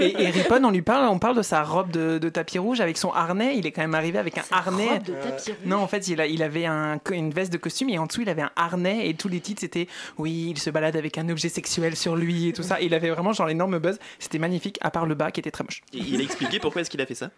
Et, 0.00 0.20
et 0.20 0.30
Ripon, 0.30 0.64
on 0.64 0.70
lui 0.70 0.82
parle, 0.82 1.08
on 1.08 1.20
parle 1.20 1.36
de 1.36 1.42
sa 1.42 1.62
robe 1.62 1.92
de, 1.92 2.18
de 2.18 2.28
tapis 2.28 2.58
rouge 2.58 2.80
avec 2.80 2.98
son 2.98 3.12
harnais. 3.12 3.56
Il 3.58 3.64
est 3.66 3.70
quand 3.70 3.82
même 3.82 3.94
arrivé 3.94 4.18
avec 4.18 4.38
un 4.38 4.44
harnais. 4.50 4.88
robe 4.88 5.02
de 5.04 5.12
tapis 5.12 5.52
rouge 5.52 5.59
Non, 5.64 5.78
en 5.78 5.86
fait, 5.86 6.08
il, 6.08 6.20
a- 6.20 6.26
il 6.26 6.42
avait 6.42 6.66
un, 6.66 6.98
une 7.12 7.30
veste 7.30 7.52
de 7.52 7.58
costume 7.58 7.88
et 7.90 7.98
en 7.98 8.06
dessous, 8.06 8.22
il 8.22 8.28
avait 8.28 8.42
un 8.42 8.50
harnais 8.56 9.08
et 9.08 9.14
tous 9.14 9.28
les 9.28 9.40
titres 9.40 9.60
c'était 9.60 9.88
oui, 10.18 10.48
il 10.50 10.58
se 10.58 10.70
balade 10.70 10.96
avec 10.96 11.18
un 11.18 11.28
objet 11.28 11.48
sexuel 11.48 11.96
sur 11.96 12.16
lui 12.16 12.48
et 12.48 12.52
tout 12.52 12.62
ça. 12.62 12.80
Et 12.80 12.86
il 12.86 12.94
avait 12.94 13.10
vraiment 13.10 13.32
genre 13.32 13.46
l'énorme 13.46 13.78
buzz. 13.78 13.98
C'était 14.18 14.38
magnifique, 14.38 14.78
à 14.80 14.90
part 14.90 15.06
le 15.06 15.14
bas 15.14 15.30
qui 15.30 15.40
était 15.40 15.50
très 15.50 15.64
moche. 15.64 15.82
Et 15.92 15.98
il 15.98 16.20
a 16.20 16.24
expliqué 16.24 16.58
pourquoi 16.60 16.82
est-ce 16.82 16.90
qu'il 16.90 17.00
a 17.00 17.06
fait 17.06 17.14
ça? 17.14 17.30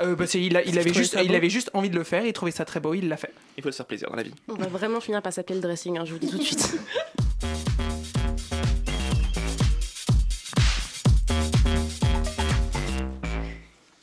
Euh, 0.00 0.14
bah, 0.14 0.26
il, 0.34 0.56
a- 0.56 0.60
avait 0.60 0.92
juste, 0.94 1.14
ça 1.14 1.22
il 1.22 1.28
beau? 1.30 1.34
avait 1.34 1.50
juste 1.50 1.70
envie 1.74 1.90
de 1.90 1.96
le 1.96 2.04
faire. 2.04 2.24
Il 2.24 2.32
trouvait 2.32 2.52
ça 2.52 2.64
très 2.64 2.78
beau. 2.80 2.94
Il 2.94 3.08
l'a 3.08 3.16
fait. 3.16 3.32
Il 3.56 3.62
faut 3.62 3.70
se 3.72 3.76
faire 3.78 3.86
plaisir 3.86 4.08
dans 4.10 4.16
la 4.16 4.22
vie. 4.22 4.32
On 4.48 4.54
va 4.54 4.66
vraiment 4.68 5.00
finir 5.00 5.20
par 5.22 5.32
s'appeler 5.32 5.56
le 5.56 5.60
dressing, 5.62 5.98
hein, 5.98 6.04
je 6.04 6.12
vous 6.12 6.18
dis 6.20 6.28
tout 6.30 6.38
de 6.38 6.42
suite. 6.42 6.76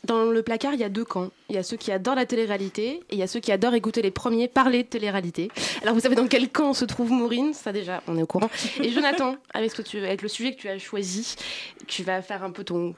Dans 0.05 0.25
le 0.25 0.43
placard, 0.43 0.75
il 0.75 0.79
y 0.79 0.83
a 0.83 0.89
deux 0.89 1.03
camps. 1.03 1.31
Il 1.49 1.55
y 1.55 1.57
a 1.57 1.63
ceux 1.63 1.77
qui 1.77 1.91
adorent 1.91 2.15
la 2.15 2.27
télé-réalité 2.27 3.01
et 3.09 3.13
il 3.13 3.17
y 3.17 3.23
a 3.23 3.27
ceux 3.27 3.39
qui 3.39 3.51
adorent 3.51 3.73
écouter 3.73 4.03
les 4.03 4.11
premiers 4.11 4.47
parler 4.47 4.83
de 4.83 4.87
télé-réalité. 4.87 5.49
Alors 5.81 5.95
vous 5.95 5.99
savez 5.99 6.15
dans 6.15 6.27
quel 6.27 6.49
camp 6.49 6.73
se 6.73 6.85
trouve 6.85 7.11
Maureen? 7.11 7.53
Ça 7.53 7.71
déjà, 7.71 8.03
on 8.07 8.15
est 8.17 8.21
au 8.21 8.27
courant. 8.27 8.49
Et 8.83 8.91
Jonathan, 8.91 9.35
avec, 9.53 9.71
ce 9.71 9.77
que 9.77 9.81
tu, 9.81 9.97
avec 9.97 10.21
le 10.21 10.27
sujet 10.27 10.53
que 10.53 10.61
tu 10.61 10.69
as 10.69 10.77
choisi, 10.77 11.35
tu 11.87 12.03
vas 12.03 12.21
faire 12.21 12.43
un 12.43 12.51
peu 12.51 12.63
ton... 12.63 12.93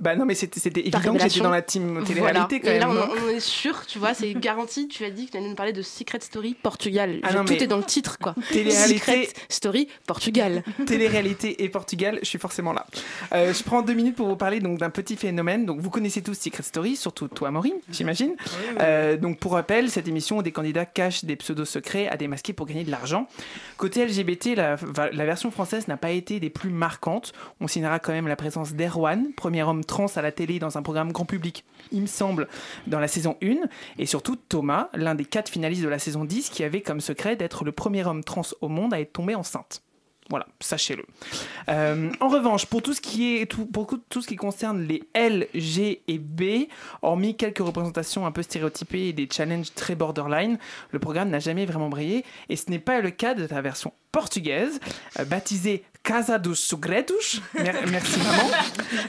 Bah 0.00 0.16
non, 0.16 0.24
mais 0.24 0.34
c'était 0.34 0.60
c'était 0.60 0.82
ta 0.88 0.96
évident 0.98 1.14
que 1.14 1.22
j'étais 1.22 1.40
dans 1.40 1.50
la 1.50 1.60
team 1.60 2.02
télé-réalité 2.06 2.60
Voilà. 2.60 2.80
quand 2.80 2.86
Et 2.86 2.94
même. 2.94 2.96
là, 2.96 3.06
non 3.06 3.12
on, 3.22 3.26
on 3.26 3.28
est 3.28 3.40
sûr, 3.40 3.84
tu 3.86 3.98
vois, 3.98 4.14
c'est 4.14 4.32
garanti. 4.32 4.88
Tu 4.88 5.04
as 5.04 5.10
dit 5.10 5.26
que 5.26 5.32
tu 5.32 5.36
allais 5.36 5.48
nous 5.48 5.54
parler 5.54 5.72
de 5.74 5.82
Secret 5.82 6.20
Story 6.20 6.54
Portugal. 6.54 7.20
Ah 7.22 7.34
non, 7.34 7.44
tout 7.44 7.52
est 7.52 7.66
dans 7.66 7.76
le 7.76 7.84
titre, 7.84 8.16
quoi. 8.18 8.34
Télé-réalité- 8.50 8.98
Secret 8.98 9.28
Story 9.50 9.88
Portugal. 10.06 10.62
Télé-réalité 10.86 11.62
et 11.64 11.68
Portugal, 11.68 12.18
je 12.22 12.26
suis 12.28 12.38
forcément 12.38 12.72
là. 12.72 12.86
Euh, 13.34 13.52
je 13.52 13.62
prends 13.62 13.82
deux 13.82 13.92
minutes 13.92 14.16
pour 14.16 14.26
vous 14.28 14.36
parler 14.36 14.60
donc 14.60 14.78
d'un 14.78 14.90
petit 14.90 15.16
phénomène. 15.16 15.66
Donc 15.66 15.80
vous 15.80 15.90
connaissez 15.90 16.22
tous 16.22 16.34
Secret 16.34 16.62
Story, 16.62 16.96
surtout 16.96 17.28
toi 17.28 17.50
Maureen, 17.50 17.74
j'imagine. 17.90 18.34
Euh, 18.80 19.16
donc 19.18 19.38
pour 19.38 19.52
rappel, 19.52 19.90
cette 19.90 20.08
émission 20.08 20.38
où 20.38 20.42
des 20.42 20.52
candidats 20.52 20.86
cachent 20.86 21.24
des 21.24 21.36
pseudos 21.36 21.68
secrets 21.68 22.08
à 22.08 22.16
démasquer 22.16 22.52
pour 22.54 22.64
gagner 22.66 22.84
de 22.84 22.90
l'argent. 22.90 23.26
Côté 23.76 24.04
LGBT, 24.06 24.54
la, 24.56 24.76
la 25.12 25.24
version 25.26 25.50
française 25.50 25.88
n'a 25.88 25.96
pas 25.98 26.10
été 26.10 26.40
des 26.40 26.50
plus 26.50 26.70
marquantes. 26.70 27.32
On 27.60 27.68
signera 27.68 27.98
quand 27.98 28.12
même 28.12 28.28
la 28.28 28.36
présence 28.36 28.72
d'Erwan, 28.72 29.32
premier 29.36 29.62
homme 29.62 29.79
trans 29.84 30.06
à 30.16 30.22
la 30.22 30.32
télé 30.32 30.58
dans 30.58 30.78
un 30.78 30.82
programme 30.82 31.12
grand 31.12 31.24
public, 31.24 31.64
il 31.92 32.02
me 32.02 32.06
semble, 32.06 32.48
dans 32.86 33.00
la 33.00 33.08
saison 33.08 33.36
1. 33.42 33.68
Et 33.98 34.06
surtout 34.06 34.36
Thomas, 34.36 34.88
l'un 34.94 35.14
des 35.14 35.24
quatre 35.24 35.48
finalistes 35.48 35.82
de 35.82 35.88
la 35.88 35.98
saison 35.98 36.24
10, 36.24 36.50
qui 36.50 36.64
avait 36.64 36.80
comme 36.80 37.00
secret 37.00 37.36
d'être 37.36 37.64
le 37.64 37.72
premier 37.72 38.04
homme 38.06 38.24
trans 38.24 38.42
au 38.60 38.68
monde 38.68 38.94
à 38.94 39.00
être 39.00 39.12
tombé 39.12 39.34
enceinte. 39.34 39.82
Voilà, 40.30 40.46
sachez-le. 40.60 41.04
Euh, 41.68 42.08
en 42.20 42.28
revanche, 42.28 42.66
pour 42.66 42.82
tout 42.82 42.94
ce 42.94 43.00
qui 43.00 43.38
est 43.38 43.46
tout, 43.46 43.66
pour 43.66 43.88
tout 44.08 44.22
ce 44.22 44.28
qui 44.28 44.36
concerne 44.36 44.80
les 44.80 45.02
L, 45.12 45.48
G 45.54 46.02
et 46.06 46.18
B, 46.18 46.68
hormis 47.02 47.36
quelques 47.36 47.58
représentations 47.58 48.24
un 48.24 48.30
peu 48.30 48.42
stéréotypées 48.42 49.08
et 49.08 49.12
des 49.12 49.28
challenges 49.30 49.74
très 49.74 49.96
borderline, 49.96 50.56
le 50.92 51.00
programme 51.00 51.30
n'a 51.30 51.40
jamais 51.40 51.66
vraiment 51.66 51.88
brillé. 51.88 52.24
Et 52.48 52.54
ce 52.54 52.70
n'est 52.70 52.78
pas 52.78 53.00
le 53.00 53.10
cas 53.10 53.34
de 53.34 53.44
la 53.52 53.60
version 53.60 53.92
portugaise, 54.12 54.78
euh, 55.18 55.24
baptisée 55.24 55.82
Casa 56.02 56.38
dos 56.38 56.54
Segredos. 56.54 57.40
Mer- 57.54 57.74
merci 57.90 58.18
maman. 58.18 58.50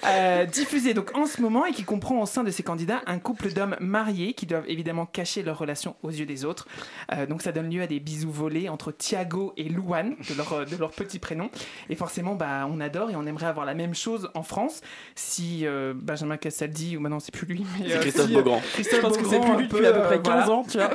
Euh, 0.08 0.46
diffusée 0.46 0.94
donc 0.94 1.16
en 1.18 1.26
ce 1.26 1.42
moment 1.42 1.66
et 1.66 1.72
qui 1.72 1.84
comprend 1.84 2.22
au 2.22 2.26
sein 2.26 2.44
de 2.44 2.52
ses 2.52 2.64
candidats 2.64 3.02
un 3.08 3.18
couple 3.18 3.54
d'hommes 3.54 3.78
mariés 3.80 4.34
qui 4.34 4.46
doivent 4.46 4.66
évidemment 4.68 5.06
cacher 5.06 5.42
leur 5.42 5.58
relation 5.58 5.96
aux 6.04 6.10
yeux 6.12 6.26
des 6.26 6.44
autres. 6.44 6.68
Euh, 7.14 7.26
donc 7.26 7.42
ça 7.42 7.52
donne 7.54 7.70
lieu 7.70 7.82
à 7.82 7.88
des 7.88 8.00
bisous 8.00 8.32
volés 8.32 8.68
entre 8.68 8.92
Thiago 8.92 9.54
et 9.58 9.70
Louane, 9.70 10.16
de 10.30 10.36
leur, 10.36 10.66
de 10.66 10.76
leur 10.76 10.92
petit 10.92 11.18
prénom. 11.18 11.50
Et 11.90 11.96
forcément, 11.96 12.36
bah, 12.36 12.68
on 12.70 12.80
adore 12.82 13.10
et 13.10 13.16
on 13.16 13.26
aimerait 13.26 13.48
avoir 13.48 13.66
la 13.66 13.74
même 13.74 13.96
chose 13.96 14.30
en 14.34 14.44
France 14.44 14.82
si 15.16 15.66
euh, 15.66 15.94
Benjamin 15.96 16.38
Castaldi, 16.38 16.98
ou 16.98 17.00
maintenant 17.00 17.20
c'est 17.22 17.32
plus 17.34 17.48
lui, 17.48 17.66
mais 17.80 17.88
C'est 17.90 17.96
euh, 17.96 18.00
Christophe 18.02 18.28
si, 18.28 18.34
Beaugrand. 18.34 18.62
Christophe 18.74 18.96
Je 18.98 19.02
pense 19.02 19.18
que 19.18 19.24
Beaugrand, 19.24 19.40
c'est 19.42 19.48
plus 19.54 19.58
lui 19.62 19.68
depuis 19.70 19.86
à 19.88 19.94
peu 19.94 20.02
près 20.04 20.16
euh, 20.18 20.20
15 20.20 20.46
voilà. 20.46 20.50
ans, 20.52 20.66
tu 20.70 20.78
vois. 20.78 20.92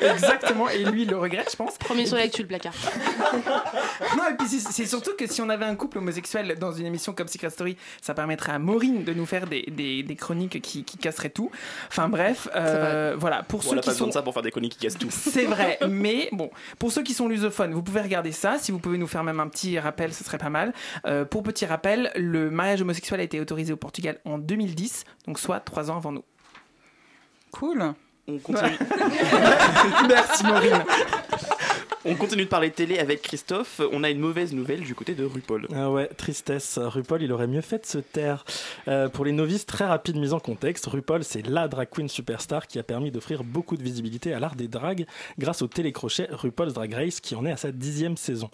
Exactement, 0.14 0.68
et 0.68 0.84
lui 0.84 1.02
il 1.02 1.08
le 1.10 1.16
regrette, 1.18 1.50
je 1.52 1.56
pense. 1.56 1.78
Premier 1.78 2.06
sur 2.06 2.16
l'actu, 2.16 2.42
le 2.42 2.48
placard. 2.48 2.74
Non, 4.16 4.24
et 4.30 4.34
puis 4.36 4.48
c'est 4.48 4.79
c'est 4.80 4.86
surtout 4.86 5.14
que 5.14 5.26
si 5.26 5.42
on 5.42 5.50
avait 5.50 5.66
un 5.66 5.76
couple 5.76 5.98
homosexuel 5.98 6.56
dans 6.58 6.72
une 6.72 6.86
émission 6.86 7.12
comme 7.12 7.28
Secret 7.28 7.50
Story, 7.50 7.76
ça 8.00 8.14
permettrait 8.14 8.52
à 8.52 8.58
Maureen 8.58 9.04
de 9.04 9.12
nous 9.12 9.26
faire 9.26 9.46
des, 9.46 9.62
des, 9.68 10.02
des 10.02 10.16
chroniques 10.16 10.62
qui, 10.62 10.84
qui 10.84 10.96
casseraient 10.96 11.28
tout. 11.28 11.50
Enfin 11.88 12.08
bref, 12.08 12.48
euh, 12.56 13.14
voilà. 13.18 13.42
Pour 13.42 13.60
on 13.60 13.62
ceux 13.62 13.76
n'a 13.76 13.82
qui 13.82 13.88
pas 13.88 13.92
besoin 13.92 14.06
sont 14.06 14.08
de 14.08 14.14
ça 14.14 14.22
pour 14.22 14.32
faire 14.32 14.42
des 14.42 14.50
chroniques 14.50 14.72
qui 14.72 14.86
cassent 14.86 14.96
tout. 14.96 15.10
c'est 15.10 15.44
vrai, 15.44 15.78
mais 15.88 16.30
bon, 16.32 16.50
pour 16.78 16.92
ceux 16.92 17.02
qui 17.02 17.12
sont 17.12 17.28
lusophones, 17.28 17.74
vous 17.74 17.82
pouvez 17.82 18.00
regarder 18.00 18.32
ça. 18.32 18.56
Si 18.58 18.72
vous 18.72 18.78
pouvez 18.78 18.96
nous 18.96 19.06
faire 19.06 19.22
même 19.22 19.38
un 19.38 19.48
petit 19.48 19.78
rappel, 19.78 20.14
ce 20.14 20.24
serait 20.24 20.38
pas 20.38 20.48
mal. 20.48 20.72
Euh, 21.04 21.26
pour 21.26 21.42
petit 21.42 21.66
rappel, 21.66 22.10
le 22.16 22.50
mariage 22.50 22.80
homosexuel 22.80 23.20
a 23.20 23.24
été 23.24 23.38
autorisé 23.38 23.74
au 23.74 23.76
Portugal 23.76 24.18
en 24.24 24.38
2010, 24.38 25.04
donc 25.26 25.38
soit 25.38 25.60
trois 25.60 25.90
ans 25.90 25.98
avant 25.98 26.12
nous. 26.12 26.24
Cool. 27.50 27.92
On 28.26 28.38
continue. 28.38 28.70
Merci 30.08 30.46
Maureen. 30.46 30.84
On 32.06 32.14
continue 32.14 32.44
de 32.44 32.48
parler 32.48 32.70
télé 32.70 32.98
avec 32.98 33.20
Christophe. 33.20 33.82
On 33.92 34.02
a 34.04 34.08
une 34.08 34.20
mauvaise 34.20 34.54
nouvelle 34.54 34.80
du 34.80 34.94
côté 34.94 35.14
de 35.14 35.22
RuPaul. 35.22 35.68
Ah 35.74 35.90
ouais, 35.90 36.06
tristesse. 36.06 36.78
RuPaul, 36.78 37.22
il 37.22 37.30
aurait 37.30 37.46
mieux 37.46 37.60
fait 37.60 37.80
de 37.80 37.84
se 37.84 37.98
taire. 37.98 38.46
Euh, 38.88 39.10
pour 39.10 39.26
les 39.26 39.32
novices, 39.32 39.66
très 39.66 39.84
rapide 39.84 40.16
mise 40.16 40.32
en 40.32 40.40
contexte, 40.40 40.86
RuPaul, 40.86 41.24
c'est 41.24 41.46
la 41.46 41.68
drag 41.68 41.90
queen 41.90 42.08
superstar 42.08 42.68
qui 42.68 42.78
a 42.78 42.82
permis 42.82 43.10
d'offrir 43.10 43.44
beaucoup 43.44 43.76
de 43.76 43.82
visibilité 43.82 44.32
à 44.32 44.40
l'art 44.40 44.54
des 44.54 44.66
dragues 44.66 45.04
grâce 45.38 45.60
au 45.60 45.66
télécrochet 45.66 46.28
RuPaul's 46.30 46.72
Drag 46.72 46.94
Race 46.94 47.20
qui 47.20 47.34
en 47.34 47.44
est 47.44 47.52
à 47.52 47.58
sa 47.58 47.70
dixième 47.70 48.16
saison. 48.16 48.48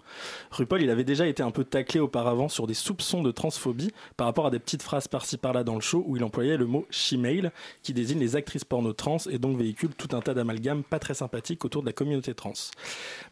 RuPaul, 0.51 0.81
il 0.81 0.89
avait 0.89 1.05
déjà 1.05 1.25
été 1.25 1.41
un 1.41 1.51
peu 1.51 1.63
taclé 1.63 2.01
auparavant 2.01 2.49
sur 2.49 2.67
des 2.67 2.73
soupçons 2.73 3.23
de 3.23 3.31
transphobie 3.31 3.93
par 4.17 4.27
rapport 4.27 4.47
à 4.47 4.51
des 4.51 4.59
petites 4.59 4.83
phrases 4.83 5.07
par-ci 5.07 5.37
par-là 5.37 5.63
dans 5.63 5.75
le 5.75 5.81
show 5.81 6.03
où 6.05 6.17
il 6.17 6.23
employait 6.25 6.57
le 6.57 6.65
mot 6.65 6.85
she-male 6.89 7.53
qui 7.81 7.93
désigne 7.93 8.19
les 8.19 8.35
actrices 8.35 8.65
porno 8.65 8.91
trans 8.91 9.19
et 9.29 9.39
donc 9.39 9.57
véhicule 9.57 9.91
tout 9.97 10.13
un 10.13 10.19
tas 10.19 10.33
d'amalgames 10.33 10.83
pas 10.83 10.99
très 10.99 11.13
sympathiques 11.13 11.63
autour 11.63 11.81
de 11.81 11.87
la 11.87 11.93
communauté 11.93 12.33
trans. 12.33 12.51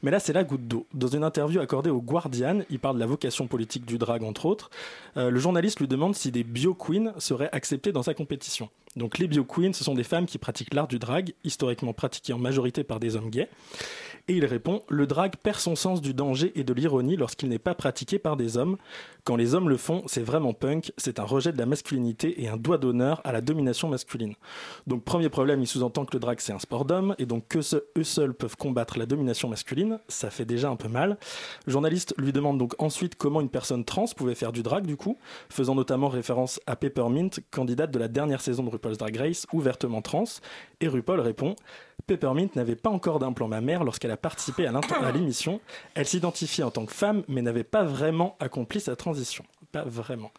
Mais 0.05 0.11
là, 0.11 0.19
c'est 0.19 0.33
la 0.33 0.43
goutte 0.43 0.67
d'eau. 0.67 0.85
Dans 0.93 1.07
une 1.07 1.23
interview 1.23 1.59
accordée 1.61 1.89
au 1.89 1.99
Guardian, 1.99 2.59
il 2.69 2.77
parle 2.77 2.97
de 2.97 2.99
la 2.99 3.07
vocation 3.07 3.47
politique 3.47 3.87
du 3.87 3.97
drag, 3.97 4.21
entre 4.21 4.45
autres. 4.45 4.69
Euh, 5.17 5.31
le 5.31 5.39
journaliste 5.39 5.79
lui 5.79 5.87
demande 5.87 6.13
si 6.13 6.31
des 6.31 6.43
bio-queens 6.43 7.13
seraient 7.17 7.49
acceptés 7.51 7.91
dans 7.91 8.03
sa 8.03 8.13
compétition. 8.13 8.69
Donc, 8.95 9.17
les 9.17 9.27
bio-queens, 9.27 9.73
ce 9.73 9.84
sont 9.84 9.93
des 9.93 10.03
femmes 10.03 10.25
qui 10.25 10.38
pratiquent 10.38 10.73
l'art 10.73 10.88
du 10.88 10.99
drag, 10.99 11.34
historiquement 11.43 11.93
pratiqué 11.93 12.34
en 12.34 12.39
majorité 12.39 12.84
par 12.84 12.99
des 12.99 13.15
hommes 13.15 13.29
gays. 13.29 13.49
Et 14.27 14.34
il 14.34 14.45
répond 14.45 14.81
Le 14.89 15.05
drag 15.05 15.36
perd 15.36 15.60
son 15.60 15.75
sens 15.75 16.01
du 16.01 16.13
danger 16.13 16.51
et 16.55 16.63
de 16.63 16.73
l'ironie 16.73 17.15
lorsqu'il 17.15 17.49
n'est 17.49 17.60
pas 17.60 17.75
pratiqué 17.75 18.17
par 18.17 18.38
des 18.38 18.58
hommes. 18.58 18.77
Quand 19.23 19.36
les 19.36 19.53
hommes 19.53 19.69
le 19.69 19.77
font, 19.77 20.03
c'est 20.08 20.23
vraiment 20.23 20.53
punk, 20.53 20.91
c'est 20.97 21.19
un 21.19 21.23
rejet 21.23 21.51
de 21.51 21.58
la 21.58 21.67
masculinité 21.67 22.41
et 22.41 22.47
un 22.47 22.58
doigt 22.58 22.77
d'honneur 22.77 23.21
à 23.23 23.31
la 23.31 23.41
domination 23.41 23.88
masculine. 23.88 24.34
Donc, 24.88 25.03
premier 25.03 25.29
problème, 25.29 25.62
il 25.62 25.67
sous-entend 25.67 26.05
que 26.05 26.15
le 26.15 26.19
drag 26.19 26.39
c'est 26.39 26.53
un 26.53 26.60
sport 26.60 26.86
d'homme 26.86 27.15
et 27.19 27.25
donc 27.25 27.47
que 27.47 27.60
eux 27.97 28.03
seuls 28.03 28.34
peuvent 28.34 28.58
combattre 28.58 28.97
la 28.97 29.05
domination 29.05 29.47
masculine. 29.47 29.99
Ça 30.08 30.31
fait 30.31 30.45
déjà 30.45 30.69
un 30.69 30.75
peu 30.75 30.88
mal. 30.88 31.17
Le 31.65 31.71
journaliste 31.71 32.15
lui 32.17 32.31
demande 32.31 32.58
donc 32.58 32.73
ensuite 32.79 33.15
comment 33.15 33.41
une 33.41 33.49
personne 33.49 33.86
trans 33.86 34.05
pouvait 34.15 34.36
faire 34.36 34.51
du 34.51 34.63
drag, 34.63 34.86
du 34.86 34.97
coup, 34.97 35.17
faisant 35.49 35.75
notamment 35.75 36.08
référence 36.08 36.60
à 36.65 36.75
Peppermint, 36.75 37.29
candidate 37.51 37.91
de 37.91 37.99
la 37.99 38.08
dernière 38.08 38.41
saison 38.41 38.63
de 38.63 38.69
RuPaul's 38.86 38.98
Drag 38.98 39.15
Race, 39.17 39.48
ouvertement 39.52 40.02
trans. 40.02 40.26
Et 40.82 40.88
RuPaul 40.88 41.19
répond 41.19 41.56
Peppermint 42.08 42.50
n'avait 42.56 42.76
pas 42.76 42.89
encore 42.89 43.17
d'implant 43.17 43.48
mammaire 43.48 43.84
lorsqu'elle 43.84 44.12
a 44.12 44.17
participé 44.17 44.67
à 44.67 45.12
l'émission. 45.12 45.60
Elle 45.95 46.06
s'identifiait 46.06 46.63
en 46.63 46.69
tant 46.69 46.86
que 46.86 46.93
femme, 46.93 47.24
mais 47.28 47.41
n'avait 47.41 47.63
pas 47.63 47.84
vraiment 47.84 48.36
accompli 48.39 48.80
sa 48.80 48.95
transition. 48.95 49.43
Pas 49.71 49.84
vraiment. 49.84 50.32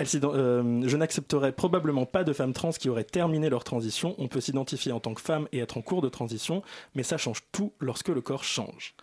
Euh, 0.00 0.82
je 0.84 0.96
n'accepterai 0.96 1.52
probablement 1.52 2.04
pas 2.04 2.24
de 2.24 2.32
femmes 2.32 2.52
trans 2.52 2.70
qui 2.70 2.88
auraient 2.88 3.04
terminé 3.04 3.48
leur 3.48 3.62
transition. 3.62 4.16
On 4.18 4.26
peut 4.26 4.40
s'identifier 4.40 4.90
en 4.92 5.00
tant 5.00 5.14
que 5.14 5.20
femme 5.20 5.46
et 5.52 5.58
être 5.58 5.76
en 5.76 5.82
cours 5.82 6.02
de 6.02 6.08
transition, 6.08 6.62
mais 6.94 7.04
ça 7.04 7.16
change 7.16 7.42
tout 7.52 7.72
lorsque 7.78 8.08
le 8.08 8.20
corps 8.20 8.44
change. 8.44 8.94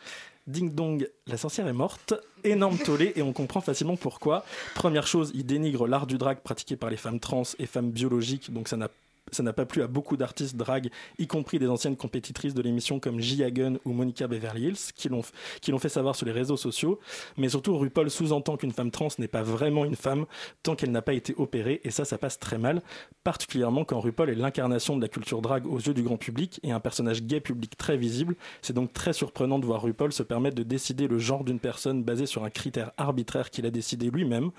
Ding 0.48 0.74
dong, 0.74 1.08
la 1.28 1.38
sorcière 1.38 1.68
est 1.68 1.74
morte. 1.74 2.14
Énorme 2.44 2.78
tollé 2.78 3.14
et 3.16 3.22
on 3.22 3.34
comprend 3.34 3.62
facilement 3.62 3.96
pourquoi. 3.96 4.44
Première 4.74 5.06
chose, 5.06 5.32
il 5.36 5.46
dénigre 5.46 5.88
l'art 5.88 6.08
du 6.08 6.18
drag 6.18 6.40
pratiqué 6.40 6.76
par 6.76 6.90
les 6.90 6.98
femmes 6.98 7.20
trans 7.20 7.44
et 7.60 7.66
femmes 7.66 7.92
biologiques, 7.92 8.52
donc 8.52 8.68
ça 8.68 8.78
n'a 8.78 8.90
ça 9.32 9.44
n'a 9.44 9.54
pas 9.54 9.66
plu 9.66 9.82
à 9.82 9.88
beaucoup 9.88 10.18
d'artistes 10.18 10.56
drag, 10.56 10.90
y 11.18 11.28
compris 11.28 11.60
des 11.60 11.68
anciennes 11.68 11.96
compétitrices 11.96 12.54
de 12.54 12.62
l'émission 12.62 13.00
comme 13.00 13.20
Gia 13.20 13.52
Gunn 13.52 13.80
ou 13.86 13.94
Monica 13.94 14.28
Beverly 14.28 14.68
Hills, 14.68 14.94
qui 14.96 15.10
l'ont 15.10 15.22
qui 15.62 15.72
l'ont 15.72 15.80
fait 15.80 15.90
savoir 15.90 16.16
sur 16.16 16.26
les 16.26 16.32
réseaux 16.32 16.58
sociaux. 16.58 17.00
Mais 17.38 17.50
surtout, 17.50 17.78
RuPaul 17.78 18.10
sous-entend 18.10 18.58
qu'une 18.58 18.72
femme 18.72 18.92
trans 18.92 19.10
n'est 19.20 19.28
pas 19.28 19.44
vraiment 19.44 19.86
une 19.86 19.96
femme 19.96 20.26
tant 20.64 20.76
qu'elle 20.76 20.92
n'a 20.92 21.02
pas 21.02 21.14
été 21.14 21.34
opérée, 21.38 21.82
et 21.84 21.92
ça, 21.92 22.06
ça 22.06 22.18
passe 22.18 22.40
très 22.40 22.58
mal, 22.58 22.82
particulièrement 23.24 23.86
quand 23.86 24.00
RuPaul 24.00 24.30
est 24.30 24.36
l'incarnation 24.36 24.96
de 24.96 25.02
la 25.02 25.08
culture 25.08 25.42
drag 25.42 25.66
aux 25.66 25.80
yeux 25.80 25.94
du 25.94 26.04
grand 26.04 26.18
public 26.18 26.60
et 26.64 26.72
un 26.72 26.80
personnage 26.80 27.24
gay 27.24 27.40
public 27.40 27.78
très 27.78 27.98
visible. 27.98 28.36
C'est 28.62 28.74
donc 28.74 28.94
très 28.94 29.14
surprenant 29.14 29.60
de 29.60 29.66
voir 29.66 29.82
RuPaul 29.82 30.12
se 30.12 30.24
permettre 30.24 30.56
de 30.56 30.64
décider 30.64 31.08
le 31.08 31.20
genre 31.20 31.44
d'une 31.44 31.60
personne 31.60 32.04
basé 32.04 32.26
sur 32.26 32.44
un 32.44 32.50
critère 32.50 32.92
arbitraire 32.98 33.50
qu'il 33.50 33.66
a 33.66 33.72
décidé 33.72 34.10
lui-même. 34.10 34.52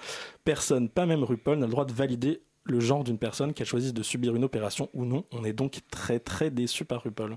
Personne, 0.45 0.89
pas 0.89 1.07
même 1.07 1.25
RuPaul, 1.25 1.59
n'a 1.59 1.67
le 1.67 1.73
droit 1.73 1.85
de 1.85 1.93
valider 1.93 2.43
le 2.65 2.81
genre 2.81 3.05
d'une 3.05 3.19
personne 3.19 3.53
qu'elle 3.55 3.67
choisisse 3.67 3.93
de 3.95 4.03
subir 4.03 4.35
une 4.37 4.45
opération 4.45 4.89
ou 4.95 5.05
non. 5.05 5.25
On 5.33 5.45
est 5.45 5.53
donc 5.53 5.81
très 5.91 6.19
très 6.19 6.51
déçu 6.51 6.85
par 6.85 7.03
RuPaul. 7.03 7.37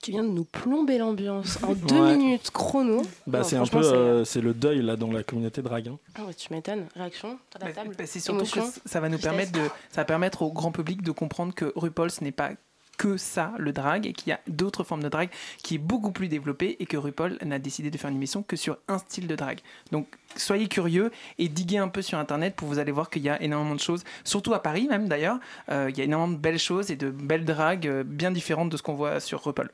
Tu 0.00 0.10
viens 0.10 0.24
de 0.24 0.30
nous 0.30 0.44
plomber 0.44 0.98
l'ambiance 0.98 1.62
en 1.62 1.74
deux 1.74 1.94
Ouais. 2.00 2.16
minutes 2.16 2.50
chrono. 2.50 3.02
Bah, 3.28 3.44
c'est 3.44 3.54
un 3.56 3.64
peu 3.66 3.78
euh, 3.84 4.24
c'est 4.24 4.40
le 4.40 4.52
deuil 4.52 4.82
là 4.82 4.96
dans 4.96 5.12
la 5.12 5.22
communauté 5.22 5.62
drag. 5.62 5.86
hein. 5.88 5.98
Ah 6.16 6.24
ouais, 6.24 6.34
tu 6.34 6.52
m'étonnes. 6.52 6.86
Réaction 6.96 7.38
table 7.50 7.72
Bah, 7.96 8.04
c'est 8.06 8.18
surtout 8.18 8.44
que 8.44 8.58
Émotion 8.58 8.72
ça 8.84 8.98
va 9.00 9.08
nous 9.08 9.18
permettre 9.18 9.52
de, 9.52 9.60
ça 9.90 10.00
va 10.00 10.04
permettre 10.04 10.42
au 10.42 10.52
grand 10.52 10.72
public 10.72 11.02
de 11.02 11.12
comprendre 11.12 11.54
que 11.54 11.72
RuPaul 11.76 12.10
ce 12.10 12.24
n'est 12.24 12.32
pas 12.32 12.50
que 12.98 13.16
ça 13.16 13.52
le 13.58 13.72
drag 13.72 14.06
et 14.06 14.12
qu'il 14.12 14.30
y 14.30 14.32
a 14.32 14.40
d'autres 14.46 14.84
formes 14.84 15.02
de 15.02 15.08
drag 15.08 15.30
qui 15.62 15.76
est 15.76 15.78
beaucoup 15.78 16.12
plus 16.12 16.28
développée 16.28 16.76
et 16.80 16.86
que 16.86 16.96
RuPaul 16.96 17.38
n'a 17.44 17.58
décidé 17.58 17.90
de 17.90 17.98
faire 17.98 18.10
une 18.10 18.16
émission 18.16 18.42
que 18.42 18.56
sur 18.56 18.78
un 18.88 18.98
style 18.98 19.26
de 19.26 19.34
drag. 19.34 19.60
Donc 19.90 20.06
soyez 20.36 20.68
curieux 20.68 21.10
et 21.38 21.48
diguez 21.48 21.78
un 21.78 21.88
peu 21.88 22.02
sur 22.02 22.18
internet 22.18 22.54
pour 22.54 22.68
vous 22.68 22.78
allez 22.78 22.92
voir 22.92 23.10
qu'il 23.10 23.22
y 23.22 23.28
a 23.28 23.40
énormément 23.42 23.74
de 23.74 23.80
choses, 23.80 24.04
surtout 24.24 24.54
à 24.54 24.62
Paris 24.62 24.86
même 24.88 25.08
d'ailleurs, 25.08 25.38
euh, 25.70 25.88
il 25.90 25.98
y 25.98 26.00
a 26.00 26.04
énormément 26.04 26.32
de 26.32 26.40
belles 26.40 26.58
choses 26.58 26.90
et 26.90 26.96
de 26.96 27.10
belles 27.10 27.44
dragues 27.44 27.88
euh, 27.88 28.04
bien 28.04 28.30
différentes 28.30 28.70
de 28.70 28.76
ce 28.76 28.82
qu'on 28.82 28.94
voit 28.94 29.20
sur 29.20 29.42
RuPaul. 29.42 29.70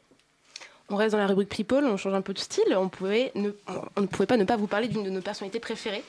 On 0.91 0.97
reste 0.97 1.13
dans 1.13 1.19
la 1.19 1.27
rubrique 1.27 1.51
People, 1.51 1.85
on 1.85 1.99
change 1.99 2.15
un 2.15 2.23
peu 2.23 2.33
de 2.33 2.39
style. 2.39 2.75
On, 2.75 2.89
pouvait 2.89 3.31
ne, 3.35 3.51
on 3.97 4.01
ne 4.01 4.07
pouvait 4.07 4.27
pas 4.27 4.39
ne 4.39 4.45
pas 4.45 4.57
vous 4.57 4.67
parler 4.67 4.89
d'une 4.89 5.03
de 5.03 5.11
nos 5.11 5.21
personnalités 5.21 5.61
préférées. 5.61 6.03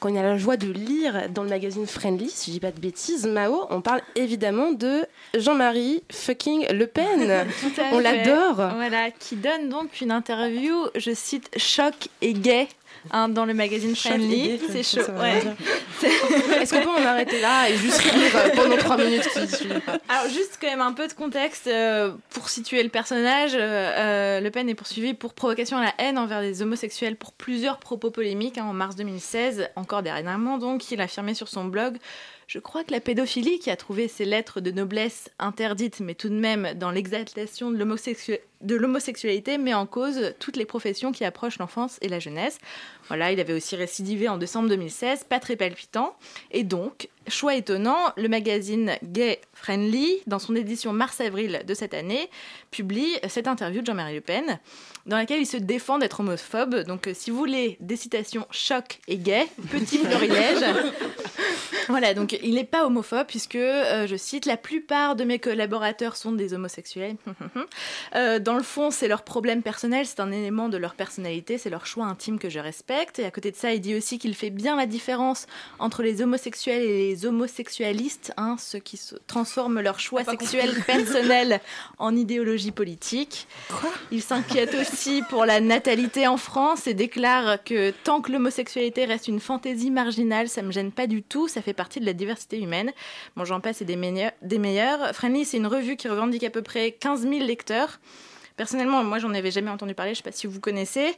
Quand 0.00 0.10
on 0.10 0.16
a 0.16 0.22
la 0.22 0.38
joie 0.38 0.56
de 0.56 0.70
lire 0.72 1.28
dans 1.28 1.42
le 1.42 1.50
magazine 1.50 1.86
Friendly, 1.86 2.30
si 2.30 2.50
je 2.50 2.54
dis 2.54 2.60
pas 2.60 2.70
de 2.70 2.80
bêtises, 2.80 3.26
Mao, 3.26 3.66
on 3.68 3.82
parle 3.82 4.00
évidemment 4.14 4.72
de 4.72 5.04
Jean-Marie 5.34 6.02
fucking 6.10 6.66
Le 6.72 6.86
Pen. 6.86 7.46
On 7.92 7.98
l'adore. 7.98 8.56
Voilà, 8.74 9.10
qui 9.10 9.36
donne 9.36 9.68
donc 9.68 10.00
une 10.00 10.10
interview, 10.10 10.86
je 10.94 11.12
cite, 11.12 11.50
choc 11.58 12.08
et 12.22 12.32
gay. 12.32 12.68
Hein, 13.10 13.28
dans 13.28 13.44
le 13.44 13.54
magazine 13.54 13.94
Friendly, 13.96 14.60
c'est 14.70 14.82
chaud. 14.82 15.10
ouais. 15.12 15.42
Est-ce 16.60 16.74
qu'on 16.74 16.82
peut 16.82 17.02
en 17.02 17.06
arrêter 17.06 17.40
là 17.40 17.68
et 17.68 17.76
juste 17.76 18.02
lire 18.12 18.36
euh, 18.36 18.48
pendant 18.54 18.76
trois 18.76 18.96
minutes 18.96 19.28
Alors 20.08 20.28
juste 20.28 20.58
quand 20.60 20.68
même 20.68 20.80
un 20.80 20.92
peu 20.92 21.06
de 21.06 21.12
contexte 21.12 21.66
euh, 21.66 22.12
pour 22.30 22.48
situer 22.48 22.82
le 22.82 22.88
personnage. 22.88 23.52
euh, 23.54 24.40
le 24.40 24.50
Pen 24.50 24.68
est 24.68 24.74
poursuivi 24.74 25.14
pour 25.14 25.34
provocation 25.34 25.76
à 25.78 25.84
la 25.84 25.94
haine 25.98 26.18
envers 26.18 26.40
les 26.40 26.62
homosexuels 26.62 27.16
pour 27.16 27.32
plusieurs 27.32 27.78
propos 27.78 28.10
polémiques 28.10 28.58
hein, 28.58 28.64
en 28.64 28.72
mars 28.72 28.96
2016. 28.96 29.68
Encore 29.76 30.02
dernièrement 30.02 30.58
donc, 30.58 30.90
il 30.90 31.00
affirmait 31.00 31.34
sur 31.34 31.48
son 31.48 31.64
blog 31.64 31.96
je 32.52 32.58
crois 32.58 32.84
que 32.84 32.92
la 32.92 33.00
pédophilie, 33.00 33.60
qui 33.60 33.70
a 33.70 33.76
trouvé 33.76 34.08
ses 34.08 34.26
lettres 34.26 34.60
de 34.60 34.70
noblesse 34.70 35.30
interdites, 35.38 36.00
mais 36.00 36.14
tout 36.14 36.28
de 36.28 36.34
même 36.34 36.74
dans 36.74 36.90
l'exaltation 36.90 37.70
de 37.70 37.78
l'homosexu- 37.78 38.40
de 38.60 38.76
l'homosexualité, 38.76 39.56
met 39.56 39.72
en 39.72 39.86
cause 39.86 40.34
toutes 40.38 40.56
les 40.56 40.66
professions 40.66 41.12
qui 41.12 41.24
approchent 41.24 41.58
l'enfance 41.58 41.96
et 42.02 42.10
la 42.10 42.18
jeunesse. 42.18 42.58
Voilà, 43.08 43.32
il 43.32 43.40
avait 43.40 43.54
aussi 43.54 43.74
récidivé 43.74 44.28
en 44.28 44.36
décembre 44.36 44.68
2016, 44.68 45.24
pas 45.24 45.40
très 45.40 45.56
palpitant. 45.56 46.14
Et 46.50 46.62
donc, 46.62 47.08
choix 47.26 47.54
étonnant, 47.54 48.12
le 48.18 48.28
magazine 48.28 48.98
Gay 49.02 49.40
Friendly, 49.54 50.20
dans 50.26 50.38
son 50.38 50.54
édition 50.54 50.92
mars-avril 50.92 51.62
de 51.66 51.72
cette 51.72 51.94
année, 51.94 52.28
publie 52.70 53.16
cette 53.28 53.48
interview 53.48 53.80
de 53.80 53.86
Jean-Marie 53.86 54.16
Le 54.16 54.20
Pen, 54.20 54.60
dans 55.06 55.16
laquelle 55.16 55.40
il 55.40 55.46
se 55.46 55.56
défend 55.56 55.98
d'être 55.98 56.20
homophobe. 56.20 56.84
Donc, 56.86 57.06
euh, 57.06 57.14
si 57.14 57.30
vous 57.30 57.36
voulez 57.36 57.76
des 57.80 57.96
citations 57.96 58.46
choc 58.50 59.00
et 59.08 59.16
gay, 59.16 59.46
petit 59.70 59.98
florilège. 59.98 60.64
Voilà, 61.88 62.14
donc 62.14 62.38
il 62.42 62.54
n'est 62.54 62.64
pas 62.64 62.86
homophobe 62.86 63.26
puisque, 63.26 63.56
euh, 63.56 64.06
je 64.06 64.16
cite, 64.16 64.46
la 64.46 64.56
plupart 64.56 65.16
de 65.16 65.24
mes 65.24 65.38
collaborateurs 65.38 66.16
sont 66.16 66.32
des 66.32 66.54
homosexuels. 66.54 67.16
Euh, 68.14 68.38
dans 68.38 68.56
le 68.56 68.62
fond, 68.62 68.90
c'est 68.90 69.08
leur 69.08 69.22
problème 69.22 69.62
personnel, 69.62 70.06
c'est 70.06 70.20
un 70.20 70.30
élément 70.30 70.68
de 70.68 70.76
leur 70.76 70.94
personnalité, 70.94 71.56
c'est 71.56 71.70
leur 71.70 71.86
choix 71.86 72.04
intime 72.04 72.38
que 72.38 72.50
je 72.50 72.58
respecte. 72.58 73.18
Et 73.18 73.24
à 73.24 73.30
côté 73.30 73.50
de 73.50 73.56
ça, 73.56 73.72
il 73.72 73.80
dit 73.80 73.94
aussi 73.94 74.18
qu'il 74.18 74.34
fait 74.34 74.50
bien 74.50 74.76
la 74.76 74.84
différence 74.86 75.46
entre 75.78 76.02
les 76.02 76.20
homosexuels 76.20 76.82
et 76.82 77.08
les 77.08 77.26
homosexualistes, 77.26 78.32
hein, 78.36 78.56
ceux 78.58 78.80
qui 78.80 78.98
se 78.98 79.14
transforment 79.26 79.80
leur 79.80 79.98
choix 79.98 80.24
sexuel 80.24 80.74
personnel 80.86 81.60
en 81.98 82.14
idéologie 82.14 82.70
politique. 82.70 83.46
il 84.10 84.22
s'inquiète 84.22 84.74
aussi 84.74 84.91
pour 85.28 85.44
la 85.46 85.60
natalité 85.60 86.26
en 86.26 86.36
France 86.36 86.86
et 86.86 86.94
déclare 86.94 87.62
que 87.64 87.90
tant 87.90 88.20
que 88.20 88.30
l'homosexualité 88.30 89.04
reste 89.04 89.28
une 89.28 89.40
fantaisie 89.40 89.90
marginale, 89.90 90.48
ça 90.48 90.62
me 90.62 90.70
gêne 90.70 90.92
pas 90.92 91.06
du 91.06 91.22
tout, 91.22 91.48
ça 91.48 91.62
fait 91.62 91.72
partie 91.72 91.98
de 91.98 92.06
la 92.06 92.12
diversité 92.12 92.60
humaine. 92.60 92.92
Bon, 93.36 93.44
j'en 93.44 93.60
passe 93.60 93.82
et 93.82 93.84
des 93.84 93.96
meilleurs. 93.96 94.32
Des. 94.42 94.60
Friendly, 95.12 95.44
c'est 95.44 95.56
une 95.56 95.66
revue 95.66 95.96
qui 95.96 96.08
revendique 96.08 96.44
à 96.44 96.50
peu 96.50 96.62
près 96.62 96.92
15 96.92 97.22
000 97.22 97.44
lecteurs. 97.44 98.00
Personnellement, 98.56 99.02
moi, 99.02 99.18
j'en 99.18 99.32
avais 99.34 99.50
jamais 99.50 99.70
entendu 99.70 99.94
parler. 99.94 100.12
Je 100.12 100.18
sais 100.18 100.22
pas 100.22 100.32
si 100.32 100.46
vous 100.46 100.60
connaissez. 100.60 101.16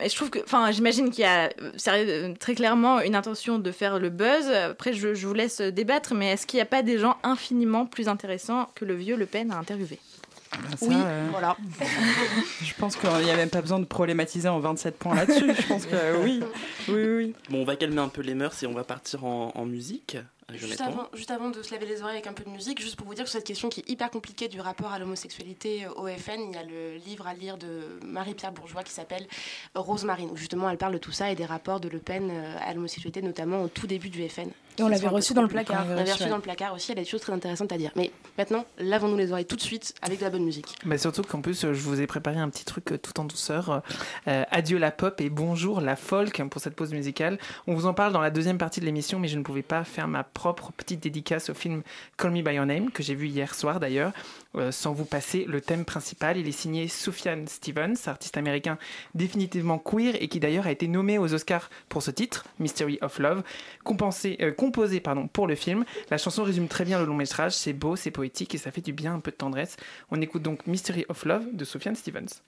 Et 0.00 0.08
je 0.08 0.14
trouve 0.14 0.30
que, 0.30 0.38
enfin, 0.38 0.70
j'imagine 0.70 1.10
qu'il 1.10 1.22
y 1.22 1.26
a 1.26 1.50
euh, 1.60 1.72
euh, 1.88 2.34
très 2.38 2.54
clairement 2.54 3.00
une 3.00 3.16
intention 3.16 3.58
de 3.58 3.72
faire 3.72 3.98
le 3.98 4.10
buzz. 4.10 4.48
Après, 4.48 4.92
je, 4.92 5.14
je 5.14 5.26
vous 5.26 5.34
laisse 5.34 5.60
débattre, 5.60 6.14
mais 6.14 6.32
est-ce 6.32 6.46
qu'il 6.46 6.58
n'y 6.58 6.62
a 6.62 6.66
pas 6.66 6.82
des 6.82 6.98
gens 6.98 7.16
infiniment 7.22 7.84
plus 7.84 8.08
intéressants 8.08 8.70
que 8.74 8.84
le 8.84 8.94
vieux 8.94 9.16
Le 9.16 9.26
Pen 9.26 9.50
à 9.50 9.58
interviewer? 9.58 9.98
Ça, 10.52 10.86
Oui, 10.86 10.94
euh, 10.96 11.28
voilà. 11.30 11.56
Je 12.62 12.74
pense 12.74 12.96
qu'il 12.96 13.10
n'y 13.10 13.30
a 13.30 13.36
même 13.36 13.50
pas 13.50 13.60
besoin 13.60 13.78
de 13.78 13.84
problématiser 13.84 14.48
en 14.48 14.60
27 14.60 14.98
points 14.98 15.14
là-dessus. 15.14 15.52
Je 15.54 15.66
pense 15.66 15.86
que 15.86 16.22
oui. 16.22 16.42
Oui, 16.88 16.94
oui, 16.94 17.16
oui. 17.16 17.34
Bon, 17.50 17.62
on 17.62 17.64
va 17.64 17.76
calmer 17.76 18.00
un 18.00 18.08
peu 18.08 18.22
les 18.22 18.34
mœurs 18.34 18.62
et 18.62 18.66
on 18.66 18.72
va 18.74 18.84
partir 18.84 19.24
en, 19.24 19.52
en 19.54 19.66
musique 19.66 20.16
Juste 20.54 20.80
avant, 20.80 21.08
juste 21.12 21.30
avant, 21.30 21.50
de 21.50 21.62
se 21.62 21.74
laver 21.74 21.84
les 21.84 22.00
oreilles 22.00 22.14
avec 22.14 22.26
un 22.26 22.32
peu 22.32 22.42
de 22.42 22.48
musique, 22.48 22.80
juste 22.80 22.96
pour 22.96 23.06
vous 23.06 23.12
dire 23.12 23.24
que 23.24 23.30
cette 23.30 23.44
question 23.44 23.68
qui 23.68 23.80
est 23.80 23.90
hyper 23.90 24.10
compliquée 24.10 24.48
du 24.48 24.62
rapport 24.62 24.90
à 24.92 24.98
l'homosexualité 24.98 25.86
au 25.96 26.06
FN, 26.06 26.40
il 26.40 26.54
y 26.54 26.56
a 26.56 26.62
le 26.62 26.96
livre 27.06 27.26
à 27.26 27.34
lire 27.34 27.58
de 27.58 27.98
Marie-Pierre 28.02 28.52
Bourgeois 28.52 28.82
qui 28.82 28.92
s'appelle 28.92 29.26
Rosemarine, 29.74 30.30
où 30.30 30.36
justement 30.38 30.70
elle 30.70 30.78
parle 30.78 30.94
de 30.94 30.98
tout 30.98 31.12
ça 31.12 31.30
et 31.30 31.34
des 31.34 31.44
rapports 31.44 31.80
de 31.80 31.90
Le 31.90 31.98
Pen 31.98 32.30
à 32.30 32.72
l'homosexualité, 32.72 33.20
notamment 33.20 33.62
au 33.62 33.68
tout 33.68 33.86
début 33.86 34.08
du 34.08 34.26
FN. 34.26 34.48
Et 34.78 34.82
on 34.82 34.88
l'avait 34.88 35.08
reçu 35.08 35.34
dans 35.34 35.42
le 35.42 35.48
placard. 35.48 35.84
On 35.88 35.94
l'avait 35.94 36.12
reçu 36.12 36.28
dans 36.28 36.36
le 36.36 36.42
placard 36.42 36.74
aussi, 36.74 36.92
elle 36.92 36.98
a 36.98 37.02
des 37.02 37.08
choses 37.08 37.20
très 37.20 37.32
intéressantes 37.32 37.72
à 37.72 37.78
dire. 37.78 37.90
Mais 37.96 38.10
maintenant, 38.36 38.64
lavons-nous 38.78 39.16
les 39.16 39.32
oreilles 39.32 39.46
tout 39.46 39.56
de 39.56 39.60
suite 39.60 39.94
avec 40.02 40.18
de 40.20 40.24
la 40.24 40.30
bonne 40.30 40.44
musique. 40.44 40.76
Mais 40.84 40.98
surtout 40.98 41.22
qu'en 41.22 41.40
plus, 41.40 41.60
je 41.62 41.80
vous 41.80 42.00
ai 42.00 42.06
préparé 42.06 42.38
un 42.38 42.48
petit 42.48 42.64
truc 42.64 43.00
tout 43.02 43.20
en 43.20 43.24
douceur. 43.24 43.82
Euh, 44.28 44.44
adieu 44.50 44.78
la 44.78 44.90
pop 44.90 45.20
et 45.20 45.30
bonjour 45.30 45.80
la 45.80 45.96
folk 45.96 46.42
pour 46.48 46.60
cette 46.60 46.74
pause 46.74 46.92
musicale. 46.92 47.38
On 47.66 47.74
vous 47.74 47.86
en 47.86 47.94
parle 47.94 48.12
dans 48.12 48.20
la 48.20 48.30
deuxième 48.30 48.58
partie 48.58 48.80
de 48.80 48.84
l'émission, 48.84 49.18
mais 49.18 49.28
je 49.28 49.38
ne 49.38 49.42
pouvais 49.42 49.62
pas 49.62 49.84
faire 49.84 50.08
ma 50.08 50.24
propre 50.24 50.72
petite 50.72 51.00
dédicace 51.00 51.50
au 51.50 51.54
film 51.54 51.82
Call 52.16 52.30
Me 52.30 52.42
By 52.42 52.54
Your 52.54 52.66
Name, 52.66 52.90
que 52.90 53.02
j'ai 53.02 53.14
vu 53.14 53.26
hier 53.26 53.54
soir 53.54 53.80
d'ailleurs, 53.80 54.12
euh, 54.54 54.72
sans 54.72 54.92
vous 54.92 55.04
passer 55.04 55.44
le 55.46 55.60
thème 55.60 55.84
principal. 55.84 56.36
Il 56.36 56.48
est 56.48 56.52
signé 56.52 56.88
Sufjan 56.88 57.44
Stevens, 57.46 57.96
artiste 58.06 58.36
américain 58.36 58.78
définitivement 59.14 59.78
queer 59.78 60.16
et 60.20 60.28
qui 60.28 60.40
d'ailleurs 60.40 60.66
a 60.66 60.72
été 60.72 60.88
nommé 60.88 61.18
aux 61.18 61.34
Oscars 61.34 61.68
pour 61.88 62.02
ce 62.02 62.10
titre, 62.10 62.46
Mystery 62.58 62.98
of 63.02 63.18
Love, 63.18 63.42
euh, 63.42 64.52
composé 64.52 65.02
pour 65.32 65.46
le 65.46 65.54
film. 65.54 65.84
La 66.10 66.18
chanson 66.18 66.44
résume 66.44 66.68
très 66.68 66.84
bien 66.84 66.98
le 66.98 67.04
long 67.04 67.14
métrage, 67.14 67.52
c'est 67.52 67.72
beau, 67.72 67.96
c'est 67.96 68.10
poétique 68.10 68.54
et 68.54 68.58
ça 68.58 68.70
fait 68.70 68.80
du 68.80 68.92
bien, 68.92 69.14
un 69.14 69.20
peu 69.20 69.30
de 69.30 69.36
tendresse. 69.36 69.76
On 70.10 70.20
écoute 70.20 70.42
donc 70.42 70.66
Mystery 70.66 71.04
of 71.08 71.24
Love 71.24 71.44
de 71.52 71.64
Sufjan 71.64 71.94
Stevens. 71.94 72.42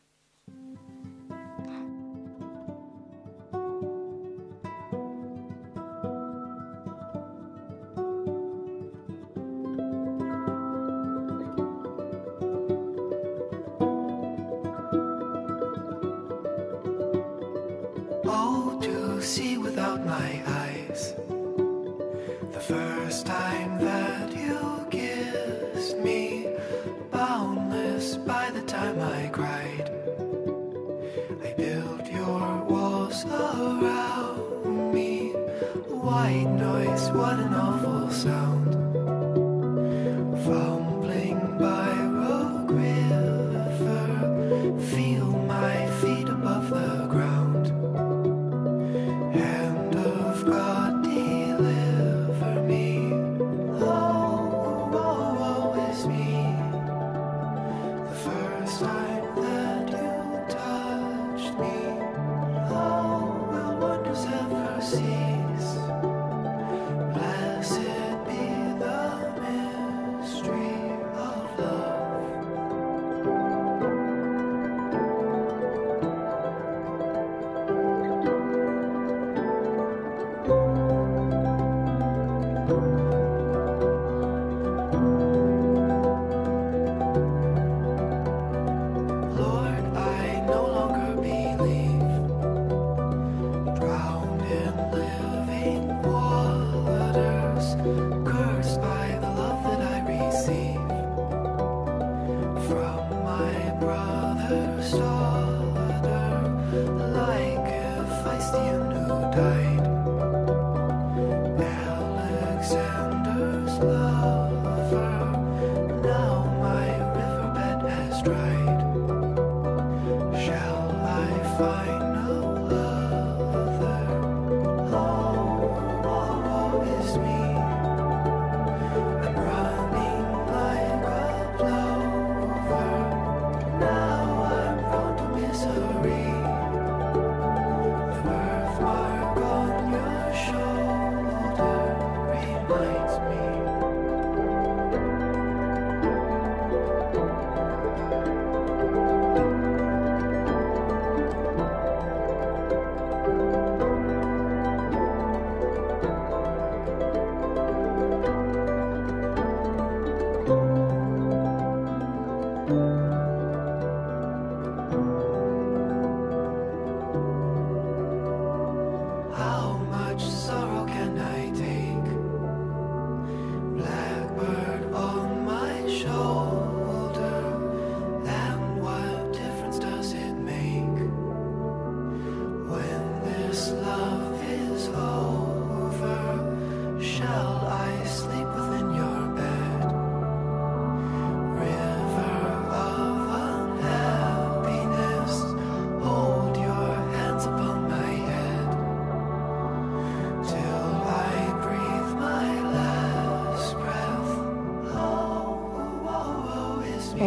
What 37.15 37.39
an 37.39 37.55
awful 37.55 38.11
sound. 38.11 38.50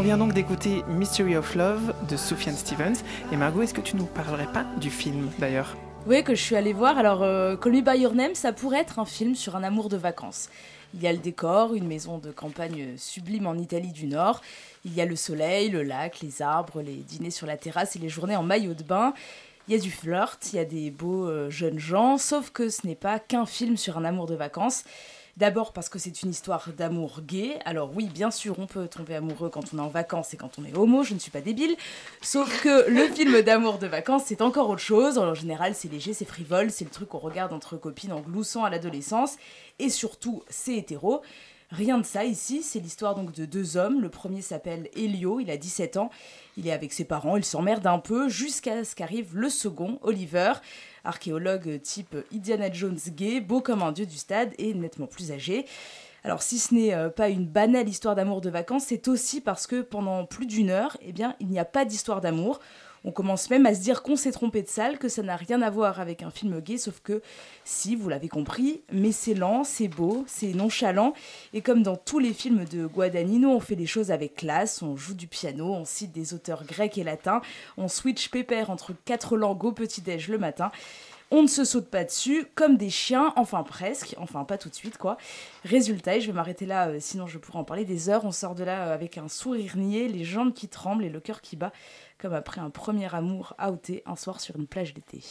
Vient 0.04 0.18
donc 0.18 0.34
d'écouter 0.34 0.84
Mystery 0.90 1.38
of 1.38 1.56
Love 1.56 1.94
de 2.10 2.18
Sufjan 2.18 2.52
Stevens. 2.58 3.06
Et 3.32 3.38
Margot, 3.38 3.62
est-ce 3.62 3.74
que 3.74 3.80
tu 3.80 3.96
nous 3.96 4.06
parlerais 4.06 4.52
pas 4.52 4.66
du 4.82 4.90
film 4.90 5.30
d'ailleurs? 5.40 5.78
Oui, 6.08 6.26
que 6.26 6.36
je 6.36 6.42
suis 6.42 6.58
allée 6.58 6.74
voir. 6.74 6.98
Alors, 6.98 7.24
euh, 7.24 7.56
Call 7.56 7.72
Me 7.72 7.82
By 7.82 8.02
Your 8.02 8.14
Name, 8.14 8.36
ça 8.36 8.52
pourrait 8.52 8.82
être 8.82 9.00
un 9.00 9.06
film 9.06 9.34
sur 9.34 9.56
un 9.56 9.64
amour 9.64 9.88
de 9.88 9.96
vacances. 9.96 10.50
Il 10.94 11.02
y 11.02 11.08
a 11.08 11.14
le 11.14 11.20
décor, 11.20 11.74
une 11.74 11.88
maison 11.88 12.18
de 12.18 12.32
campagne 12.32 12.98
sublime 12.98 13.48
en 13.48 13.54
Italie 13.54 13.94
du 13.94 14.08
Nord. 14.08 14.42
Il 14.84 14.94
y 14.94 15.00
a 15.00 15.06
le 15.06 15.16
soleil, 15.16 15.70
le 15.70 15.84
lac, 15.84 16.20
les 16.22 16.42
arbres, 16.42 16.82
les 16.82 16.98
dîners 16.98 17.32
sur 17.32 17.48
la 17.48 17.56
terrasse 17.56 17.96
et 17.96 18.00
les 18.00 18.10
journées 18.10 18.36
en 18.36 18.44
maillot 18.44 18.74
de 18.74 18.84
bain. 18.84 19.14
Il 19.70 19.74
y 19.74 19.78
a 19.78 19.80
du 19.80 19.90
flirt, 19.90 20.38
il 20.52 20.58
y 20.58 20.60
a 20.60 20.66
des 20.66 20.92
beaux 20.92 21.30
euh, 21.30 21.50
jeunes 21.50 21.80
gens, 21.80 22.18
sauf 22.18 22.50
que 22.50 22.68
ce 22.68 22.86
n'est 22.86 22.96
pas 22.96 23.20
qu'un 23.20 23.46
film 23.46 23.78
sur 23.78 23.98
un 23.98 24.04
amour 24.04 24.26
de 24.26 24.36
vacances. 24.36 24.84
D'abord 25.36 25.74
parce 25.74 25.90
que 25.90 25.98
c'est 25.98 26.22
une 26.22 26.30
histoire 26.30 26.70
d'amour 26.78 27.22
gay. 27.22 27.58
Alors 27.66 27.92
oui, 27.96 28.06
bien 28.06 28.30
sûr, 28.30 28.60
on 28.60 28.68
peut 28.68 28.88
tomber 28.88 29.16
amoureux 29.16 29.50
quand 29.50 29.74
on 29.74 29.80
est 29.80 29.82
en 29.82 29.88
vacances 29.88 30.32
et 30.36 30.38
quand 30.38 30.60
on 30.60 30.66
est 30.66 30.78
homo, 30.78 31.04
je 31.04 31.16
ne 31.16 31.20
suis 31.20 31.32
pas 31.32 31.42
débile. 31.42 31.76
Sauf 32.22 32.62
que 32.62 32.88
le 32.90 33.08
film 33.08 33.42
d'amour 33.42 33.80
de 33.80 33.88
vacances, 33.88 34.26
c'est 34.28 34.44
encore 34.44 34.70
autre 34.70 34.82
chose. 34.82 35.18
En 35.18 35.34
général, 35.34 35.74
c'est 35.74 35.92
léger, 35.92 36.14
c'est 36.14 36.26
frivole, 36.26 36.70
c'est 36.70 36.86
le 36.86 36.92
truc 36.92 37.10
qu'on 37.10 37.18
regarde 37.18 37.52
entre 37.52 37.78
copines 37.78 38.14
en 38.14 38.22
gloussant 38.22 38.64
à 38.64 38.70
l'adolescence. 38.70 39.38
Et 39.80 39.90
surtout, 39.90 40.44
c'est 40.50 40.76
hétéro. 40.76 41.24
Rien 41.74 41.98
de 41.98 42.06
ça 42.06 42.24
ici, 42.24 42.62
c'est 42.62 42.78
l'histoire 42.78 43.16
donc 43.16 43.32
de 43.32 43.46
deux 43.46 43.78
hommes. 43.78 44.00
Le 44.00 44.10
premier 44.10 44.44
s'appelle 44.44 44.90
Elio, 44.96 45.40
il 45.40 45.50
a 45.50 45.58
17 45.58 45.98
ans. 45.98 46.12
Il 46.56 46.68
est 46.68 46.72
avec 46.72 46.94
ses 46.94 47.04
parents, 47.04 47.36
il 47.36 47.44
s'emmerde 47.44 47.88
un 47.88 47.98
peu 47.98 48.30
jusqu'à 48.30 48.84
ce 48.84 48.94
qu'arrive 48.94 49.36
le 49.36 49.50
second, 49.50 49.98
Oliver, 50.04 50.54
archéologue 51.04 51.82
type 51.82 52.16
Indiana 52.32 52.72
Jones 52.72 53.00
gay, 53.08 53.42
beau 53.42 53.60
comme 53.60 53.82
un 53.82 53.92
dieu 53.92 54.06
du 54.06 54.18
stade 54.18 54.54
et 54.60 54.76
nettement 54.76 55.08
plus 55.08 55.32
âgé. 55.32 55.66
Alors 56.24 56.44
si 56.44 56.60
ce 56.60 56.76
n'est 56.76 56.94
euh, 56.94 57.10
pas 57.10 57.30
une 57.30 57.48
banale 57.48 57.90
histoire 57.90 58.14
d'amour 58.14 58.42
de 58.42 58.52
vacances, 58.52 58.86
c'est 58.90 59.08
aussi 59.08 59.42
parce 59.42 59.66
que 59.66 59.82
pendant 59.82 60.26
plus 60.28 60.46
d'une 60.46 60.70
heure, 60.70 60.96
eh 61.02 61.12
bien, 61.12 61.36
il 61.40 61.48
n'y 61.48 61.58
a 61.58 61.66
pas 61.66 61.86
d'histoire 61.86 62.22
d'amour. 62.22 62.60
On 63.06 63.12
commence 63.12 63.50
même 63.50 63.66
à 63.66 63.76
se 63.76 63.82
dire 63.82 64.02
qu'on 64.02 64.16
s'est 64.16 64.32
trompé 64.32 64.62
de 64.62 64.68
salle, 64.68 64.98
que 64.98 65.10
ça 65.10 65.24
n'a 65.24 65.36
rien 65.36 65.62
à 65.62 65.70
voir 65.70 66.00
avec 66.00 66.24
un 66.24 66.30
film 66.30 66.62
gay, 66.62 66.78
sauf 66.78 67.02
que 67.02 67.22
si, 67.66 67.96
vous 67.96 68.08
l'avez 68.08 68.30
compris, 68.30 68.82
mais 68.92 69.12
c'est 69.12 69.34
lent, 69.34 69.64
c'est 69.64 69.90
beau, 69.90 70.24
c'est 70.26 70.54
nonchalant, 70.54 71.14
et 71.54 71.62
comme 71.62 71.84
dans 71.84 71.98
tous 71.98 72.20
les 72.20 72.34
films 72.34 72.64
de 72.66 72.86
Guadagnino, 72.86 73.50
on 73.50 73.60
fait 73.60 73.76
les 73.76 73.86
choses 73.86 74.12
avec 74.12 74.36
classe, 74.36 74.82
on 74.82 74.96
joue 74.96 75.16
du 75.16 75.28
piano, 75.28 75.74
on 75.74 75.86
cite 75.86 76.14
des 76.14 76.34
auteurs 76.34 76.64
grecs 76.64 76.98
et 76.98 77.04
latins, 77.04 77.42
on 77.78 77.88
switch 77.88 78.30
pépère 78.30 78.70
entre 78.70 78.94
quatre 79.06 79.36
langues 79.36 79.66
au 79.66 79.72
petit-déj 79.74 80.30
le 80.30 80.38
matin. 80.38 80.72
On 81.36 81.42
ne 81.42 81.48
se 81.48 81.66
saute 81.66 81.88
pas 81.88 82.04
dessus, 82.04 82.46
comme 82.54 82.78
des 82.78 82.92
chiens, 82.92 83.34
enfin 83.38 83.64
presque, 83.64 84.14
enfin 84.20 84.44
pas 84.44 84.60
tout 84.60 84.70
de 84.70 84.76
suite 84.76 85.00
quoi. 85.00 85.18
Résultat, 85.66 86.18
et 86.18 86.22
je 86.22 86.28
vais 86.28 86.34
m'arrêter 86.34 86.68
là, 86.68 86.90
euh, 86.90 86.98
sinon 87.00 87.26
je 87.26 87.40
pourrais 87.40 87.58
en 87.58 87.64
parler 87.64 87.86
des 87.86 88.08
heures, 88.08 88.24
on 88.24 88.32
sort 88.32 88.54
de 88.54 88.64
là 88.64 88.90
euh, 88.90 88.94
avec 88.94 89.18
un 89.18 89.28
sourire 89.28 89.76
niais, 89.76 90.08
les 90.08 90.26
jambes 90.26 90.54
qui 90.54 90.68
tremblent 90.68 91.04
et 91.04 91.10
le 91.10 91.20
cœur 91.20 91.42
qui 91.42 91.56
bat, 91.56 91.72
comme 92.20 92.34
après 92.34 92.62
un 92.62 92.70
premier 92.70 93.12
amour 93.16 93.56
outé 93.68 94.04
un 94.06 94.16
soir 94.16 94.40
sur 94.40 94.58
une 94.58 94.68
plage 94.68 94.94
d'été. 94.94 95.24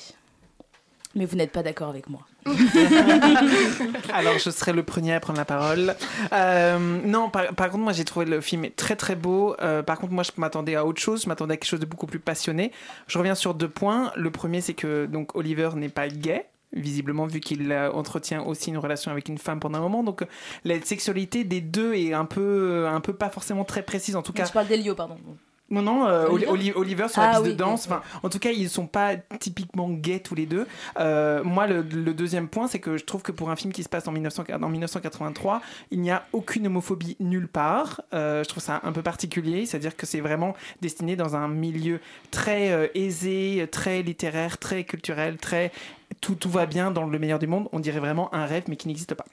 Mais 1.14 1.26
vous 1.26 1.36
n'êtes 1.36 1.52
pas 1.52 1.62
d'accord 1.62 1.88
avec 1.88 2.08
moi. 2.08 2.20
Alors, 4.14 4.38
je 4.38 4.50
serai 4.50 4.72
le 4.72 4.82
premier 4.82 5.14
à 5.14 5.20
prendre 5.20 5.38
la 5.38 5.44
parole. 5.44 5.94
Euh, 6.32 6.78
non, 7.04 7.28
par, 7.28 7.54
par 7.54 7.70
contre, 7.70 7.84
moi, 7.84 7.92
j'ai 7.92 8.04
trouvé 8.04 8.26
le 8.26 8.40
film 8.40 8.70
très 8.74 8.96
très 8.96 9.14
beau. 9.14 9.54
Euh, 9.60 9.82
par 9.82 9.98
contre, 9.98 10.12
moi, 10.12 10.24
je 10.24 10.30
m'attendais 10.38 10.74
à 10.74 10.86
autre 10.86 11.00
chose. 11.00 11.24
Je 11.24 11.28
m'attendais 11.28 11.54
à 11.54 11.56
quelque 11.56 11.68
chose 11.68 11.80
de 11.80 11.86
beaucoup 11.86 12.06
plus 12.06 12.18
passionné. 12.18 12.72
Je 13.08 13.18
reviens 13.18 13.34
sur 13.34 13.54
deux 13.54 13.68
points. 13.68 14.12
Le 14.16 14.30
premier, 14.30 14.60
c'est 14.60 14.74
que 14.74 15.06
donc 15.06 15.36
Oliver 15.36 15.70
n'est 15.76 15.88
pas 15.88 16.08
gay 16.08 16.46
visiblement 16.74 17.26
vu 17.26 17.40
qu'il 17.40 17.70
euh, 17.70 17.92
entretient 17.92 18.42
aussi 18.44 18.70
une 18.70 18.78
relation 18.78 19.10
avec 19.12 19.28
une 19.28 19.36
femme 19.36 19.60
pendant 19.60 19.76
un 19.76 19.82
moment 19.82 20.02
donc 20.02 20.24
la 20.64 20.80
sexualité 20.80 21.44
des 21.44 21.60
deux 21.60 21.92
est 21.92 22.14
un 22.14 22.24
peu 22.24 22.86
un 22.88 23.00
peu 23.00 23.12
pas 23.12 23.28
forcément 23.28 23.64
très 23.64 23.82
précise 23.82 24.16
en 24.16 24.22
tout 24.22 24.32
cas 24.32 24.46
Je 24.46 24.52
parle 24.52 24.68
d'Elio, 24.68 24.94
pardon. 24.94 25.18
Non, 25.73 25.83
non, 25.83 26.07
euh, 26.07 26.27
Oli- 26.29 26.45
Oliver 26.47 26.51
Oli- 26.51 26.73
Oliver 26.77 27.09
sur 27.09 27.20
la 27.23 27.31
Ah 27.31 27.33
piste 27.41 27.47
de 27.47 27.53
danse. 27.53 27.87
oui, 27.89 27.95
Enfin, 27.97 28.03
en 28.23 28.29
tout 28.29 28.39
cas, 28.39 28.51
ils 28.51 28.68
sont 28.70 28.87
pas 28.87 29.16
typiquement 29.41 29.89
gays 29.91 30.20
tous 30.20 30.35
les 30.35 30.47
deux. 30.47 30.66
Euh, 31.01 31.43
moi, 31.43 31.66
le, 31.66 31.83
le 31.83 32.14
deuxième 32.14 32.49
point, 32.49 32.68
c'est 32.68 32.79
que 32.79 32.97
je 32.97 33.05
trouve 33.05 33.23
que 33.23 33.33
pour 33.33 33.51
un 33.51 33.57
film 33.57 33.73
qui 33.73 33.83
se 33.83 33.89
passe 33.89 34.07
en, 34.07 34.12
1900 34.12 34.45
en 34.62 34.68
1983, 34.68 35.62
il 35.91 36.01
n'y 36.01 36.11
a 36.11 36.25
aucune 36.33 36.66
homophobie 36.66 37.16
nulle 37.20 37.49
part. 37.49 38.03
Euh, 38.12 38.45
je 38.45 38.49
trouve 38.49 38.62
ça 38.62 38.81
un 38.85 38.93
peu 38.93 39.03
particulier, 39.03 39.66
c'est-à-dire 39.66 39.97
que 39.97 40.07
c'est 40.07 40.20
vraiment 40.20 40.55
destiné 40.81 41.16
dans 41.16 41.37
un 41.37 41.49
milieu 41.49 42.01
très 42.31 42.91
aisé, 42.95 43.66
très 43.70 44.03
littéraire, 44.03 44.59
très 44.59 44.85
culturel, 44.85 45.37
très 45.39 45.73
tout, 46.20 46.35
tout 46.35 46.51
va 46.51 46.66
bien 46.66 46.91
dans 46.91 47.07
le 47.07 47.18
meilleur 47.18 47.39
du 47.39 47.47
monde. 47.47 47.68
On 47.73 47.81
dirait 47.81 48.01
vraiment 48.01 48.33
un 48.35 48.45
rêve, 48.47 48.64
mais 48.68 48.77
qui 48.77 48.89
n'existe 48.89 49.14
pas. 49.14 49.25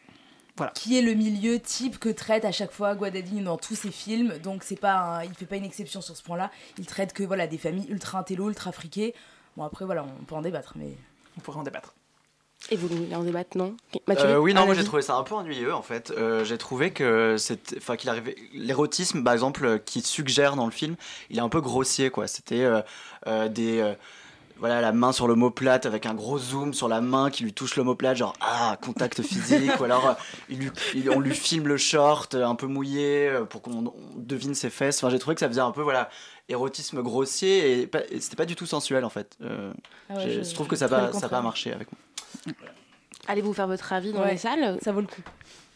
Voilà. 0.60 0.72
Qui 0.74 0.98
est 0.98 1.02
le 1.02 1.14
milieu 1.16 1.60
type 1.60 1.98
que 1.98 2.10
traite 2.10 2.46
à 2.46 2.52
chaque 2.52 2.72
fois 2.72 2.94
Guadagnino 2.94 3.44
dans 3.46 3.58
tous 3.58 3.76
ses 3.76 3.90
films. 3.92 4.38
Donc 4.44 4.64
c'est 4.64 4.80
pas, 4.80 4.96
un- 4.96 5.24
il 5.24 5.34
fait 5.34 5.46
pas 5.48 5.56
une 5.56 5.66
exception 5.66 6.02
sur 6.02 6.16
ce 6.16 6.22
point-là. 6.22 6.52
Il 6.78 6.86
traite 6.86 7.14
que 7.14 7.24
voilà 7.24 7.48
des 7.48 7.58
familles 7.58 7.88
ultra 7.90 8.20
intello, 8.20 8.48
ultra 8.50 8.72
friquées. 8.72 9.16
Bon 9.58 9.64
après 9.64 9.86
voilà, 9.86 10.04
on 10.04 10.24
peut 10.26 10.36
en 10.36 10.42
débattre, 10.44 10.74
mais 10.76 10.92
on 11.38 11.42
pourrait 11.42 11.60
en 11.60 11.64
débattre. 11.64 11.94
Et 12.72 12.76
vous 12.76 12.90
voulez 12.90 13.16
en 13.16 13.24
débattre, 13.24 13.58
non? 13.58 13.78
Mathieu 14.06 14.26
Euh, 14.28 14.38
oui, 14.38 14.54
non, 14.54 14.66
moi 14.66 14.76
j'ai 14.76 14.84
trouvé 14.84 15.02
ça 15.02 15.16
un 15.16 15.24
peu 15.24 15.34
ennuyeux 15.34 15.74
en 15.74 15.82
fait. 15.82 16.12
Euh, 16.12 16.44
j'ai 16.44 16.58
trouvé 16.58 16.92
que 16.92 17.38
c'était, 17.38 17.78
enfin 17.78 17.96
qu'il 17.96 18.10
arrivait, 18.10 18.36
l'érotisme 18.54 19.24
par 19.24 19.32
exemple 19.34 19.66
euh, 19.66 19.78
qui 19.78 20.02
suggère 20.02 20.58
dans 20.58 20.66
le 20.66 20.72
film, 20.72 20.98
il 21.30 21.38
est 21.38 21.42
un 21.42 21.48
peu 21.48 21.62
grossier 21.62 22.10
quoi. 22.10 22.28
C'était 22.28 22.64
euh, 22.66 22.82
euh, 23.28 23.48
des, 23.48 23.80
euh, 23.80 23.94
voilà, 24.60 24.82
la 24.82 24.92
main 24.92 25.12
sur 25.12 25.28
l'omoplate 25.28 25.86
avec 25.86 26.06
un 26.06 26.14
gros 26.14 26.38
zoom 26.38 26.74
sur 26.74 26.88
la 26.88 27.02
main 27.02 27.30
qui 27.30 27.44
lui 27.44 27.54
touche 27.54 27.76
l'omoplate, 27.78 28.18
genre 28.18 28.34
ah 28.42 28.78
contact 28.84 29.22
physique, 29.22 29.80
ou 29.80 29.84
alors 29.86 30.08
euh, 30.10 30.14
il 30.50 30.60
lui- 30.60 30.72
il- 30.96 31.10
on 31.10 31.20
lui 31.20 31.34
filme 31.34 31.68
le 31.68 31.78
short 31.78 32.36
euh, 32.36 32.46
un 32.46 32.56
peu 32.56 32.68
mouillé 32.68 33.28
euh, 33.30 33.46
pour 33.46 33.62
qu'on 33.62 33.88
on 33.88 33.94
devine 34.18 34.54
ses 34.54 34.70
fesses. 34.70 34.98
Enfin, 35.04 35.10
j'ai 35.10 35.20
trouvé 35.20 35.36
que 35.36 35.40
ça 35.40 35.48
faisait 35.48 35.62
un 35.62 35.72
peu 35.72 35.82
voilà 35.82 36.10
érotisme 36.50 37.02
grossier 37.02 37.82
et, 37.82 37.88
pas- 37.88 38.06
et 38.10 38.20
c'était 38.20 38.36
pas 38.36 38.46
du 38.46 38.56
tout 38.56 38.66
sensuel 38.66 39.06
en 39.06 39.10
fait. 39.10 39.38
Euh, 39.42 39.72
Ah 40.10 40.16
ouais, 40.16 40.30
je- 40.30 40.44
je, 40.44 40.54
trouve 40.54 40.66
je 40.66 40.72
que 40.72 40.76
ça 40.76 40.88
va 40.88 41.08
contraire. 41.10 41.44
marcher 41.44 41.72
avec 41.74 41.88
moi. 41.92 42.54
Allez 43.28 43.42
vous 43.42 43.54
faire 43.54 43.68
votre 43.68 43.94
avis 43.94 44.12
dans 44.12 44.22
Ouais, 44.22 44.32
les 44.32 44.38
salles? 44.38 44.78
Ça 44.82 44.92
vaut 44.92 45.02
le 45.02 45.08
coup. 45.08 45.22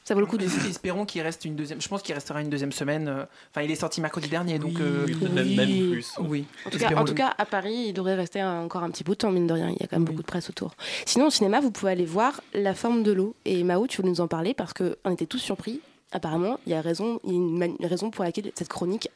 Ça 0.04 0.14
vaut 0.14 0.20
le 0.20 0.26
coup 0.26 0.38
de. 0.38 0.46
Espérons 0.46 1.06
qu'il 1.06 1.22
reste 1.22 1.46
une 1.46 1.56
deuxième. 1.56 1.82
Je 1.82 1.88
pense 1.88 2.02
qu'il 2.02 2.14
restera 2.14 2.42
une 2.42 2.50
deuxième 2.50 2.72
semaine. 2.74 3.08
euh, 3.08 3.26
Enfin, 3.52 3.62
il 3.64 3.72
est 3.72 3.76
sorti 3.76 4.02
mercredi 4.02 4.28
dernier, 4.28 4.60
donc. 4.60 4.80
euh, 4.80 5.06
oui, 5.08 5.16
même- 5.30 5.56
même 5.56 5.90
plus. 5.92 6.12
Oui. 6.20 6.46
En 6.66 6.70
tout, 6.70 6.78
cas, 6.78 6.86
en 6.86 6.90
espérons-le. 6.90 7.10
tout 7.10 7.16
cas, 7.16 7.34
à 7.38 7.46
Paris, 7.46 7.86
il 7.88 7.94
devrait 7.94 8.16
rester 8.16 8.44
encore 8.44 8.84
un 8.84 8.90
petit 8.92 9.04
bout 9.06 9.12
de 9.14 9.18
temps, 9.20 9.32
mine 9.32 9.48
de 9.48 9.54
rien. 9.54 9.70
Il 9.70 9.78
y 9.80 9.84
a 9.84 9.88
quand 9.88 9.96
même 9.96 10.04
beaucoup 10.06 10.22
de 10.22 10.28
presse 10.28 10.50
autour. 10.50 10.76
Sinon, 11.06 11.28
au 11.28 11.30
cinéma, 11.30 11.62
vous 11.62 11.72
pouvez 11.72 11.94
aller 11.94 12.06
voir 12.06 12.42
La 12.54 12.74
forme 12.74 13.04
de 13.04 13.12
l'eau. 13.14 13.34
Et 13.46 13.64
Mao, 13.64 13.88
tu 13.88 14.02
veux 14.02 14.08
nous 14.08 14.20
en 14.20 14.28
parler 14.28 14.54
parce 14.54 14.74
qu'on 14.74 15.12
était 15.12 15.26
tous 15.26 15.40
surpris. 15.40 15.80
Apparemment, 16.12 16.60
il 16.68 16.72
y 16.74 16.76
a, 16.76 16.82
raison, 16.82 17.20
il 17.24 17.32
y 17.32 17.34
a 17.34 17.38
une, 17.38 17.58
man- 17.58 17.76
une 17.80 17.86
raison 17.88 18.12
pour 18.12 18.24
laquelle 18.26 18.52
cette 18.56 18.68
chronique 18.70 19.10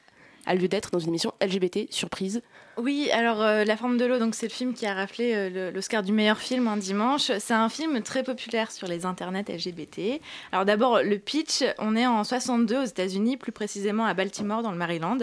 a 0.46 0.56
lieu 0.56 0.68
d'être 0.70 0.90
dans 0.92 1.00
une 1.00 1.10
émission 1.10 1.34
LGBT, 1.42 1.88
surprise. 1.92 2.42
Oui, 2.80 3.10
alors 3.12 3.42
euh, 3.42 3.64
La 3.66 3.76
forme 3.76 3.98
de 3.98 4.06
l'eau, 4.06 4.20
donc 4.20 4.36
c'est 4.36 4.46
le 4.46 4.52
film 4.52 4.76
qui 4.76 4.86
a 4.86 4.94
raflé 4.94 5.32
euh, 5.34 5.72
l'Oscar 5.72 6.04
du 6.04 6.12
meilleur 6.12 6.38
film 6.38 6.68
un 6.68 6.78
dimanche. 6.78 7.32
C'est 7.40 7.56
un 7.56 7.70
film 7.70 8.04
très 8.04 8.22
populaire 8.22 8.72
sur 8.72 8.88
les 8.88 9.04
internets 9.04 9.46
LGBT. 9.50 10.22
Alors 10.52 10.64
d'abord 10.64 11.02
le 11.02 11.18
pitch, 11.18 11.64
on 11.80 11.96
est 11.96 12.06
en 12.06 12.24
62 12.24 12.84
aux 12.84 12.86
États-Unis, 12.86 13.36
plus 13.36 13.52
précisément 13.52 14.06
à 14.06 14.14
Baltimore 14.14 14.62
dans 14.62 14.70
le 14.70 14.78
Maryland. 14.78 15.18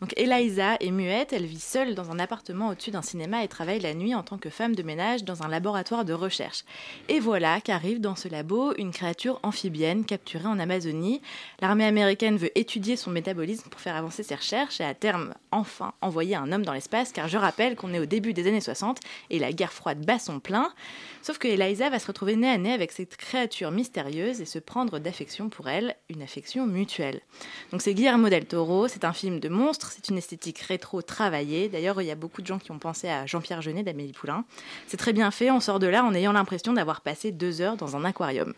Donc 0.00 0.12
Eliza 0.16 0.76
est 0.78 0.92
muette, 0.92 1.32
elle 1.32 1.46
vit 1.46 1.58
seule 1.58 1.96
dans 1.96 2.12
un 2.12 2.20
appartement 2.20 2.68
au-dessus 2.68 2.92
d'un 2.92 3.02
cinéma 3.02 3.42
et 3.42 3.48
travaille 3.48 3.80
la 3.80 3.94
nuit 3.94 4.14
en 4.14 4.22
tant 4.22 4.38
que 4.38 4.48
femme 4.48 4.76
de 4.76 4.84
ménage 4.84 5.24
dans 5.24 5.42
un 5.42 5.48
laboratoire 5.48 6.04
de 6.04 6.12
recherche. 6.12 6.62
Et 7.08 7.18
voilà 7.18 7.60
qu'arrive 7.60 8.00
dans 8.00 8.14
ce 8.14 8.28
labo 8.28 8.72
une 8.78 8.92
créature 8.92 9.40
amphibienne 9.42 10.04
capturée 10.04 10.46
en 10.46 10.60
Amazonie. 10.60 11.22
L'armée 11.60 11.86
américaine 11.86 12.36
veut 12.36 12.56
étudier 12.56 12.94
son 12.94 13.10
métabolisme 13.10 13.68
pour 13.68 13.80
faire 13.80 13.96
avancer 13.96 14.22
ses 14.22 14.36
recherches 14.36 14.80
et 14.80 14.84
à 14.84 14.94
terme 14.94 15.34
enfin 15.50 15.92
envoyer 16.02 16.36
un 16.36 16.52
homme 16.52 16.64
dans 16.64 16.72
l'espace 16.72 16.99
car 17.12 17.28
je 17.28 17.38
rappelle 17.38 17.76
qu'on 17.76 17.92
est 17.94 17.98
au 17.98 18.06
début 18.06 18.32
des 18.32 18.46
années 18.46 18.60
60 18.60 18.98
et 19.30 19.38
la 19.38 19.52
guerre 19.52 19.72
froide 19.72 20.04
bat 20.04 20.18
son 20.18 20.40
plein. 20.40 20.72
Sauf 21.22 21.38
que 21.38 21.48
Eliza 21.48 21.90
va 21.90 21.98
se 21.98 22.06
retrouver 22.06 22.36
nez 22.36 22.48
à 22.48 22.58
nez 22.58 22.72
avec 22.72 22.92
cette 22.92 23.16
créature 23.16 23.70
mystérieuse 23.70 24.40
et 24.40 24.46
se 24.46 24.58
prendre 24.58 24.98
d'affection 24.98 25.48
pour 25.48 25.68
elle, 25.68 25.94
une 26.08 26.22
affection 26.22 26.66
mutuelle. 26.66 27.20
Donc 27.72 27.82
c'est 27.82 27.92
Guillermo 27.92 28.28
del 28.28 28.46
Toro, 28.46 28.88
c'est 28.88 29.04
un 29.04 29.12
film 29.12 29.38
de 29.38 29.48
monstre, 29.48 29.92
c'est 29.94 30.08
une 30.08 30.18
esthétique 30.18 30.58
rétro 30.60 31.02
travaillée. 31.02 31.68
D'ailleurs, 31.68 32.00
il 32.00 32.06
y 32.06 32.10
a 32.10 32.14
beaucoup 32.14 32.40
de 32.40 32.46
gens 32.46 32.58
qui 32.58 32.70
ont 32.70 32.78
pensé 32.78 33.08
à 33.08 33.26
Jean-Pierre 33.26 33.60
Jeunet 33.60 33.82
d'Amélie 33.82 34.12
Poulain. 34.12 34.44
C'est 34.86 34.96
très 34.96 35.12
bien 35.12 35.30
fait, 35.30 35.50
on 35.50 35.60
sort 35.60 35.78
de 35.78 35.86
là 35.86 36.04
en 36.04 36.14
ayant 36.14 36.32
l'impression 36.32 36.72
d'avoir 36.72 37.02
passé 37.02 37.32
deux 37.32 37.60
heures 37.60 37.76
dans 37.76 37.96
un 37.96 38.04
aquarium. 38.04 38.54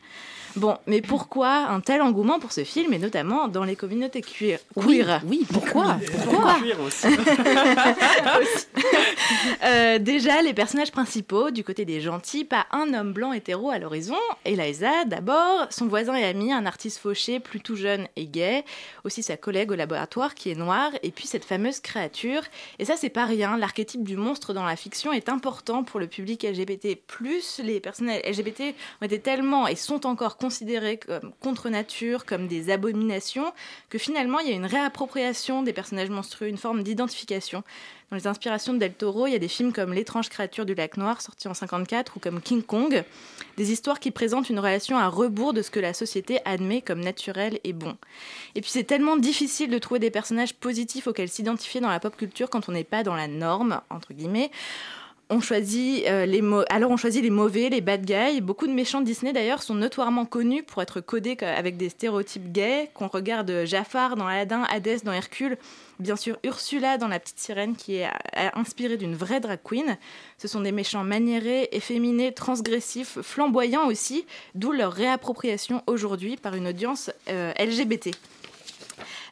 Bon, 0.54 0.76
mais 0.86 1.00
pourquoi 1.00 1.66
un 1.68 1.80
tel 1.80 2.02
engouement 2.02 2.38
pour 2.38 2.52
ce 2.52 2.62
film 2.62 2.92
et 2.92 2.98
notamment 2.98 3.48
dans 3.48 3.64
les 3.64 3.74
communautés 3.74 4.20
queer? 4.20 4.58
Queer 4.78 5.22
Oui, 5.24 5.46
pourquoi? 5.50 5.98
Pourquoi? 6.12 6.56
Aussi. 6.86 7.06
Euh, 9.64 9.98
déjà, 9.98 10.42
les 10.42 10.52
personnages 10.52 10.90
principaux, 10.90 11.50
du 11.50 11.64
côté 11.64 11.84
des 11.84 12.00
gentils, 12.00 12.44
pas 12.52 12.66
un 12.70 12.92
homme 12.92 13.14
blanc 13.14 13.32
hétéro 13.32 13.70
à 13.70 13.78
l'horizon. 13.78 14.18
Eliza, 14.44 15.06
d'abord, 15.06 15.68
son 15.70 15.86
voisin 15.86 16.14
et 16.16 16.24
ami, 16.24 16.52
un 16.52 16.66
artiste 16.66 16.98
fauché, 16.98 17.40
plutôt 17.40 17.76
jeune 17.76 18.06
et 18.14 18.26
gay. 18.26 18.62
Aussi 19.04 19.22
sa 19.22 19.38
collègue 19.38 19.70
au 19.70 19.74
laboratoire 19.74 20.34
qui 20.34 20.50
est 20.50 20.54
noire. 20.54 20.90
Et 21.02 21.12
puis 21.12 21.26
cette 21.26 21.46
fameuse 21.46 21.80
créature. 21.80 22.42
Et 22.78 22.84
ça, 22.84 22.98
c'est 22.98 23.08
pas 23.08 23.24
rien. 23.24 23.56
L'archétype 23.56 24.04
du 24.04 24.18
monstre 24.18 24.52
dans 24.52 24.66
la 24.66 24.76
fiction 24.76 25.14
est 25.14 25.30
important 25.30 25.82
pour 25.82 25.98
le 25.98 26.08
public 26.08 26.42
LGBT. 26.42 26.98
Les 27.60 27.80
personnages 27.80 28.20
LGBT 28.22 28.74
ont 29.00 29.06
été 29.06 29.18
tellement 29.18 29.66
et 29.66 29.74
sont 29.74 30.04
encore 30.04 30.36
considérés 30.36 30.98
comme 30.98 31.32
contre 31.40 31.70
nature, 31.70 32.26
comme 32.26 32.48
des 32.48 32.68
abominations, 32.68 33.50
que 33.88 33.96
finalement, 33.96 34.40
il 34.40 34.50
y 34.50 34.52
a 34.52 34.56
une 34.56 34.66
réappropriation 34.66 35.62
des 35.62 35.72
personnages 35.72 36.10
monstrueux, 36.10 36.48
une 36.48 36.58
forme 36.58 36.82
d'identification. 36.82 37.64
Dans 38.12 38.16
les 38.16 38.26
inspirations 38.26 38.74
de 38.74 38.78
Del 38.78 38.92
Toro, 38.92 39.26
il 39.26 39.32
y 39.32 39.36
a 39.36 39.38
des 39.38 39.48
films 39.48 39.72
comme 39.72 39.94
L'étrange 39.94 40.28
créature 40.28 40.66
du 40.66 40.74
lac 40.74 40.98
noir, 40.98 41.22
sorti 41.22 41.48
en 41.48 41.54
54, 41.54 42.14
ou 42.14 42.20
comme 42.20 42.42
King 42.42 42.62
Kong, 42.62 43.04
des 43.56 43.72
histoires 43.72 44.00
qui 44.00 44.10
présentent 44.10 44.50
une 44.50 44.58
relation 44.58 44.98
à 44.98 45.08
rebours 45.08 45.54
de 45.54 45.62
ce 45.62 45.70
que 45.70 45.80
la 45.80 45.94
société 45.94 46.38
admet 46.44 46.82
comme 46.82 47.00
naturel 47.00 47.58
et 47.64 47.72
bon. 47.72 47.96
Et 48.54 48.60
puis 48.60 48.68
c'est 48.68 48.84
tellement 48.84 49.16
difficile 49.16 49.70
de 49.70 49.78
trouver 49.78 49.98
des 49.98 50.10
personnages 50.10 50.52
positifs 50.52 51.06
auxquels 51.06 51.30
s'identifier 51.30 51.80
dans 51.80 51.88
la 51.88 52.00
pop 52.00 52.14
culture 52.14 52.50
quand 52.50 52.68
on 52.68 52.72
n'est 52.72 52.84
pas 52.84 53.02
dans 53.02 53.16
la 53.16 53.28
norme, 53.28 53.80
entre 53.88 54.12
guillemets. 54.12 54.50
On 55.30 55.40
choisit 55.40 56.06
euh, 56.08 56.26
les 56.26 56.42
alors 56.68 56.90
on 56.90 56.98
choisit 56.98 57.22
les 57.22 57.30
mauvais, 57.30 57.70
les 57.70 57.80
bad 57.80 58.04
guys. 58.04 58.42
Beaucoup 58.42 58.66
de 58.66 58.72
méchants 58.72 59.00
Disney 59.00 59.32
d'ailleurs 59.32 59.62
sont 59.62 59.74
notoirement 59.74 60.26
connus 60.26 60.62
pour 60.62 60.82
être 60.82 61.00
codés 61.00 61.36
co- 61.36 61.46
avec 61.46 61.78
des 61.78 61.88
stéréotypes 61.88 62.52
gays. 62.52 62.90
Qu'on 62.92 63.08
regarde 63.08 63.64
Jafar 63.64 64.16
dans 64.16 64.26
Aladdin, 64.26 64.64
Hadès 64.68 64.98
dans 65.04 65.12
Hercule, 65.12 65.56
bien 66.00 66.16
sûr 66.16 66.36
Ursula 66.44 66.98
dans 66.98 67.08
La 67.08 67.18
Petite 67.18 67.38
Sirène 67.38 67.76
qui 67.76 67.96
est 67.96 68.08
euh, 68.08 68.48
inspirée 68.52 68.98
d'une 68.98 69.14
vraie 69.14 69.40
drag 69.40 69.60
queen. 69.64 69.96
Ce 70.36 70.48
sont 70.48 70.60
des 70.60 70.72
méchants 70.72 71.04
maniérés, 71.04 71.66
efféminés, 71.72 72.32
transgressifs, 72.32 73.18
flamboyants 73.22 73.86
aussi, 73.86 74.26
d'où 74.54 74.70
leur 74.72 74.92
réappropriation 74.92 75.82
aujourd'hui 75.86 76.36
par 76.36 76.56
une 76.56 76.68
audience 76.68 77.10
euh, 77.30 77.52
LGBT. 77.58 78.10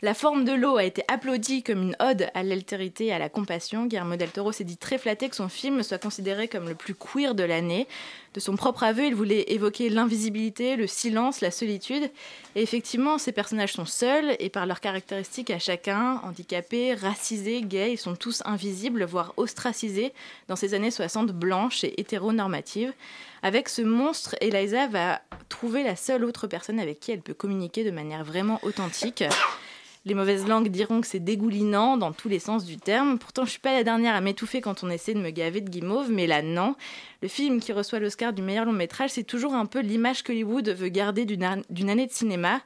La 0.02 0.14
forme 0.14 0.46
de 0.46 0.52
l'eau 0.52 0.78
a 0.78 0.84
été 0.84 1.02
applaudie 1.08 1.62
comme 1.62 1.82
une 1.82 1.96
ode 2.00 2.28
à 2.32 2.42
l'altérité 2.42 3.06
et 3.06 3.12
à 3.12 3.18
la 3.18 3.28
compassion. 3.28 3.84
Guillermo 3.84 4.16
del 4.16 4.30
Toro 4.30 4.50
s'est 4.50 4.64
dit 4.64 4.78
très 4.78 4.96
flatté 4.96 5.28
que 5.28 5.36
son 5.36 5.50
film 5.50 5.82
soit 5.82 5.98
considéré 5.98 6.48
comme 6.48 6.66
le 6.70 6.74
plus 6.74 6.94
queer 6.94 7.34
de 7.34 7.42
l'année. 7.42 7.86
De 8.32 8.40
son 8.40 8.56
propre 8.56 8.84
aveu, 8.84 9.04
il 9.04 9.14
voulait 9.14 9.52
évoquer 9.52 9.90
l'invisibilité, 9.90 10.76
le 10.76 10.86
silence, 10.86 11.42
la 11.42 11.50
solitude. 11.50 12.10
Et 12.54 12.62
effectivement, 12.62 13.18
ces 13.18 13.32
personnages 13.32 13.74
sont 13.74 13.84
seuls 13.84 14.36
et 14.38 14.48
par 14.48 14.64
leurs 14.64 14.80
caractéristiques 14.80 15.50
à 15.50 15.58
chacun, 15.58 16.22
handicapés, 16.24 16.94
racisés, 16.94 17.60
gays, 17.60 17.92
ils 17.92 17.98
sont 17.98 18.16
tous 18.16 18.42
invisibles, 18.46 19.04
voire 19.04 19.34
ostracisés 19.36 20.14
dans 20.48 20.56
ces 20.56 20.72
années 20.72 20.90
60 20.90 21.32
blanches 21.32 21.84
et 21.84 22.00
hétéronormatives. 22.00 22.94
Avec 23.42 23.68
ce 23.68 23.82
monstre, 23.82 24.34
Eliza 24.40 24.86
va 24.86 25.20
trouver 25.50 25.82
la 25.82 25.96
seule 25.96 26.24
autre 26.24 26.46
personne 26.46 26.80
avec 26.80 27.00
qui 27.00 27.12
elle 27.12 27.20
peut 27.20 27.34
communiquer 27.34 27.84
de 27.84 27.90
manière 27.90 28.24
vraiment 28.24 28.60
authentique. 28.62 29.24
Les 30.06 30.14
mauvaises 30.14 30.46
langues 30.48 30.68
diront 30.68 31.02
que 31.02 31.06
c'est 31.06 31.18
dégoulinant 31.20 31.98
dans 31.98 32.12
tous 32.12 32.30
les 32.30 32.38
sens 32.38 32.64
du 32.64 32.78
terme. 32.78 33.18
Pourtant, 33.18 33.44
je 33.44 33.50
suis 33.50 33.58
pas 33.60 33.74
la 33.74 33.84
dernière 33.84 34.14
à 34.14 34.22
m'étouffer 34.22 34.62
quand 34.62 34.82
on 34.82 34.88
essaie 34.88 35.12
de 35.12 35.20
me 35.20 35.28
gaver 35.28 35.60
de 35.60 35.68
guimauve, 35.68 36.10
mais 36.10 36.26
là, 36.26 36.40
non. 36.40 36.74
Le 37.20 37.28
film 37.28 37.60
qui 37.60 37.72
reçoit 37.74 37.98
l'Oscar 37.98 38.32
du 38.32 38.40
meilleur 38.40 38.64
long 38.64 38.72
métrage, 38.72 39.10
c'est 39.10 39.24
toujours 39.24 39.52
un 39.54 39.66
peu 39.66 39.80
l'image 39.80 40.22
qu'Hollywood 40.22 40.70
veut 40.70 40.88
garder 40.88 41.26
d'une 41.26 41.44
an- 41.44 41.60
d'une 41.68 41.90
année 41.90 42.06
de 42.06 42.12
cinéma. 42.12 42.62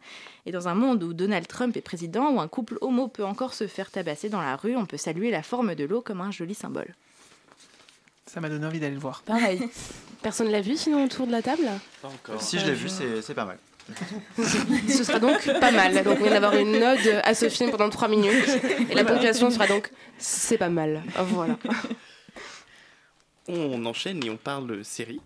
Et 0.46 0.52
dans 0.52 0.68
un 0.68 0.76
monde 0.76 1.02
où 1.02 1.12
Donald 1.12 1.48
Trump 1.48 1.76
est 1.76 1.80
président, 1.80 2.30
où 2.30 2.40
un 2.40 2.46
couple 2.46 2.78
homo 2.82 3.08
peut 3.08 3.24
encore 3.24 3.52
se 3.54 3.66
faire 3.66 3.90
tabasser 3.90 4.28
dans 4.28 4.40
la 4.42 4.54
rue, 4.54 4.76
on 4.76 4.86
peut 4.86 4.96
saluer 4.96 5.32
la 5.32 5.42
forme 5.42 5.74
de 5.74 5.84
l'eau 5.84 6.02
comme 6.02 6.20
un 6.20 6.30
joli 6.30 6.54
symbole. 6.54 6.94
Ça 8.26 8.40
m'a 8.40 8.48
donné 8.48 8.64
envie 8.64 8.78
d'aller 8.78 8.94
le 8.94 9.00
voir. 9.00 9.22
Pareil. 9.22 9.60
Personne 10.22 10.50
l'a 10.52 10.60
vu 10.60 10.76
sinon 10.76 11.04
autour 11.04 11.26
de 11.26 11.32
la 11.32 11.42
table? 11.42 11.68
Si 12.38 12.58
je 12.60 12.66
l'ai 12.66 12.72
vu, 12.74 12.88
c'est 12.88 13.34
pas 13.34 13.44
mal. 13.44 13.58
Ce 14.88 15.04
sera 15.04 15.18
donc 15.18 15.44
pas 15.60 15.70
mal. 15.70 16.02
Donc 16.02 16.18
on 16.20 16.30
d'avoir 16.30 16.56
une 16.56 16.76
ode 16.76 17.20
à 17.22 17.34
ce 17.34 17.48
film 17.48 17.70
pendant 17.70 17.90
3 17.90 18.08
minutes. 18.08 18.60
Et 18.90 18.94
la 18.94 19.04
ponctuation 19.04 19.50
sera 19.50 19.66
donc 19.66 19.90
c'est 20.18 20.58
pas 20.58 20.68
mal. 20.68 21.02
Voilà. 21.16 21.58
On 23.48 23.84
enchaîne 23.84 24.24
et 24.24 24.30
on 24.30 24.36
parle 24.36 24.84
série. 24.84 25.20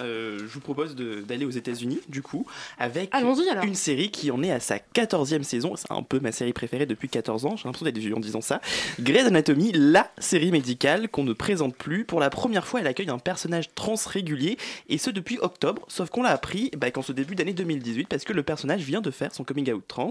Euh, 0.00 0.38
je 0.38 0.44
vous 0.52 0.60
propose 0.60 0.96
d'aller 0.96 1.44
aux 1.44 1.50
États-Unis, 1.50 2.00
du 2.08 2.22
coup, 2.22 2.46
avec 2.78 3.12
une 3.62 3.74
série 3.74 4.10
qui 4.10 4.30
en 4.30 4.42
est 4.42 4.50
à 4.50 4.60
sa 4.60 4.78
14e 4.78 5.42
saison. 5.42 5.76
C'est 5.76 5.90
un 5.90 6.02
peu 6.02 6.20
ma 6.20 6.32
série 6.32 6.52
préférée 6.52 6.86
depuis 6.86 7.08
14 7.08 7.46
ans. 7.46 7.56
J'ai 7.56 7.64
l'impression 7.64 7.84
d'être 7.84 7.98
vieux 7.98 8.14
en 8.14 8.20
disant 8.20 8.40
ça. 8.40 8.60
Grey's 9.00 9.26
Anatomy, 9.26 9.72
la 9.72 10.10
série 10.18 10.50
médicale 10.50 11.08
qu'on 11.08 11.24
ne 11.24 11.32
présente 11.32 11.76
plus. 11.76 12.04
Pour 12.04 12.20
la 12.20 12.30
première 12.30 12.66
fois, 12.66 12.80
elle 12.80 12.86
accueille 12.86 13.10
un 13.10 13.18
personnage 13.18 13.74
trans 13.74 13.94
régulier, 14.06 14.58
et 14.88 14.98
ce 14.98 15.10
depuis 15.10 15.38
octobre. 15.40 15.82
Sauf 15.88 16.10
qu'on 16.10 16.22
l'a 16.22 16.30
appris 16.30 16.70
bah, 16.76 16.90
qu'en 16.90 17.02
ce 17.02 17.12
début 17.12 17.34
d'année 17.34 17.52
2018, 17.52 18.08
parce 18.08 18.24
que 18.24 18.32
le 18.32 18.42
personnage 18.42 18.82
vient 18.82 19.00
de 19.00 19.10
faire 19.10 19.34
son 19.34 19.44
coming 19.44 19.72
out 19.72 19.84
trans. 19.86 20.10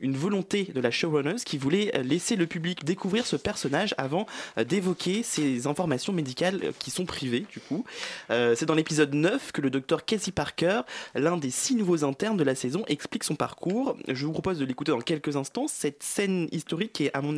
Une 0.00 0.16
volonté 0.16 0.70
de 0.74 0.80
la 0.80 0.90
showrunner 0.90 1.36
qui 1.44 1.58
voulait 1.58 1.96
euh, 1.96 2.02
laisser 2.02 2.36
le 2.36 2.46
public 2.46 2.84
découvrir 2.84 3.26
ce 3.26 3.36
personnage 3.36 3.94
avant 3.98 4.26
euh, 4.58 4.64
d'évoquer 4.64 5.22
ces 5.22 5.66
informations 5.66 6.12
médicales 6.12 6.72
qui 6.78 6.90
sont 6.90 7.06
privées, 7.06 7.46
du 7.50 7.60
coup. 7.60 7.84
Euh, 8.30 8.54
c'est 8.56 8.66
dans 8.66 8.74
l'épisode 8.74 9.14
9 9.20 9.52
que 9.52 9.60
le 9.60 9.70
docteur 9.70 10.04
Casey 10.04 10.32
Parker, 10.32 10.82
l'un 11.14 11.36
des 11.36 11.50
six 11.50 11.74
nouveaux 11.74 12.04
internes 12.04 12.36
de 12.36 12.44
la 12.44 12.54
saison, 12.54 12.84
explique 12.88 13.24
son 13.24 13.36
parcours. 13.36 13.96
Je 14.08 14.26
vous 14.26 14.32
propose 14.32 14.58
de 14.58 14.64
l'écouter 14.64 14.92
dans 14.92 15.00
quelques 15.00 15.36
instants. 15.36 15.66
Cette 15.68 16.02
scène 16.02 16.48
historique 16.52 17.00
est, 17.00 17.14
à 17.14 17.20
mon, 17.20 17.36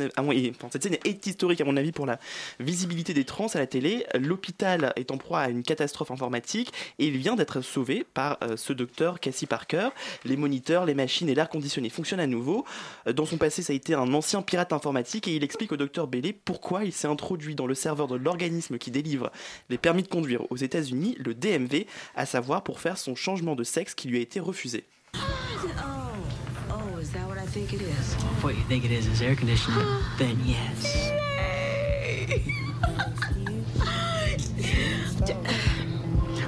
historique 1.25 1.61
à 1.61 1.65
mon 1.65 1.77
avis 1.77 1.91
pour 1.91 2.05
la 2.05 2.19
visibilité 2.59 3.13
des 3.13 3.25
trans 3.25 3.47
à 3.47 3.59
la 3.59 3.67
télé. 3.67 4.05
L'hôpital 4.15 4.93
est 4.95 5.11
en 5.11 5.17
proie 5.17 5.39
à 5.41 5.49
une 5.49 5.63
catastrophe 5.63 6.11
informatique 6.11 6.71
et 6.99 7.07
il 7.07 7.17
vient 7.17 7.35
d'être 7.35 7.61
sauvé 7.61 8.05
par 8.13 8.37
euh, 8.43 8.57
ce 8.57 8.73
docteur 8.73 9.19
Casey 9.19 9.45
Parker. 9.45 9.89
Les 10.25 10.37
moniteurs, 10.37 10.85
les 10.85 10.93
machines 10.93 11.29
et 11.29 11.35
l'air 11.35 11.49
conditionné 11.49 11.89
fonctionnent 11.89 12.19
à 12.19 12.27
nouveau. 12.27 12.65
Euh, 13.07 13.13
Dans 13.13 13.25
son 13.25 13.37
passé, 13.37 13.61
ça 13.61 13.73
a 13.73 13.75
été 13.75 13.93
un 13.93 14.13
ancien 14.13 14.41
pirate 14.41 14.73
informatique 14.73 15.27
et 15.27 15.35
il 15.35 15.43
explique 15.43 15.71
au 15.71 15.77
docteur 15.77 16.07
Bailey 16.07 16.33
pourquoi 16.33 16.85
il 16.85 16.93
s'est 16.93 17.07
introduit 17.07 17.55
dans 17.55 17.67
le 17.67 17.75
serveur 17.75 18.07
de 18.07 18.15
l'organisme 18.15 18.77
qui 18.77 18.91
délivre 18.91 19.31
les 19.69 19.77
permis 19.77 20.03
de 20.03 20.07
conduire 20.07 20.49
aux 20.51 20.57
États-Unis, 20.57 21.15
le 21.19 21.33
DMV, 21.33 21.72
à 22.15 22.25
savoir 22.25 22.63
pour 22.63 22.79
faire 22.79 22.97
son 22.97 23.15
changement 23.15 23.55
de 23.55 23.63
sexe 23.63 23.93
qui 23.93 24.07
lui 24.07 24.17
a 24.17 24.21
été 24.21 24.39
refusé. 24.39 24.83
Oh, 25.15 26.99
is 26.99 27.09
that 27.11 27.27
what 27.27 27.37
I 27.37 27.45
think 27.45 27.73
it 27.73 27.81
is? 27.81 28.15
What 28.41 28.55
you 28.55 28.63
think 28.67 28.83
it 28.85 28.91
is 28.91 29.07
is 29.07 29.21
air 29.21 29.35
conditioning? 29.35 29.85
then 30.17 30.37
yes. 30.45 31.11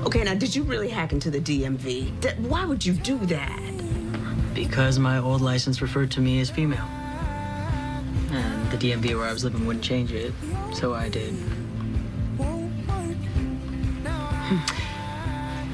Okay, 0.06 0.24
now 0.24 0.34
did 0.36 0.56
you 0.56 0.64
really 0.64 0.90
hack 0.90 1.14
into 1.14 1.30
the 1.32 1.40
DMV? 1.40 2.20
D- 2.22 2.30
why 2.48 2.64
would 2.66 2.86
you 2.86 2.94
do 2.94 3.18
that? 3.26 3.60
Because 4.54 5.00
my 5.00 5.18
old 5.18 5.42
license 5.42 5.82
referred 5.82 6.12
to 6.12 6.22
me 6.22 6.40
as 6.40 6.50
female. 6.50 6.88
And 8.32 8.72
the 8.72 8.78
DMV 8.78 9.16
where 9.18 9.26
I 9.26 9.34
was 9.34 9.44
living 9.44 9.66
wouldn't 9.66 9.84
change 9.84 10.12
it, 10.12 10.34
so 10.74 10.94
I 10.94 11.10
did. 11.10 11.34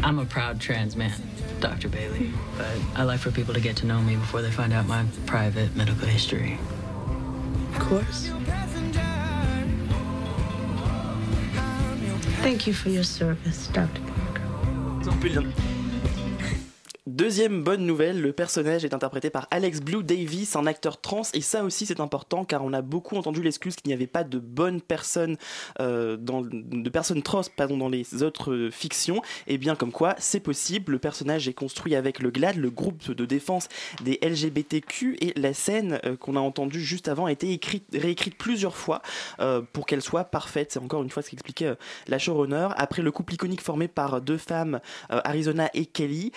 I'm 0.03 0.19
a 0.19 0.25
proud 0.25 0.59
trans 0.59 0.95
man, 0.95 1.13
Dr. 1.59 1.87
Bailey, 1.87 2.31
but 2.57 2.67
I 2.95 3.03
like 3.03 3.19
for 3.19 3.31
people 3.31 3.53
to 3.53 3.61
get 3.61 3.75
to 3.77 3.85
know 3.85 4.01
me 4.01 4.15
before 4.15 4.41
they 4.41 4.51
find 4.51 4.73
out 4.73 4.87
my 4.87 5.05
private 5.25 5.75
medical 5.75 6.07
history. 6.07 6.57
Of 7.73 7.79
course. 7.79 8.31
Thank 12.41 12.65
you 12.65 12.73
for 12.73 12.89
your 12.89 13.03
service, 13.03 13.67
Dr. 13.67 14.01
Deuxième 17.21 17.61
bonne 17.61 17.85
nouvelle, 17.85 18.19
le 18.19 18.33
personnage 18.33 18.83
est 18.83 18.95
interprété 18.95 19.29
par 19.29 19.47
Alex 19.51 19.79
Blue 19.79 20.03
Davis, 20.03 20.55
un 20.55 20.65
acteur 20.65 20.99
trans, 20.99 21.21
et 21.35 21.41
ça 21.41 21.63
aussi 21.63 21.85
c'est 21.85 21.99
important 21.99 22.45
car 22.45 22.65
on 22.65 22.73
a 22.73 22.81
beaucoup 22.81 23.15
entendu 23.15 23.43
l'excuse 23.43 23.75
qu'il 23.75 23.89
n'y 23.89 23.93
avait 23.93 24.07
pas 24.07 24.23
de 24.23 24.39
bonnes 24.39 24.81
personnes, 24.81 25.37
euh, 25.79 26.17
de 26.19 26.89
personnes 26.89 27.21
trans 27.21 27.43
pardon, 27.55 27.77
dans 27.77 27.89
les 27.89 28.23
autres 28.23 28.51
euh, 28.51 28.71
fictions. 28.71 29.21
Et 29.45 29.59
bien 29.59 29.75
comme 29.75 29.91
quoi 29.91 30.15
c'est 30.17 30.39
possible, 30.39 30.93
le 30.93 30.97
personnage 30.97 31.47
est 31.47 31.53
construit 31.53 31.93
avec 31.93 32.17
le 32.17 32.31
GLAD, 32.31 32.55
le 32.55 32.71
groupe 32.71 33.11
de 33.11 33.25
défense 33.25 33.69
des 34.03 34.17
LGBTQ, 34.23 35.17
et 35.21 35.39
la 35.39 35.53
scène 35.53 35.99
euh, 36.05 36.17
qu'on 36.17 36.35
a 36.35 36.39
entendue 36.39 36.81
juste 36.81 37.07
avant 37.07 37.27
a 37.27 37.31
été 37.31 37.51
écrite, 37.51 37.85
réécrite 37.93 38.35
plusieurs 38.35 38.75
fois 38.75 39.03
pour 39.73 39.85
qu'elle 39.85 40.01
soit 40.01 40.23
parfaite. 40.23 40.71
C'est 40.71 40.79
encore 40.79 41.03
une 41.03 41.11
fois 41.11 41.21
ce 41.21 41.29
qu'expliquait 41.29 41.75
la 42.07 42.17
showrunner. 42.17 42.69
Après 42.77 43.03
le 43.03 43.11
couple 43.11 43.35
iconique 43.35 43.61
formé 43.61 43.87
par 43.87 44.21
deux 44.21 44.39
femmes, 44.39 44.79
Arizona 45.09 45.69
et 45.75 45.85
Kelly, 45.85 46.31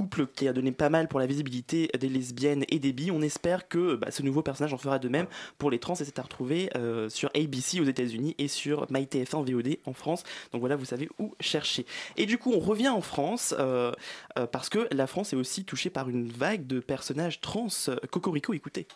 couple 0.00 0.28
qui 0.28 0.48
a 0.48 0.54
donné 0.54 0.72
pas 0.72 0.88
mal 0.88 1.08
pour 1.08 1.20
la 1.20 1.26
visibilité 1.26 1.90
des 2.00 2.08
lesbiennes 2.08 2.64
et 2.70 2.78
des 2.78 2.94
bi. 2.94 3.10
On 3.10 3.20
espère 3.20 3.68
que 3.68 3.96
bah, 3.96 4.10
ce 4.10 4.22
nouveau 4.22 4.40
personnage 4.40 4.72
en 4.72 4.78
fera 4.78 4.98
de 4.98 5.10
même 5.10 5.26
pour 5.58 5.70
les 5.70 5.78
trans 5.78 5.92
et 5.92 6.04
c'est 6.06 6.18
à 6.18 6.22
retrouver 6.22 6.70
euh, 6.74 7.10
sur 7.10 7.28
ABC 7.34 7.80
aux 7.80 7.84
États-Unis 7.84 8.34
et 8.38 8.48
sur 8.48 8.86
MyTF1 8.86 9.44
VOD 9.44 9.76
en 9.84 9.92
France. 9.92 10.22
Donc 10.52 10.60
voilà, 10.60 10.76
vous 10.76 10.86
savez 10.86 11.10
où 11.18 11.34
chercher. 11.38 11.84
Et 12.16 12.24
du 12.24 12.38
coup, 12.38 12.50
on 12.54 12.60
revient 12.60 12.88
en 12.88 13.02
France 13.02 13.54
euh, 13.58 13.92
euh, 14.38 14.46
parce 14.46 14.70
que 14.70 14.88
la 14.90 15.06
France 15.06 15.34
est 15.34 15.36
aussi 15.36 15.66
touchée 15.66 15.90
par 15.90 16.08
une 16.08 16.30
vague 16.30 16.66
de 16.66 16.80
personnages 16.80 17.42
trans. 17.42 17.68
Cocorico, 18.10 18.54
écoutez. 18.54 18.86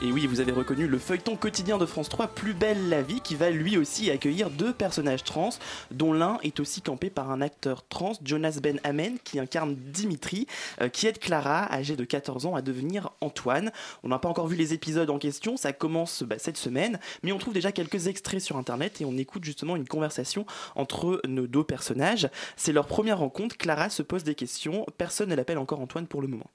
Et 0.00 0.12
oui, 0.12 0.28
vous 0.28 0.38
avez 0.38 0.52
reconnu 0.52 0.86
le 0.86 0.96
feuilleton 0.96 1.34
quotidien 1.34 1.76
de 1.76 1.84
France 1.84 2.08
3, 2.08 2.28
Plus 2.28 2.54
belle 2.54 2.88
la 2.88 3.02
vie, 3.02 3.20
qui 3.20 3.34
va 3.34 3.50
lui 3.50 3.76
aussi 3.76 4.12
accueillir 4.12 4.48
deux 4.48 4.72
personnages 4.72 5.24
trans, 5.24 5.50
dont 5.90 6.12
l'un 6.12 6.38
est 6.44 6.60
aussi 6.60 6.82
campé 6.82 7.10
par 7.10 7.32
un 7.32 7.40
acteur 7.40 7.84
trans, 7.88 8.12
Jonas 8.24 8.60
Ben 8.62 8.78
Amen, 8.84 9.18
qui 9.24 9.40
incarne 9.40 9.74
Dimitri, 9.74 10.46
euh, 10.80 10.88
qui 10.88 11.08
aide 11.08 11.18
Clara, 11.18 11.66
âgée 11.72 11.96
de 11.96 12.04
14 12.04 12.46
ans, 12.46 12.54
à 12.54 12.62
devenir 12.62 13.10
Antoine. 13.20 13.72
On 14.04 14.08
n'a 14.10 14.20
pas 14.20 14.28
encore 14.28 14.46
vu 14.46 14.54
les 14.54 14.72
épisodes 14.72 15.10
en 15.10 15.18
question, 15.18 15.56
ça 15.56 15.72
commence 15.72 16.22
bah, 16.22 16.36
cette 16.38 16.58
semaine, 16.58 17.00
mais 17.24 17.32
on 17.32 17.38
trouve 17.38 17.54
déjà 17.54 17.72
quelques 17.72 18.06
extraits 18.06 18.40
sur 18.40 18.56
internet 18.56 19.00
et 19.00 19.04
on 19.04 19.16
écoute 19.16 19.42
justement 19.42 19.74
une 19.74 19.88
conversation 19.88 20.46
entre 20.76 21.20
nos 21.26 21.48
deux 21.48 21.64
personnages. 21.64 22.28
C'est 22.56 22.72
leur 22.72 22.86
première 22.86 23.18
rencontre, 23.18 23.56
Clara 23.56 23.90
se 23.90 24.04
pose 24.04 24.22
des 24.22 24.36
questions, 24.36 24.86
personne 24.96 25.30
ne 25.30 25.34
l'appelle 25.34 25.58
encore 25.58 25.80
Antoine 25.80 26.06
pour 26.06 26.22
le 26.22 26.28
moment. 26.28 26.50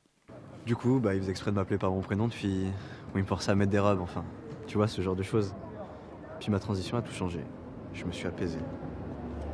Du 0.65 0.77
coup, 0.77 1.01
bah, 1.01 1.13
il 1.13 1.19
faisait 1.19 1.31
exprès 1.31 1.51
de 1.51 1.57
m'appeler 1.57 1.77
par 1.77 1.91
mon 1.91 1.99
prénom 1.99 2.29
depuis 2.29 2.67
où 3.13 3.17
il 3.17 3.21
me 3.21 3.27
forçait 3.27 3.51
à 3.51 3.55
mettre 3.55 3.71
des 3.71 3.79
robes, 3.79 4.01
enfin. 4.01 4.23
Tu 4.67 4.77
vois, 4.77 4.87
ce 4.87 5.01
genre 5.01 5.15
de 5.15 5.23
choses. 5.23 5.53
Puis 6.39 6.51
ma 6.51 6.59
transition 6.59 6.97
a 6.97 7.01
tout 7.01 7.13
changé. 7.13 7.39
Je 7.93 8.05
me 8.05 8.11
suis 8.11 8.27
apaisé. 8.27 8.57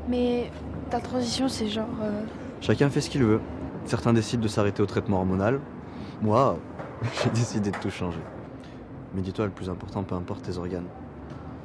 Mais 0.08 0.52
ta 0.90 1.00
transition, 1.00 1.48
c'est 1.48 1.68
genre. 1.68 1.86
euh, 2.02 2.22
Chacun 2.62 2.90
fait 2.90 3.02
ce 3.02 3.10
qu'il 3.10 3.24
veut. 3.24 3.42
Certains 3.86 4.14
décident 4.14 4.44
de 4.44 4.48
s'arrêter 4.48 4.82
au 4.82 4.86
traitement 4.86 5.18
hormonal. 5.18 5.60
Moi, 6.22 6.58
j'ai 7.24 7.30
décidé 7.32 7.72
de 7.72 7.78
tout 7.78 7.90
changer. 7.90 8.20
Mais 9.14 9.22
dis-toi, 9.22 9.46
le 9.46 9.52
plus 9.52 9.70
important, 9.70 10.04
peu 10.04 10.16
importe 10.16 10.44
tes 10.44 10.58
organes, 10.58 10.88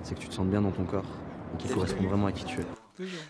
c'est 0.03 0.15
que 0.15 0.21
tu 0.21 0.29
te 0.29 0.35
sentes 0.35 0.49
bien 0.49 0.63
dans 0.63 0.71
ton 0.71 0.85
corps 0.85 1.05
et 1.55 1.57
qu'il 1.59 1.71
correspond 1.73 2.05
vraiment 2.05 2.27
à 2.27 2.33
qui 2.33 2.45
tu 2.45 2.61
es. 2.61 2.65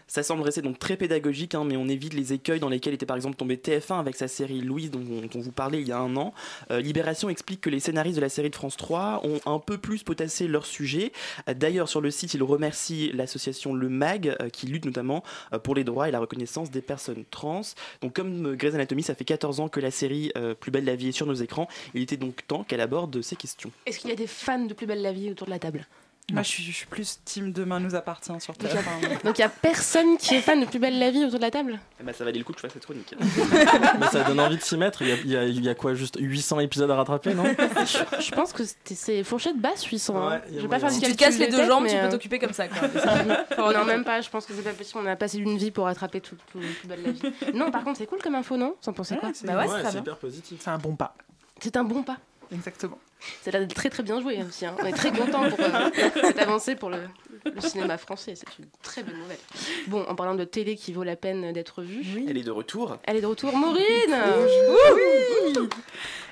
Ça 0.07 0.23
semble 0.23 0.43
rester 0.43 0.63
donc 0.63 0.79
très 0.79 0.97
pédagogique, 0.97 1.55
hein, 1.55 1.65
mais 1.65 1.77
on 1.77 1.89
évite 1.89 2.15
les 2.15 2.33
écueils 2.33 2.61
dans 2.61 2.69
lesquels 2.69 2.95
était 2.95 3.07
par 3.07 3.17
exemple 3.17 3.37
tombé 3.37 3.57
TF1 3.57 3.99
avec 3.99 4.17
sa 4.17 4.29
série 4.29 4.61
Louise 4.61 4.91
dont, 4.91 5.01
dont 5.01 5.29
on 5.35 5.41
vous 5.41 5.53
parlait 5.53 5.81
il 5.81 5.89
y 5.89 5.93
a 5.93 5.99
un 5.99 6.17
an. 6.17 6.33
Euh, 6.71 6.81
Libération 6.81 7.29
explique 7.29 7.61
que 7.61 7.71
les 7.71 7.81
scénaristes 7.81 8.17
de 8.17 8.21
la 8.23 8.29
série 8.29 8.51
de 8.51 8.55
France 8.57 8.77
3 8.77 9.23
ont 9.25 9.41
un 9.47 9.59
peu 9.59 9.79
plus 9.79 10.03
potassé 10.03 10.47
leur 10.47 10.67
sujet. 10.67 11.13
Euh, 11.49 11.55
D'ailleurs, 11.55 11.89
sur 11.89 12.01
le 12.01 12.11
site, 12.11 12.35
ils 12.35 12.43
remercient 12.43 13.11
l'association 13.15 13.75
Le 13.75 13.89
Mag 13.89 14.37
euh, 14.41 14.49
qui 14.49 14.67
lutte 14.67 14.85
notamment 14.85 15.23
euh, 15.53 15.59
pour 15.59 15.75
les 15.75 15.85
droits 15.85 16.09
et 16.09 16.11
la 16.11 16.21
reconnaissance 16.21 16.71
des 16.71 16.83
personnes 16.83 17.25
trans. 17.31 17.63
Donc, 18.03 18.15
comme 18.15 18.55
Grey's 18.57 18.75
Anatomy, 18.75 19.03
ça 19.03 19.15
fait 19.15 19.25
14 19.25 19.61
ans 19.61 19.69
que 19.69 19.81
la 19.81 19.91
série 19.91 20.31
euh, 20.37 20.55
Plus 20.55 20.71
belle 20.71 20.85
la 20.85 20.97
vie 20.97 21.09
est 21.09 21.13
sur 21.13 21.27
nos 21.27 21.35
écrans, 21.35 21.69
il 21.95 22.03
était 22.03 22.17
donc 22.17 22.47
temps 22.47 22.65
qu'elle 22.65 22.81
aborde 22.81 23.21
ces 23.23 23.37
questions. 23.37 23.71
Est-ce 23.87 23.99
qu'il 23.99 24.11
y 24.11 24.13
a 24.13 24.17
des 24.17 24.27
fans 24.27 24.65
de 24.65 24.75
Plus 24.75 24.87
belle 24.87 25.03
la 25.03 25.13
vie 25.13 25.31
autour 25.31 25.47
de 25.47 25.53
la 25.53 25.59
table? 25.59 25.87
Moi, 26.33 26.43
je 26.43 26.49
suis, 26.49 26.63
je 26.63 26.73
suis 26.73 26.87
plus 26.87 27.21
team 27.27 27.53
Demain 27.53 27.81
nous 27.81 27.95
appartient 27.95 28.33
sur 28.41 28.55
Donc 28.55 28.71
il 28.71 28.75
y 28.75 28.79
a- 28.79 28.81
TF1. 29.19 29.25
Donc 29.25 29.39
il 29.39 29.41
y 29.43 29.45
a 29.45 29.49
personne 29.51 30.17
qui 30.17 30.35
est 30.35 30.41
fan 30.41 30.59
de 30.59 30.65
Plus 30.65 30.79
belle 30.79 30.99
la 30.99 31.11
vie 31.11 31.23
autour 31.23 31.39
de 31.39 31.45
la 31.45 31.51
table? 31.51 31.79
Eh 32.01 32.03
ben, 32.03 32.15
ça 32.15 32.25
valait 32.25 32.39
le 32.39 32.45
coup 32.45 32.53
que 32.55 32.59
je 32.59 32.63
fasse 32.63 32.73
cette 32.73 32.85
chronique. 32.87 33.15
Mais 34.01 34.07
ça 34.07 34.25
donne 34.25 34.41
envie 34.41 34.57
de 34.57 34.63
s'y 34.63 34.79
mettre. 34.79 35.03
Il 35.03 35.09
y 35.09 35.13
a, 35.13 35.17
il 35.17 35.31
y 35.31 35.37
a- 35.37 35.45
il 35.45 35.63
y 35.63 35.69
a 35.69 35.75
quoi, 35.75 35.93
juste 35.93 36.17
800 36.19 36.61
épisodes 36.61 36.91
à 36.91 36.97
rattraper, 36.97 37.35
non? 37.35 37.45
Je, 37.45 38.23
je 38.23 38.31
pense 38.31 38.55
que 38.55 38.63
c'est 38.87 39.23
fourchette 39.23 39.59
basse 39.61 39.85
800. 39.85 40.17
hein. 40.17 40.31
Ouais, 40.31 40.43
je 40.51 40.61
vais 40.61 40.69
pas 40.69 40.79
faire 40.81 40.91
Si 40.91 41.01
tu 41.03 41.13
te 41.13 41.17
casses 41.17 41.39
les 41.39 41.49
de 41.49 41.57
deux 41.57 41.67
jambes, 41.67 41.87
tu 41.87 41.93
peux 41.95 42.01
euh, 42.01 42.11
t'occuper 42.11 42.39
comme 42.39 42.55
ça. 42.55 42.69
Quoi. 42.69 42.89
non, 43.75 43.85
même 43.85 44.05
pas. 44.05 44.23
Je 44.23 44.31
pense 44.31 44.47
que 44.47 44.55
c'est 44.55 44.63
pas 44.63 44.73
possible. 44.73 45.01
On 45.05 45.07
a 45.07 45.17
passé 45.17 45.37
une 45.37 45.59
vie 45.59 45.71
pour 45.71 45.85
rattraper 45.85 46.23
tout, 46.23 46.37
tout 46.51 46.59
Plus 46.59 46.89
belle 46.89 47.03
la 47.05 47.11
vie. 47.13 47.23
Non, 47.53 47.71
par 47.71 47.85
contre, 47.85 47.99
c'est 47.99 48.07
cool 48.07 48.21
comme 48.23 48.35
info, 48.35 48.57
non? 48.57 48.77
Vous 48.83 48.89
en 48.89 48.95
pensez 48.95 49.17
quoi? 49.17 49.31
Bah 49.45 49.59
ouais, 49.59 49.67
très 49.67 49.85
c'est 49.85 49.91
bien. 49.93 50.01
hyper 50.01 50.17
positif. 50.17 50.59
C'est 50.63 50.71
un 50.71 50.79
bon 50.79 50.97
pas. 50.97 51.15
C'est 51.61 51.77
un 51.77 51.85
bon 51.85 52.03
pas. 52.03 52.17
Exactement. 52.53 52.99
C'est 53.43 53.51
là 53.51 53.65
très 53.67 53.91
très 53.91 54.03
bien 54.03 54.21
joué 54.21 54.39
aussi. 54.47 54.67
hein. 54.67 54.75
On 54.81 54.87
est 54.87 54.93
très 54.93 55.11
content 55.13 55.49
pour 55.51 55.61
euh, 55.61 55.91
cette 56.23 56.39
avancée 56.39 56.75
pour 56.77 56.91
le, 56.91 56.99
le 57.45 57.61
cinéma 57.61 57.99
français. 57.99 58.35
C'est 58.37 58.47
une 58.59 58.67
très 58.83 59.03
bonne 59.03 59.17
nouvelle. 59.19 59.39
Bon, 59.89 60.05
en 60.09 60.15
parlant 60.15 60.35
de 60.35 60.45
télé 60.45 60.77
qui 60.77 60.93
vaut 60.93 61.05
la 61.05 61.17
peine 61.17 61.53
d'être 61.53 61.83
vue, 61.83 62.25
Elle 62.29 62.39
est 62.39 62.43
de 62.43 62.51
retour. 62.51 62.99
elle 63.05 63.17
est 63.17 63.21
de 63.23 63.27
retour. 63.27 63.57
Maureen 63.57 64.15
Oui 64.95 65.69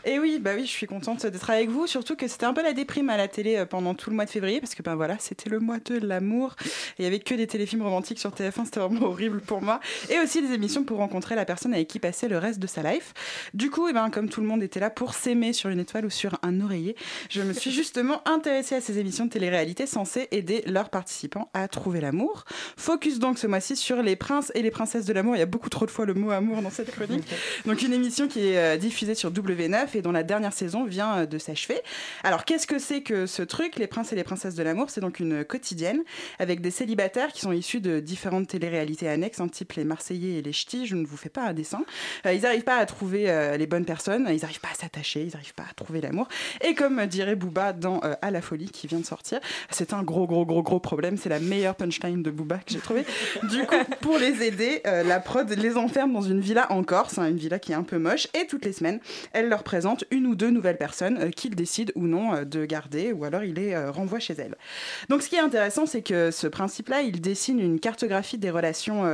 Et 0.05 0.19
oui, 0.19 0.39
bah 0.41 0.51
oui, 0.57 0.63
je 0.67 0.71
suis 0.71 0.89
contente 0.89 1.25
d'être 1.27 1.49
avec 1.51 1.69
vous, 1.69 1.87
surtout 1.87 2.17
que 2.17 2.27
c'était 2.27 2.45
un 2.47 2.53
peu 2.53 2.63
la 2.63 2.73
déprime 2.73 3.09
à 3.09 3.17
la 3.17 3.29
télé 3.29 3.57
euh, 3.57 3.67
pendant 3.67 3.95
tout 3.95 4.11
le 4.11 4.17
mois 4.17 4.25
de 4.25 4.31
février, 4.31 4.59
parce 4.61 4.75
que 4.75 4.83
ben 4.83 4.97
voilà, 4.97 5.17
c'était 5.21 5.49
le 5.49 5.61
mois 5.61 5.79
de 5.79 5.97
l'amour, 5.97 6.57
il 6.99 7.05
y 7.05 7.07
avait 7.07 7.21
que 7.21 7.37
des 7.37 7.47
téléfilms 7.47 7.83
romantiques 7.83 8.19
sur 8.19 8.31
TF1, 8.31 8.65
c'était 8.65 8.81
vraiment 8.81 9.07
horrible 9.07 9.41
pour 9.41 9.63
moi, 9.63 9.79
et 10.11 10.19
aussi 10.19 10.43
des 10.43 10.53
émissions 10.55 10.83
pour 10.83 10.99
rencontrer 10.99 11.37
la 11.37 11.45
personne 11.45 11.73
avec 11.73 11.87
qui 11.87 12.01
passer 12.01 12.27
le 12.27 12.37
reste 12.39 12.59
de 12.59 12.67
sa 12.67 12.83
life. 12.83 13.15
Du 13.55 13.71
coup, 13.71 13.87
et 13.89 13.93
ben, 13.93 14.11
comme 14.11 14.29
tout 14.29 14.41
le 14.41 14.49
monde 14.49 14.65
était 14.65 14.81
là 14.81 14.91
pour 14.91 15.15
s'aimer 15.15 15.53
sur 15.53 15.71
une 15.71 15.79
étoile 15.79 16.05
ou 16.05 16.11
sur 16.11 16.37
un 16.43 16.61
oreiller, 16.61 16.82
je 17.29 17.43
me 17.43 17.53
suis 17.53 17.71
justement 17.71 18.23
intéressée 18.27 18.75
à 18.75 18.81
ces 18.81 18.99
émissions 18.99 19.27
de 19.27 19.31
télé-réalité 19.31 19.87
censées 19.87 20.29
aider 20.31 20.63
leurs 20.67 20.91
participants 20.91 21.51
à 21.55 21.69
trouver 21.69 22.01
l'amour. 22.01 22.45
Focus 22.77 23.19
donc 23.19 23.39
ce 23.39 23.47
mois-ci 23.47 23.77
sur 23.77 24.03
les 24.03 24.17
princes 24.17 24.53
et 24.55 24.63
les 24.63 24.71
princesses 24.71 25.05
de 25.05 25.13
l'amour, 25.13 25.37
il 25.37 25.39
y 25.39 25.43
a 25.43 25.47
beaucoup 25.47 25.71
trop 25.71 25.87
de 25.87 25.91
fois 25.91 26.07
le 26.07 26.15
mot 26.15 26.31
amour 26.31 26.63
dans 26.63 26.71
cette 26.71 26.91
chronique. 26.91 27.25
Donc 27.67 27.83
une 27.83 27.93
émission 27.93 28.29
qui 28.29 28.47
est 28.49 28.59
euh, 28.59 28.77
diffusée 28.77 29.15
sur 29.15 29.31
W9 29.31 29.89
et 29.95 30.03
dont 30.03 30.13
la 30.13 30.23
dernière 30.23 30.53
saison 30.53 30.85
vient 30.85 31.19
euh, 31.19 31.27
de 31.27 31.39
s'achever. 31.39 31.81
Alors 32.25 32.45
qu'est-ce 32.45 32.67
que 32.67 32.79
c'est 32.79 33.03
que 33.03 33.27
ce 33.27 33.43
truc 33.43 33.77
Les 33.77 33.87
princes 33.87 34.13
et 34.13 34.17
les 34.17 34.25
princesses 34.25 34.55
de 34.55 34.63
l'amour, 34.63 34.91
c'est 34.91 35.01
donc 35.01 35.21
une 35.21 35.45
quotidienne 35.45 36.03
avec 36.39 36.61
des 36.61 36.71
célibataires 36.71 37.33
qui 37.33 37.41
sont 37.41 37.53
issus 37.53 37.81
de 37.81 38.01
différentes 38.01 38.49
téléréalités 38.49 39.09
annexes, 39.09 39.41
un 39.41 39.49
type 39.49 39.73
les 39.73 39.85
Marseillais 39.85 40.39
et 40.39 40.43
les 40.43 40.53
Ch'tis, 40.53 40.87
je 40.87 40.97
ne 40.97 41.07
vous 41.07 41.17
fais 41.17 41.29
pas 41.29 41.43
un 41.43 41.53
dessin. 41.53 41.85
Euh, 42.27 42.33
ils 42.33 42.43
n'arrivent 42.43 42.65
pas 42.65 42.77
à 42.77 42.87
trouver 42.87 43.13
les 43.57 43.67
bonnes 43.67 43.85
personnes, 43.85 44.27
ils 44.31 44.41
n'arrivent 44.41 44.61
pas 44.61 44.71
à 44.73 44.75
s'attacher, 44.75 45.23
ils 45.23 45.33
n'arrivent 45.33 45.55
pas 45.55 45.65
à 45.69 45.75
trouver 45.75 46.01
l'amour. 46.01 46.29
Et 46.63 46.75
comme 46.75 47.05
dirait 47.07 47.37
Booba 47.37 47.73
dans 47.73 48.01
euh, 48.05 48.15
À 48.23 48.31
la 48.31 48.41
folie 48.41 48.71
qui 48.71 48.87
vient 48.87 49.01
de 49.01 49.05
sortir, 49.05 49.41
c'est 49.71 49.93
un 49.93 50.03
gros 50.03 50.27
gros 50.27 50.47
gros 50.47 50.63
gros 50.63 50.81
problème, 50.81 51.17
c'est 51.17 51.29
la 51.29 51.41
meilleure 51.41 51.75
punchline 51.75 52.23
de 52.23 52.31
Booba 52.31 52.59
que 52.59 52.73
j'ai 52.73 52.79
trouvé. 52.79 53.05
Du 53.51 53.67
coup, 53.67 53.75
pour 54.01 54.19
les 54.19 54.43
aider, 54.43 54.83
euh, 54.87 55.03
la 55.03 55.21
prod 55.21 55.49
les 55.51 55.77
enferme 55.77 56.13
dans 56.13 56.23
une 56.23 56.41
villa 56.41 56.71
en 56.71 56.83
Corse, 56.83 57.19
hein, 57.19 57.29
une 57.29 57.37
villa 57.37 57.59
qui 57.59 57.73
est 57.73 57.75
un 57.75 57.83
peu 57.83 57.99
moche, 57.99 58.29
et 58.35 58.47
toutes 58.47 58.65
les 58.65 58.73
semaines, 58.73 59.01
elle 59.33 59.49
leur 59.49 59.63
présente 59.63 60.05
une 60.11 60.27
ou 60.27 60.35
deux 60.35 60.51
nouvelles 60.51 60.79
personnes 60.79 61.19
euh, 61.21 61.31
qu'ils 61.31 61.55
décident 61.55 61.93
ou 61.97 62.07
non 62.07 62.35
euh, 62.35 62.45
de 62.45 62.65
garder, 62.65 63.13
ou 63.13 63.25
alors 63.25 63.43
il 63.45 63.55
les 63.55 63.73
euh, 63.73 63.91
renvoie 63.91 64.19
chez 64.19 64.35
elles. 64.35 64.55
Donc 65.09 65.23
ce 65.23 65.29
qui 65.29 65.37
est 65.37 65.41
intéressant, 65.41 65.87
c'est 65.87 66.03
que 66.03 66.31
ce 66.31 66.47
principe-là, 66.47 67.03
il 67.03 67.21
dessine 67.21 67.59
une 67.59 67.81
cartographie 67.81 68.39
des 68.39 68.51
relations, 68.51 69.05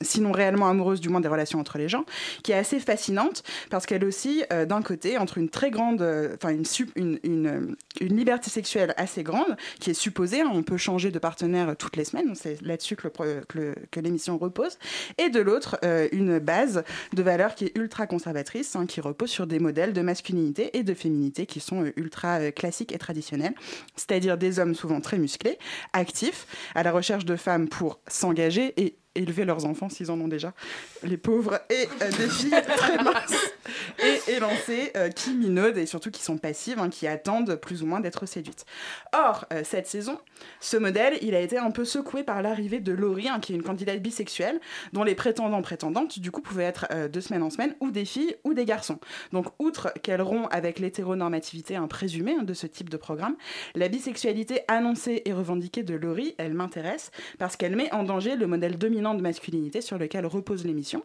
sinon 0.00 0.32
réellement 0.32 0.68
amoureuses, 0.68 1.00
du 1.00 1.08
moins 1.08 1.20
des 1.20 1.28
relations 1.28 1.58
entre 1.58 1.78
les 1.78 1.88
gens, 1.88 2.04
qui 2.42 2.52
est 2.52 2.56
assez 2.56 2.78
fascinante, 2.78 3.42
parce 3.70 3.86
qu'elle 3.86 4.04
aussi, 4.04 4.44
d'un 4.68 4.82
côté, 4.82 5.18
entre 5.18 5.38
une 5.38 5.48
très 5.48 5.70
grande, 5.70 6.02
enfin 6.34 6.50
une, 6.50 6.64
sup- 6.64 6.91
euh, 6.98 7.74
une 8.00 8.16
liberté 8.16 8.50
sexuelle 8.50 8.94
assez 8.96 9.22
grande, 9.22 9.56
qui 9.80 9.90
est 9.90 9.94
supposée, 9.94 10.40
hein, 10.40 10.50
on 10.52 10.62
peut 10.62 10.76
changer 10.76 11.10
de 11.10 11.18
partenaire 11.18 11.74
toutes 11.76 11.96
les 11.96 12.04
semaines, 12.04 12.34
c'est 12.34 12.60
là-dessus 12.62 12.96
que 12.96 14.00
l'émission 14.00 14.38
repose, 14.38 14.78
et 15.18 15.30
de 15.30 15.40
l'autre, 15.40 15.78
euh, 15.84 16.08
une 16.12 16.38
base 16.38 16.84
de 17.12 17.22
valeurs 17.22 17.54
qui 17.54 17.66
est 17.66 17.76
ultra 17.76 18.06
conservatrice, 18.06 18.76
hein, 18.76 18.86
qui 18.86 19.00
repose 19.00 19.30
sur 19.30 19.46
des 19.46 19.58
modèles 19.58 19.92
de 19.92 20.00
masculinité 20.00 20.76
et 20.76 20.82
de 20.82 20.94
féminité 20.94 21.46
qui 21.46 21.60
sont 21.60 21.84
euh, 21.84 21.92
ultra 21.96 22.52
classiques 22.52 22.92
et 22.92 22.98
traditionnels, 22.98 23.54
c'est-à-dire 23.96 24.36
des 24.36 24.58
hommes 24.58 24.74
souvent 24.74 25.00
très 25.00 25.18
musclés, 25.18 25.58
actifs, 25.92 26.46
à 26.74 26.82
la 26.82 26.92
recherche 26.92 27.24
de 27.24 27.36
femmes 27.36 27.68
pour 27.68 28.00
s'engager 28.06 28.74
et 28.76 28.96
élever 29.14 29.44
leurs 29.44 29.66
enfants 29.66 29.88
s'ils 29.88 30.10
en 30.10 30.20
ont 30.20 30.28
déjà, 30.28 30.54
les 31.02 31.18
pauvres, 31.18 31.60
et 31.68 31.88
des 32.16 32.28
filles 32.28 32.62
très 32.76 33.02
minces 33.02 33.51
et 33.98 34.32
élancées 34.32 34.92
euh, 34.96 35.08
qui 35.10 35.34
minaudent 35.34 35.78
et 35.78 35.86
surtout 35.86 36.10
qui 36.10 36.22
sont 36.22 36.38
passives, 36.38 36.78
hein, 36.78 36.90
qui 36.90 37.06
attendent 37.06 37.56
plus 37.56 37.82
ou 37.82 37.86
moins 37.86 38.00
d'être 38.00 38.26
séduites. 38.26 38.64
Or, 39.12 39.46
euh, 39.52 39.62
cette 39.64 39.86
saison, 39.86 40.18
ce 40.60 40.76
modèle, 40.76 41.18
il 41.22 41.34
a 41.34 41.40
été 41.40 41.58
un 41.58 41.70
peu 41.70 41.84
secoué 41.84 42.22
par 42.22 42.42
l'arrivée 42.42 42.80
de 42.80 42.92
Laurie, 42.92 43.28
hein, 43.28 43.40
qui 43.40 43.52
est 43.52 43.56
une 43.56 43.62
candidate 43.62 44.00
bisexuelle, 44.00 44.60
dont 44.92 45.04
les 45.04 45.14
prétendants 45.14 45.62
prétendantes, 45.62 46.18
du 46.18 46.30
coup, 46.30 46.40
pouvaient 46.40 46.64
être 46.64 46.86
euh, 46.92 47.08
de 47.08 47.20
semaine 47.20 47.42
en 47.42 47.50
semaine 47.50 47.74
ou 47.80 47.90
des 47.90 48.04
filles 48.04 48.36
ou 48.44 48.54
des 48.54 48.64
garçons. 48.64 48.98
Donc, 49.32 49.46
outre 49.58 49.92
qu'elle 50.02 50.22
rompt 50.22 50.48
avec 50.50 50.78
l'hétéronormativité 50.78 51.76
hein, 51.76 51.86
présumée 51.86 52.36
hein, 52.38 52.42
de 52.42 52.54
ce 52.54 52.66
type 52.66 52.90
de 52.90 52.96
programme, 52.96 53.36
la 53.74 53.88
bisexualité 53.88 54.62
annoncée 54.68 55.22
et 55.24 55.32
revendiquée 55.32 55.82
de 55.82 55.94
Laurie, 55.94 56.34
elle 56.38 56.54
m'intéresse 56.54 57.10
parce 57.38 57.56
qu'elle 57.56 57.76
met 57.76 57.92
en 57.92 58.02
danger 58.02 58.36
le 58.36 58.46
modèle 58.46 58.78
dominant 58.78 59.14
de 59.14 59.22
masculinité 59.22 59.80
sur 59.80 59.98
lequel 59.98 60.26
repose 60.26 60.64
l'émission, 60.64 61.02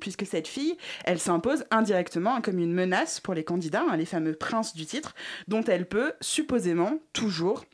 puisque 0.00 0.26
cette 0.26 0.48
fille, 0.48 0.76
elle 1.04 1.18
s'impose 1.18 1.64
indirectement 1.70 1.99
comme 2.42 2.58
une 2.58 2.72
menace 2.72 3.20
pour 3.20 3.34
les 3.34 3.44
candidats, 3.44 3.84
hein, 3.88 3.96
les 3.96 4.04
fameux 4.04 4.34
princes 4.34 4.74
du 4.74 4.86
titre, 4.86 5.14
dont 5.48 5.62
elle 5.64 5.86
peut 5.86 6.12
supposément 6.20 6.98
toujours 7.12 7.64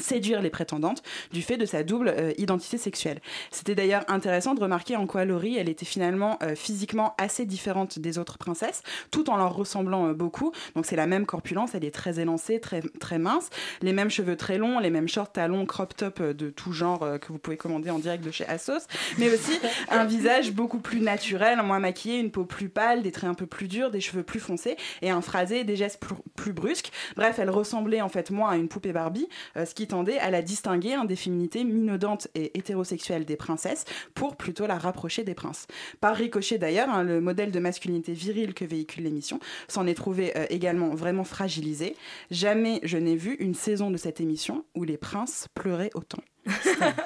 séduire 0.00 0.42
les 0.42 0.50
prétendantes 0.50 1.02
du 1.32 1.42
fait 1.42 1.56
de 1.56 1.66
sa 1.66 1.82
double 1.82 2.08
euh, 2.08 2.32
identité 2.38 2.78
sexuelle. 2.78 3.20
C'était 3.50 3.74
d'ailleurs 3.74 4.04
intéressant 4.08 4.54
de 4.54 4.60
remarquer 4.60 4.96
en 4.96 5.06
quoi 5.06 5.24
Laurie, 5.24 5.56
elle 5.56 5.68
était 5.68 5.84
finalement 5.84 6.38
euh, 6.42 6.54
physiquement 6.54 7.14
assez 7.18 7.44
différente 7.46 7.98
des 7.98 8.18
autres 8.18 8.38
princesses, 8.38 8.82
tout 9.10 9.30
en 9.30 9.36
leur 9.36 9.54
ressemblant 9.54 10.08
euh, 10.08 10.12
beaucoup. 10.12 10.52
Donc 10.74 10.86
c'est 10.86 10.96
la 10.96 11.06
même 11.06 11.26
corpulence, 11.26 11.74
elle 11.74 11.84
est 11.84 11.94
très 11.94 12.20
élancée, 12.20 12.60
très, 12.60 12.82
très 13.00 13.18
mince, 13.18 13.50
les 13.82 13.92
mêmes 13.92 14.10
cheveux 14.10 14.36
très 14.36 14.58
longs, 14.58 14.80
les 14.80 14.90
mêmes 14.90 15.08
shorts 15.08 15.32
talons, 15.32 15.66
crop 15.66 15.94
top 15.96 16.22
de 16.22 16.50
tout 16.50 16.72
genre 16.72 17.00
que 17.20 17.28
vous 17.28 17.38
pouvez 17.38 17.56
commander 17.56 17.90
en 17.90 17.98
direct 17.98 18.24
de 18.24 18.30
chez 18.30 18.46
Asos, 18.46 18.86
mais 19.18 19.32
aussi 19.32 19.58
un 19.90 20.04
visage 20.04 20.52
beaucoup 20.52 20.78
plus 20.78 21.00
naturel, 21.00 21.62
moins 21.62 21.78
maquillé, 21.78 22.18
une 22.18 22.30
peau 22.30 22.44
plus 22.44 22.68
pâle, 22.68 23.02
des 23.02 23.12
traits 23.12 23.30
un 23.30 23.34
peu 23.34 23.46
plus 23.46 23.68
durs, 23.68 23.90
des 23.90 24.00
cheveux 24.00 24.22
plus 24.22 24.40
foncés 24.40 24.76
et 25.02 25.10
un 25.10 25.20
phrasé, 25.20 25.64
des 25.64 25.76
gestes 25.76 26.00
plus, 26.00 26.16
plus 26.34 26.52
brusques. 26.52 26.90
Bref, 27.16 27.38
elle 27.38 27.50
ressemblait 27.50 28.00
en 28.00 28.08
fait 28.08 28.30
moins 28.30 28.50
à 28.50 28.56
une 28.56 28.68
poupée 28.68 28.92
Barbie, 28.92 29.28
ce 29.56 29.74
qui 29.74 29.83
tendait 29.86 30.18
à 30.18 30.30
la 30.30 30.42
distinguer 30.42 30.94
des 31.04 31.16
féminités 31.16 31.64
minaudantes 31.64 32.28
et 32.34 32.56
hétérosexuelles 32.56 33.24
des 33.24 33.36
princesses 33.36 33.84
pour 34.14 34.36
plutôt 34.36 34.66
la 34.66 34.78
rapprocher 34.78 35.24
des 35.24 35.34
princes. 35.34 35.66
Par 36.00 36.14
ricochet 36.14 36.58
d'ailleurs, 36.58 36.88
hein, 36.90 37.02
le 37.02 37.20
modèle 37.20 37.50
de 37.50 37.58
masculinité 37.58 38.12
virile 38.12 38.54
que 38.54 38.64
véhicule 38.64 39.04
l'émission 39.04 39.40
s'en 39.68 39.86
est 39.86 39.94
trouvé 39.94 40.36
euh, 40.36 40.46
également 40.50 40.94
vraiment 40.94 41.24
fragilisé. 41.24 41.96
Jamais 42.30 42.80
je 42.82 42.98
n'ai 42.98 43.16
vu 43.16 43.34
une 43.40 43.54
saison 43.54 43.90
de 43.90 43.96
cette 43.96 44.20
émission 44.20 44.64
où 44.74 44.84
les 44.84 44.96
princes 44.96 45.48
pleuraient 45.54 45.90
autant. 45.94 46.22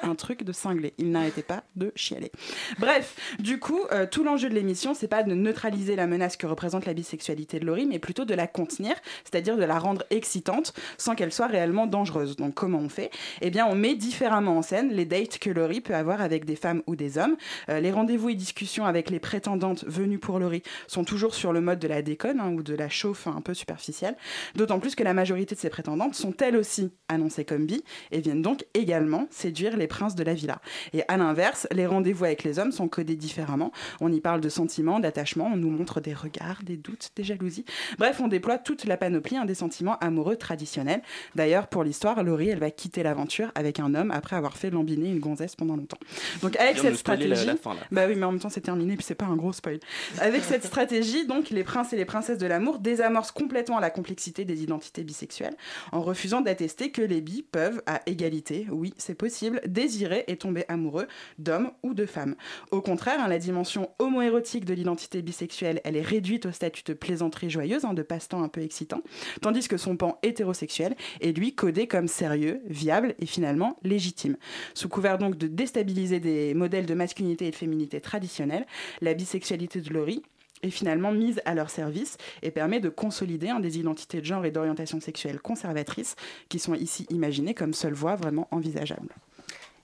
Un 0.03 0.15
truc 0.15 0.43
de 0.43 0.51
cinglé. 0.51 0.93
Il 0.97 1.11
n'arrêtait 1.11 1.43
pas 1.43 1.63
de 1.75 1.91
chialer. 1.95 2.31
Bref, 2.79 3.15
du 3.39 3.59
coup, 3.59 3.81
euh, 3.91 4.05
tout 4.09 4.23
l'enjeu 4.23 4.49
de 4.49 4.55
l'émission, 4.55 4.93
c'est 4.93 5.07
pas 5.07 5.23
de 5.23 5.33
neutraliser 5.33 5.95
la 5.95 6.07
menace 6.07 6.37
que 6.37 6.47
représente 6.47 6.85
la 6.85 6.93
bisexualité 6.93 7.59
de 7.59 7.65
Laurie, 7.65 7.85
mais 7.85 7.99
plutôt 7.99 8.25
de 8.25 8.33
la 8.33 8.47
contenir, 8.47 8.95
c'est-à-dire 9.23 9.57
de 9.57 9.63
la 9.63 9.79
rendre 9.79 10.03
excitante 10.09 10.73
sans 10.97 11.15
qu'elle 11.15 11.31
soit 11.31 11.47
réellement 11.47 11.87
dangereuse. 11.87 12.35
Donc, 12.35 12.53
comment 12.53 12.79
on 12.79 12.89
fait? 12.89 13.11
Eh 13.41 13.49
bien, 13.49 13.65
on 13.67 13.75
met 13.75 13.95
différemment 13.95 14.57
en 14.57 14.61
scène 14.61 14.91
les 14.91 15.05
dates 15.05 15.39
que 15.39 15.49
Laurie 15.49 15.81
peut 15.81 15.95
avoir 15.95 16.21
avec 16.21 16.45
des 16.45 16.55
femmes 16.55 16.81
ou 16.87 16.95
des 16.95 17.17
hommes. 17.17 17.37
Euh, 17.69 17.79
les 17.79 17.91
rendez-vous 17.91 18.29
et 18.29 18.35
discussions 18.35 18.85
avec 18.85 19.09
les 19.09 19.19
prétendantes 19.19 19.85
venues 19.85 20.19
pour 20.19 20.39
Laurie 20.39 20.63
sont 20.87 21.03
toujours 21.03 21.35
sur 21.35 21.53
le 21.53 21.61
mode 21.61 21.79
de 21.79 21.87
la 21.87 22.01
déconne 22.01 22.39
hein, 22.39 22.51
ou 22.51 22.63
de 22.63 22.75
la 22.75 22.89
chauffe 22.89 23.27
un 23.27 23.41
peu 23.41 23.53
superficielle. 23.53 24.15
D'autant 24.55 24.79
plus 24.79 24.95
que 24.95 25.03
la 25.03 25.13
majorité 25.13 25.55
de 25.55 25.59
ces 25.59 25.69
prétendantes 25.69 26.15
sont 26.15 26.35
elles 26.37 26.57
aussi 26.57 26.91
annoncées 27.07 27.45
comme 27.45 27.65
bi 27.65 27.83
et 28.11 28.19
viennent 28.19 28.41
donc 28.41 28.65
également 28.73 29.27
séduire 29.31 29.77
les 29.77 29.87
princes 29.87 30.15
de 30.15 30.23
la 30.23 30.33
villa. 30.33 30.59
Et 30.93 31.03
à 31.07 31.17
l'inverse, 31.17 31.67
les 31.71 31.85
rendez-vous 31.85 32.25
avec 32.25 32.43
les 32.43 32.59
hommes 32.59 32.71
sont 32.71 32.87
codés 32.87 33.15
différemment. 33.15 33.71
On 34.01 34.11
y 34.11 34.19
parle 34.21 34.41
de 34.41 34.49
sentiments, 34.49 34.99
d'attachement, 34.99 35.49
on 35.53 35.57
nous 35.57 35.69
montre 35.69 36.01
des 36.01 36.13
regards, 36.13 36.61
des 36.63 36.77
doutes, 36.77 37.09
des 37.15 37.23
jalousies. 37.23 37.65
Bref, 37.97 38.19
on 38.21 38.27
déploie 38.27 38.57
toute 38.57 38.85
la 38.85 38.97
panoplie 38.97 39.37
hein, 39.37 39.45
des 39.45 39.55
sentiments 39.55 39.97
amoureux 39.99 40.35
traditionnels. 40.35 41.01
D'ailleurs, 41.35 41.67
pour 41.67 41.83
l'histoire, 41.83 42.23
Laurie, 42.23 42.49
elle 42.49 42.59
va 42.59 42.71
quitter 42.71 43.03
l'aventure 43.03 43.51
avec 43.55 43.79
un 43.79 43.93
homme 43.95 44.11
après 44.11 44.35
avoir 44.35 44.57
fait 44.57 44.69
lambiner 44.69 45.09
une 45.09 45.19
gonzesse 45.19 45.55
pendant 45.55 45.75
longtemps. 45.75 45.97
Donc 46.41 46.55
avec 46.57 46.77
cette 46.77 46.91
la- 46.91 46.95
stratégie, 46.97 47.45
la 47.45 47.55
fin, 47.55 47.73
là. 47.73 47.81
bah 47.91 48.05
oui, 48.07 48.15
mais 48.15 48.25
en 48.25 48.31
même 48.31 48.39
temps 48.39 48.49
c'est 48.49 48.61
terminé 48.61 48.95
puis 48.95 49.05
c'est 49.05 49.15
pas 49.15 49.25
un 49.25 49.35
gros 49.35 49.53
spoil. 49.53 49.79
Avec 50.19 50.43
cette 50.43 50.63
stratégie, 50.65 51.25
donc 51.27 51.49
les 51.49 51.63
princes 51.63 51.93
et 51.93 51.95
les 51.97 52.05
princesses 52.05 52.37
de 52.37 52.47
l'amour 52.47 52.79
désamorcent 52.79 53.31
complètement 53.31 53.79
la 53.79 53.89
complexité 53.89 54.45
des 54.45 54.63
identités 54.63 55.03
bisexuelles 55.03 55.55
en 55.91 56.01
refusant 56.01 56.41
d'attester 56.41 56.91
que 56.91 57.01
les 57.01 57.21
bi 57.21 57.43
peuvent 57.43 57.81
à 57.85 58.01
égalité, 58.05 58.67
oui 58.71 58.93
c'est 58.97 59.15
possible, 59.19 59.61
désirer 59.67 60.23
et 60.27 60.37
tomber 60.37 60.65
amoureux 60.69 61.07
d'hommes 61.37 61.71
ou 61.83 61.93
de 61.93 62.07
femmes. 62.07 62.35
Au 62.71 62.81
contraire, 62.81 63.19
hein, 63.19 63.27
la 63.27 63.37
dimension 63.37 63.91
homoérotique 63.99 64.65
de 64.65 64.73
l'identité 64.73 65.21
bisexuelle, 65.21 65.81
elle 65.83 65.97
est 65.97 66.01
réduite 66.01 66.47
au 66.47 66.51
statut 66.51 66.83
de 66.85 66.93
plaisanterie 66.93 67.51
joyeuse, 67.51 67.85
hein, 67.85 67.93
de 67.93 68.01
passe-temps 68.01 68.41
un 68.41 68.47
peu 68.47 68.61
excitant, 68.61 69.03
tandis 69.41 69.67
que 69.67 69.77
son 69.77 69.97
pan 69.97 70.17
hétérosexuel 70.23 70.95
est 71.21 71.37
lui 71.37 71.53
codé 71.53 71.85
comme 71.85 72.07
sérieux, 72.07 72.61
viable 72.65 73.13
et 73.19 73.25
finalement 73.25 73.77
légitime. 73.83 74.37
Sous 74.73 74.89
couvert 74.89 75.17
donc 75.17 75.37
de 75.37 75.47
déstabiliser 75.47 76.19
des 76.19 76.53
modèles 76.53 76.85
de 76.85 76.93
masculinité 76.93 77.47
et 77.47 77.51
de 77.51 77.55
féminité 77.55 77.99
traditionnels, 78.01 78.65
la 79.01 79.13
bisexualité 79.13 79.81
de 79.81 79.93
Laurie 79.93 80.23
est 80.63 80.69
finalement 80.69 81.11
mise 81.11 81.41
à 81.45 81.53
leur 81.55 81.69
service 81.69 82.17
et 82.41 82.51
permet 82.51 82.79
de 82.79 82.89
consolider 82.89 83.49
hein, 83.49 83.59
des 83.59 83.79
identités 83.79 84.19
de 84.21 84.25
genre 84.25 84.45
et 84.45 84.51
d'orientation 84.51 84.99
sexuelle 84.99 85.39
conservatrices 85.39 86.15
qui 86.49 86.59
sont 86.59 86.73
ici 86.75 87.05
imaginées 87.09 87.53
comme 87.53 87.73
seule 87.73 87.93
voie 87.93 88.15
vraiment 88.15 88.47
envisageable. 88.51 89.09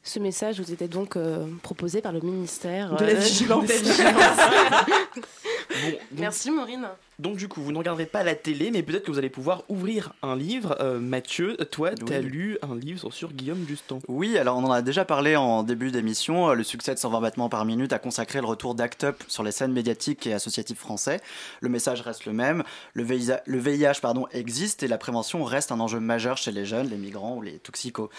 Ce 0.03 0.19
message 0.19 0.59
vous 0.61 0.71
était 0.71 0.87
donc 0.87 1.15
euh, 1.15 1.47
proposé 1.63 1.99
par 2.01 2.11
le 2.11 2.19
ministère 2.19 2.95
De 2.95 3.05
la 3.05 3.11
euh, 3.11 3.15
vigilance. 3.15 3.65
de 3.65 3.69
la 3.69 3.77
vigilance. 3.77 4.39
Bon, 5.69 5.89
donc- 5.89 5.99
Merci 6.19 6.51
Maureen. 6.51 6.87
Donc 7.17 7.37
du 7.37 7.47
coup, 7.47 7.61
vous 7.61 7.71
ne 7.71 7.77
regarderez 7.77 8.05
pas 8.05 8.23
la 8.23 8.35
télé, 8.35 8.71
mais 8.71 8.83
peut-être 8.83 9.05
que 9.05 9.11
vous 9.11 9.17
allez 9.17 9.29
pouvoir 9.29 9.63
ouvrir 9.69 10.13
un 10.21 10.35
livre. 10.35 10.75
Euh, 10.81 10.99
Mathieu, 10.99 11.55
toi, 11.71 11.91
t'as 11.91 12.19
lu 12.19 12.57
un 12.61 12.75
livre 12.75 13.09
sur 13.11 13.31
Guillaume 13.31 13.63
Dustan. 13.63 13.99
Oui, 14.09 14.37
alors 14.37 14.57
on 14.57 14.63
en 14.65 14.71
a 14.71 14.81
déjà 14.81 15.05
parlé 15.05 15.37
en 15.37 15.63
début 15.63 15.91
d'émission. 15.91 16.49
Euh, 16.49 16.55
Le 16.55 16.63
succès 16.63 16.93
de 16.93 16.99
120 16.99 17.21
battements 17.21 17.47
par 17.47 17.63
minute 17.63 17.93
a 17.93 17.99
consacré 17.99 18.41
le 18.41 18.47
retour 18.47 18.75
d'Act 18.75 19.05
Up 19.05 19.23
sur 19.29 19.43
les 19.43 19.51
scènes 19.51 19.71
médiatiques 19.71 20.27
et 20.27 20.33
associatives 20.33 20.77
français. 20.77 21.21
Le 21.61 21.69
message 21.69 22.01
reste 22.01 22.25
le 22.25 22.33
même. 22.33 22.63
Le 22.93 23.03
VIH, 23.03 23.37
le 23.45 23.59
VIH 23.59 24.01
pardon, 24.01 24.27
existe 24.31 24.83
et 24.83 24.87
la 24.89 24.97
prévention 24.97 25.43
reste 25.45 25.71
un 25.71 25.79
enjeu 25.79 26.01
majeur 26.01 26.35
chez 26.35 26.51
les 26.51 26.65
jeunes, 26.65 26.89
les 26.89 26.97
migrants 26.97 27.37
ou 27.37 27.41
les 27.41 27.59
toxicos. 27.59 28.09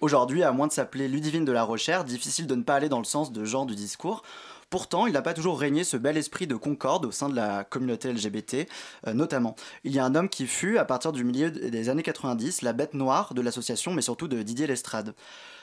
Aujourd'hui, 0.00 0.42
à 0.42 0.52
moins 0.52 0.66
de 0.66 0.72
s'appeler 0.72 1.08
Ludivine 1.08 1.44
de 1.44 1.52
la 1.52 1.62
Rochère, 1.62 2.04
difficile 2.04 2.46
de 2.46 2.54
ne 2.54 2.62
pas 2.62 2.76
aller 2.76 2.88
dans 2.88 2.98
le 2.98 3.04
sens 3.04 3.32
de 3.32 3.44
genre 3.44 3.66
du 3.66 3.74
discours. 3.74 4.22
Pourtant, 4.68 5.06
il 5.06 5.12
n'a 5.12 5.22
pas 5.22 5.32
toujours 5.32 5.60
régné 5.60 5.84
ce 5.84 5.96
bel 5.96 6.16
esprit 6.16 6.48
de 6.48 6.56
concorde 6.56 7.04
au 7.06 7.12
sein 7.12 7.28
de 7.28 7.36
la 7.36 7.62
communauté 7.62 8.12
LGBT, 8.12 8.68
euh, 9.06 9.12
notamment. 9.14 9.54
Il 9.84 9.92
y 9.92 10.00
a 10.00 10.04
un 10.04 10.14
homme 10.16 10.28
qui 10.28 10.46
fut, 10.48 10.76
à 10.76 10.84
partir 10.84 11.12
du 11.12 11.22
milieu 11.22 11.50
des 11.52 11.88
années 11.88 12.02
90, 12.02 12.62
la 12.62 12.72
bête 12.72 12.94
noire 12.94 13.32
de 13.34 13.42
l'association, 13.42 13.92
mais 13.94 14.02
surtout 14.02 14.26
de 14.26 14.42
Didier 14.42 14.66
Lestrade. 14.66 15.14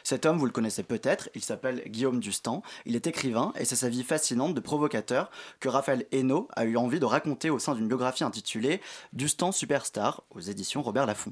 Cet 0.04 0.26
homme, 0.26 0.38
vous 0.38 0.46
le 0.46 0.52
connaissez 0.52 0.84
peut-être, 0.84 1.30
il 1.34 1.44
s'appelle 1.44 1.82
Guillaume 1.88 2.20
Dustan, 2.20 2.62
il 2.86 2.96
est 2.96 3.08
écrivain 3.08 3.54
et 3.58 3.64
c'est 3.64 3.78
sa 3.78 3.88
vie 3.88 4.04
fascinante 4.04 4.54
de 4.54 4.60
provocateur 4.60 5.32
que 5.62 5.70
Raphaël 5.70 6.06
Hainaut 6.12 6.50
a 6.56 6.66
eu 6.66 6.76
envie 6.76 7.00
de 7.00 7.06
raconter 7.06 7.50
au 7.50 7.58
sein 7.58 7.74
d'une 7.74 7.88
biographie 7.88 8.26
intitulée 8.26 8.82
Dustan 9.14 9.54
Superstar 9.54 10.24
aux 10.32 10.42
éditions 10.42 10.82
Robert 10.82 11.06
Laffont. 11.06 11.32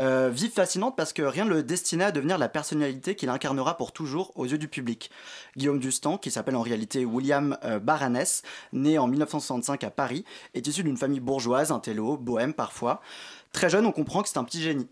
Euh, 0.00 0.30
vie 0.30 0.48
fascinante 0.48 0.96
parce 0.96 1.12
que 1.12 1.22
rien 1.22 1.44
ne 1.44 1.50
le 1.50 1.62
destinait 1.62 2.04
à 2.04 2.12
devenir 2.12 2.38
la 2.38 2.48
personnalité 2.48 3.14
qu'il 3.14 3.28
incarnera 3.28 3.76
pour 3.76 3.92
toujours 3.92 4.32
aux 4.34 4.46
yeux 4.46 4.58
du 4.58 4.68
public. 4.68 5.10
Guillaume 5.56 5.78
Dustan, 5.78 6.18
qui 6.18 6.32
s'appelle 6.32 6.56
en 6.56 6.62
réalité 6.62 7.04
William 7.04 7.56
euh, 7.64 7.78
Baranès, 7.78 8.42
né 8.72 8.98
en 8.98 9.06
1965 9.06 9.84
à 9.84 9.90
Paris, 9.90 10.24
est 10.54 10.66
issu 10.66 10.82
d'une 10.82 10.96
famille 10.96 11.20
bourgeoise, 11.20 11.70
un 11.70 11.78
télo, 11.78 12.16
bohème 12.16 12.52
parfois. 12.52 13.00
Très 13.52 13.70
jeune, 13.70 13.86
on 13.86 13.92
comprend 13.92 14.22
que 14.22 14.28
c'est 14.28 14.38
un 14.38 14.44
petit 14.44 14.60
génie. 14.60 14.88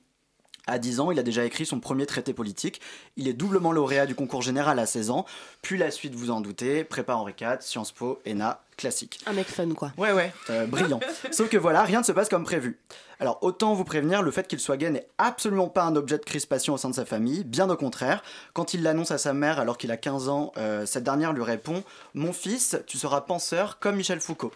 À 0.67 0.79
10 0.79 1.01
ans, 1.01 1.11
il 1.13 1.19
a 1.19 1.23
déjà 1.23 1.45
écrit 1.45 1.65
son 1.65 1.79
premier 1.79 2.07
traité 2.07 2.33
politique. 2.33 2.81
Il 3.17 3.29
est 3.29 3.33
doublement 3.33 3.71
lauréat 3.71 4.07
du 4.07 4.15
concours 4.15 4.43
général 4.43 4.79
à 4.79 4.87
16 4.87 5.11
ans. 5.11 5.25
Puis 5.63 5.79
la 5.79 5.91
suite, 5.91 6.15
vous 6.15 6.31
en 6.31 6.41
doutez, 6.41 6.83
prépa 6.83 7.15
Henri 7.15 7.35
IV, 7.41 7.59
Sciences 7.61 7.93
Po, 7.93 8.21
ENA, 8.27 8.61
classique. 8.77 9.21
Un 9.27 9.33
mec 9.33 9.47
fun 9.49 9.69
quoi. 9.75 9.93
Ouais, 9.97 10.13
ouais, 10.13 10.33
euh, 10.51 10.67
brillant. 10.67 11.01
Sauf 11.31 11.49
que 11.49 11.57
voilà, 11.57 11.83
rien 11.83 12.01
ne 12.01 12.05
se 12.05 12.13
passe 12.13 12.29
comme 12.29 12.45
prévu. 12.45 12.79
Alors 13.19 13.39
autant 13.41 13.73
vous 13.73 13.85
prévenir, 13.85 14.21
le 14.21 14.31
fait 14.31 14.47
qu'il 14.47 14.61
soit 14.61 14.77
gay 14.77 14.91
n'est 14.91 15.07
absolument 15.17 15.69
pas 15.69 15.85
un 15.85 15.97
objet 15.97 16.19
de 16.19 16.25
crispation 16.25 16.75
au 16.75 16.77
sein 16.77 16.91
de 16.91 16.95
sa 16.95 17.07
famille, 17.07 17.45
bien 17.45 17.71
au 17.71 17.77
contraire. 17.77 18.23
Quand 18.53 18.75
il 18.75 18.83
l'annonce 18.83 19.11
à 19.11 19.17
sa 19.17 19.33
mère 19.33 19.59
alors 19.59 19.79
qu'il 19.79 19.91
a 19.91 19.97
15 19.97 20.29
ans, 20.29 20.53
euh, 20.59 20.85
cette 20.85 21.05
dernière 21.05 21.33
lui 21.33 21.43
répond 21.43 21.83
Mon 22.13 22.35
fils, 22.35 22.77
tu 22.87 22.99
seras 22.99 23.23
penseur 23.23 23.79
comme 23.79 23.97
Michel 23.97 24.21
Foucault. 24.21 24.53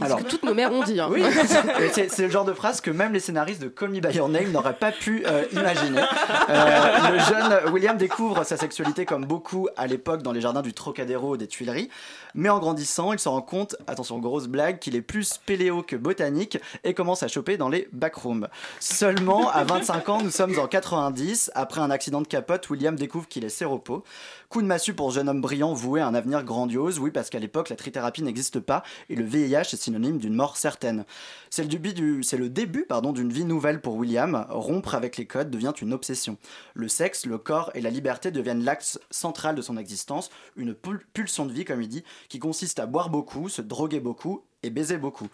Alors, 0.00 0.22
toutes 0.24 0.44
nos 0.44 0.54
mères 0.54 0.72
ont 0.72 0.84
dit. 0.84 1.00
hein. 1.00 1.08
Oui, 1.10 1.20
Et 1.80 1.88
c'est 1.92 2.08
c'est 2.08 2.22
le 2.22 2.30
genre 2.30 2.44
de 2.44 2.52
phrase 2.52 2.80
que 2.80 2.92
même 2.92 3.12
les 3.12 3.18
scénaristes 3.18 3.60
de 3.60 3.66
Call 3.68 3.88
Me 3.90 3.98
By 3.98 4.16
Your 4.16 4.28
Name 4.28 4.52
n'auraient 4.52 4.78
pas 4.78 4.92
pu 4.92 5.24
euh, 5.26 5.44
imaginer. 5.50 6.00
Euh, 6.48 7.10
le 7.10 7.18
jeune 7.18 7.72
William 7.72 7.96
découvre 7.96 8.44
sa 8.44 8.56
sexualité 8.56 9.04
comme 9.04 9.24
beaucoup 9.24 9.68
à 9.76 9.88
l'époque 9.88 10.22
dans 10.22 10.30
les 10.32 10.40
jardins 10.40 10.62
du 10.62 10.72
Trocadéro 10.72 11.30
ou 11.32 11.36
des 11.36 11.48
Tuileries, 11.48 11.88
mais 12.34 12.48
en 12.50 12.60
grandissant, 12.60 13.12
il 13.12 13.18
se 13.18 13.28
rend 13.28 13.42
compte, 13.42 13.55
attention 13.86 14.18
grosse 14.18 14.48
blague, 14.48 14.78
qu'il 14.78 14.96
est 14.96 15.02
plus 15.02 15.38
péléo 15.38 15.82
que 15.82 15.96
botanique 15.96 16.58
et 16.84 16.94
commence 16.94 17.22
à 17.22 17.28
choper 17.28 17.56
dans 17.56 17.68
les 17.68 17.88
backrooms. 17.92 18.48
Seulement 18.80 19.50
à 19.50 19.64
25 19.64 20.08
ans, 20.08 20.22
nous 20.22 20.30
sommes 20.30 20.58
en 20.58 20.66
90, 20.66 21.50
après 21.54 21.80
un 21.80 21.90
accident 21.90 22.20
de 22.20 22.26
capote, 22.26 22.68
William 22.70 22.96
découvre 22.96 23.28
qu'il 23.28 23.44
est 23.44 23.50
séropo. 23.50 24.04
Coup 24.48 24.62
de 24.62 24.66
massue 24.66 24.94
pour 24.94 25.10
jeune 25.10 25.28
homme 25.28 25.40
brillant 25.40 25.74
voué 25.74 26.00
à 26.00 26.06
un 26.06 26.14
avenir 26.14 26.44
grandiose, 26.44 27.00
oui 27.00 27.10
parce 27.10 27.30
qu'à 27.30 27.40
l'époque 27.40 27.68
la 27.68 27.74
trithérapie 27.74 28.22
n'existe 28.22 28.60
pas 28.60 28.84
et 29.10 29.16
le 29.16 29.24
VIH 29.24 29.72
est 29.72 29.76
synonyme 29.76 30.18
d'une 30.18 30.34
mort 30.34 30.56
certaine. 30.56 31.04
C'est 31.50 31.62
le, 31.64 31.68
début 31.68 31.94
d'une 31.94 33.32
vie 33.32 33.44
nouvelle 33.44 33.80
pour 33.80 33.96
William, 33.96 34.46
rompre 34.50 34.94
avec 34.94 35.16
les 35.16 35.26
codes 35.26 35.50
devient 35.50 35.72
une 35.80 35.92
obsession. 35.92 36.38
Le 36.74 36.86
sexe, 36.86 37.26
le 37.26 37.38
corps 37.38 37.72
et 37.74 37.80
la 37.80 37.90
liberté 37.90 38.30
deviennent 38.30 38.62
l'axe 38.62 39.00
central 39.10 39.56
de 39.56 39.62
son 39.62 39.76
existence, 39.76 40.30
une 40.54 40.74
pul- 40.74 41.04
pulsion 41.12 41.44
de 41.44 41.52
vie 41.52 41.64
comme 41.64 41.82
il 41.82 41.88
dit, 41.88 42.04
qui 42.28 42.38
consiste 42.38 42.78
à 42.78 42.86
boire 42.86 43.10
beaucoup, 43.10 43.48
se 43.48 43.62
droguer 43.62 44.00
beaucoup 44.00 44.44
et 44.62 44.70
baiser 44.70 44.96
beaucoup. 44.96 45.28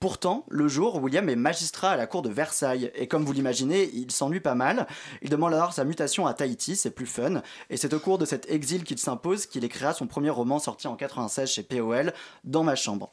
Pourtant, 0.00 0.44
le 0.48 0.68
jour, 0.68 1.02
William 1.02 1.28
est 1.28 1.34
magistrat 1.34 1.90
à 1.90 1.96
la 1.96 2.06
cour 2.06 2.22
de 2.22 2.28
Versailles, 2.28 2.92
et 2.94 3.08
comme 3.08 3.24
vous 3.24 3.32
l'imaginez, 3.32 3.90
il 3.92 4.12
s'ennuie 4.12 4.38
pas 4.38 4.54
mal. 4.54 4.86
Il 5.22 5.28
demande 5.28 5.52
alors 5.52 5.72
sa 5.72 5.84
mutation 5.84 6.28
à 6.28 6.34
Tahiti, 6.34 6.76
c'est 6.76 6.92
plus 6.92 7.06
fun, 7.06 7.42
et 7.68 7.76
c'est 7.76 7.92
au 7.92 7.98
cours 7.98 8.16
de 8.16 8.24
cet 8.24 8.48
exil 8.48 8.84
qu'il 8.84 8.98
s'impose 8.98 9.46
qu'il 9.46 9.64
écrira 9.64 9.94
son 9.94 10.06
premier 10.06 10.30
roman 10.30 10.60
sorti 10.60 10.86
en 10.86 10.94
96 10.94 11.50
chez 11.50 11.64
POL, 11.64 12.12
Dans 12.44 12.62
ma 12.62 12.76
chambre. 12.76 13.10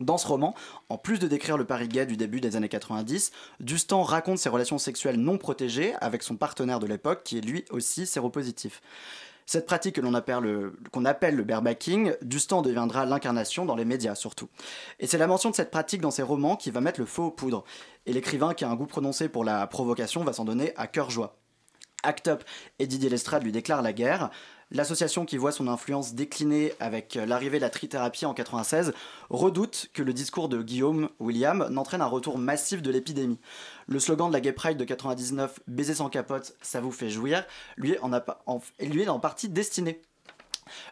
Dans 0.00 0.18
ce 0.18 0.26
roman, 0.26 0.56
en 0.88 0.98
plus 0.98 1.20
de 1.20 1.28
décrire 1.28 1.56
le 1.56 1.64
Paris 1.64 1.86
gay 1.86 2.06
du 2.06 2.16
début 2.16 2.40
des 2.40 2.56
années 2.56 2.68
90, 2.68 3.30
Dustan 3.60 4.02
raconte 4.02 4.38
ses 4.38 4.48
relations 4.48 4.78
sexuelles 4.78 5.16
non 5.16 5.38
protégées 5.38 5.94
avec 6.00 6.24
son 6.24 6.34
partenaire 6.34 6.80
de 6.80 6.88
l'époque 6.88 7.22
qui 7.22 7.38
est 7.38 7.40
lui 7.40 7.64
aussi 7.70 8.04
séropositif. 8.04 8.82
Cette 9.46 9.66
pratique 9.66 9.94
que 9.94 10.00
l'on 10.00 10.14
appelle 10.14 10.40
le, 10.40 10.76
qu'on 10.90 11.04
appelle 11.04 11.36
le 11.36 11.44
barebacking, 11.44 12.14
Dustan 12.20 12.62
deviendra 12.62 13.06
l'incarnation 13.06 13.64
dans 13.64 13.76
les 13.76 13.84
médias 13.84 14.16
surtout. 14.16 14.48
Et 14.98 15.06
c'est 15.06 15.18
la 15.18 15.28
mention 15.28 15.50
de 15.50 15.54
cette 15.54 15.70
pratique 15.70 16.00
dans 16.00 16.10
ses 16.10 16.22
romans 16.22 16.56
qui 16.56 16.72
va 16.72 16.80
mettre 16.80 16.98
le 16.98 17.06
feu 17.06 17.22
aux 17.22 17.30
poudres. 17.30 17.64
Et 18.06 18.12
l'écrivain 18.12 18.54
qui 18.54 18.64
a 18.64 18.70
un 18.70 18.74
goût 18.74 18.86
prononcé 18.86 19.28
pour 19.28 19.44
la 19.44 19.66
provocation 19.68 20.24
va 20.24 20.32
s'en 20.32 20.44
donner 20.44 20.72
à 20.76 20.88
cœur 20.88 21.10
joie. 21.10 21.36
Act 22.02 22.28
Up 22.28 22.44
et 22.78 22.86
Didier 22.86 23.08
Lestrade 23.08 23.44
lui 23.44 23.52
déclarent 23.52 23.82
la 23.82 23.92
guerre. 23.92 24.30
L'association 24.72 25.24
qui 25.24 25.36
voit 25.36 25.52
son 25.52 25.68
influence 25.68 26.14
décliner 26.14 26.72
avec 26.80 27.14
l'arrivée 27.14 27.58
de 27.58 27.62
la 27.62 27.70
trithérapie 27.70 28.26
en 28.26 28.34
96 28.34 28.92
redoute 29.30 29.88
que 29.92 30.02
le 30.02 30.12
discours 30.12 30.48
de 30.48 30.60
Guillaume 30.60 31.08
William 31.20 31.68
n'entraîne 31.70 32.02
un 32.02 32.06
retour 32.06 32.36
massif 32.36 32.82
de 32.82 32.90
l'épidémie. 32.90 33.38
Le 33.86 34.00
slogan 34.00 34.28
de 34.28 34.32
la 34.32 34.40
Gay 34.40 34.52
Pride 34.52 34.76
de 34.76 34.84
99, 34.84 35.60
baiser 35.68 35.94
sans 35.94 36.08
capote, 36.08 36.56
ça 36.62 36.80
vous 36.80 36.90
fait 36.90 37.10
jouir, 37.10 37.44
lui, 37.76 37.92
est 37.92 39.08
en 39.08 39.20
partie 39.20 39.48
destiné. 39.48 40.02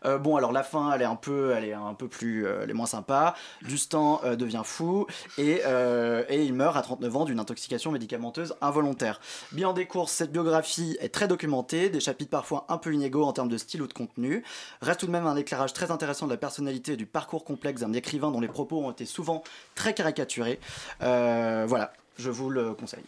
Euh, 0.05 0.19
bon, 0.19 0.37
alors 0.37 0.53
la 0.53 0.63
fin, 0.63 0.93
elle 0.93 1.03
est 1.03 1.07
un 1.07 1.17
peu, 1.17 1.53
elle 1.57 1.65
est 1.65 1.73
un 1.73 1.95
peu 1.95 2.09
plus, 2.09 2.47
euh, 2.47 2.61
elle 2.63 2.71
est 2.71 2.75
moins 2.75 2.87
sympa. 2.87 3.35
Dustan 3.63 4.21
euh, 4.25 4.37
devient 4.37 4.63
fou 4.65 5.07
et, 5.39 5.63
euh, 5.67 6.25
et 6.29 6.45
il 6.45 6.55
meurt 6.55 6.77
à 6.77 6.83
39 6.83 7.17
ans 7.17 7.25
d'une 7.25 7.41
intoxication 7.41 7.91
médicamenteuse 7.91 8.55
involontaire. 8.61 9.21
Bien 9.53 9.73
des 9.73 9.87
courses, 9.87 10.13
cette 10.13 10.33
biographie 10.33 10.97
est 11.01 11.09
très 11.09 11.29
documentée, 11.29 11.89
des 11.91 12.01
chapitres 12.01 12.31
parfois 12.31 12.67
un 12.69 12.79
peu 12.79 12.93
inégaux 12.93 13.25
en 13.25 13.33
termes 13.33 13.49
de 13.49 13.59
style 13.59 13.83
ou 13.83 13.87
de 13.87 13.93
contenu. 13.93 14.45
Reste 14.81 15.01
tout 15.01 15.07
de 15.07 15.13
même 15.13 15.27
un 15.27 15.37
éclairage 15.37 15.73
très 15.73 15.91
intéressant 15.91 16.27
de 16.27 16.31
la 16.33 16.37
personnalité 16.39 16.93
et 16.93 16.97
du 16.97 17.07
parcours 17.07 17.45
complexe 17.45 17.81
d'un 17.81 17.93
écrivain 17.93 18.31
dont 18.31 18.41
les 18.41 18.49
propos 18.49 18.79
ont 18.85 18.91
été 18.91 19.07
souvent 19.07 19.43
très 19.75 19.95
caricaturés. 19.95 20.61
Euh, 21.03 21.65
voilà, 21.67 21.93
je 22.19 22.31
vous 22.31 22.51
le 22.51 22.75
conseille. 22.75 23.05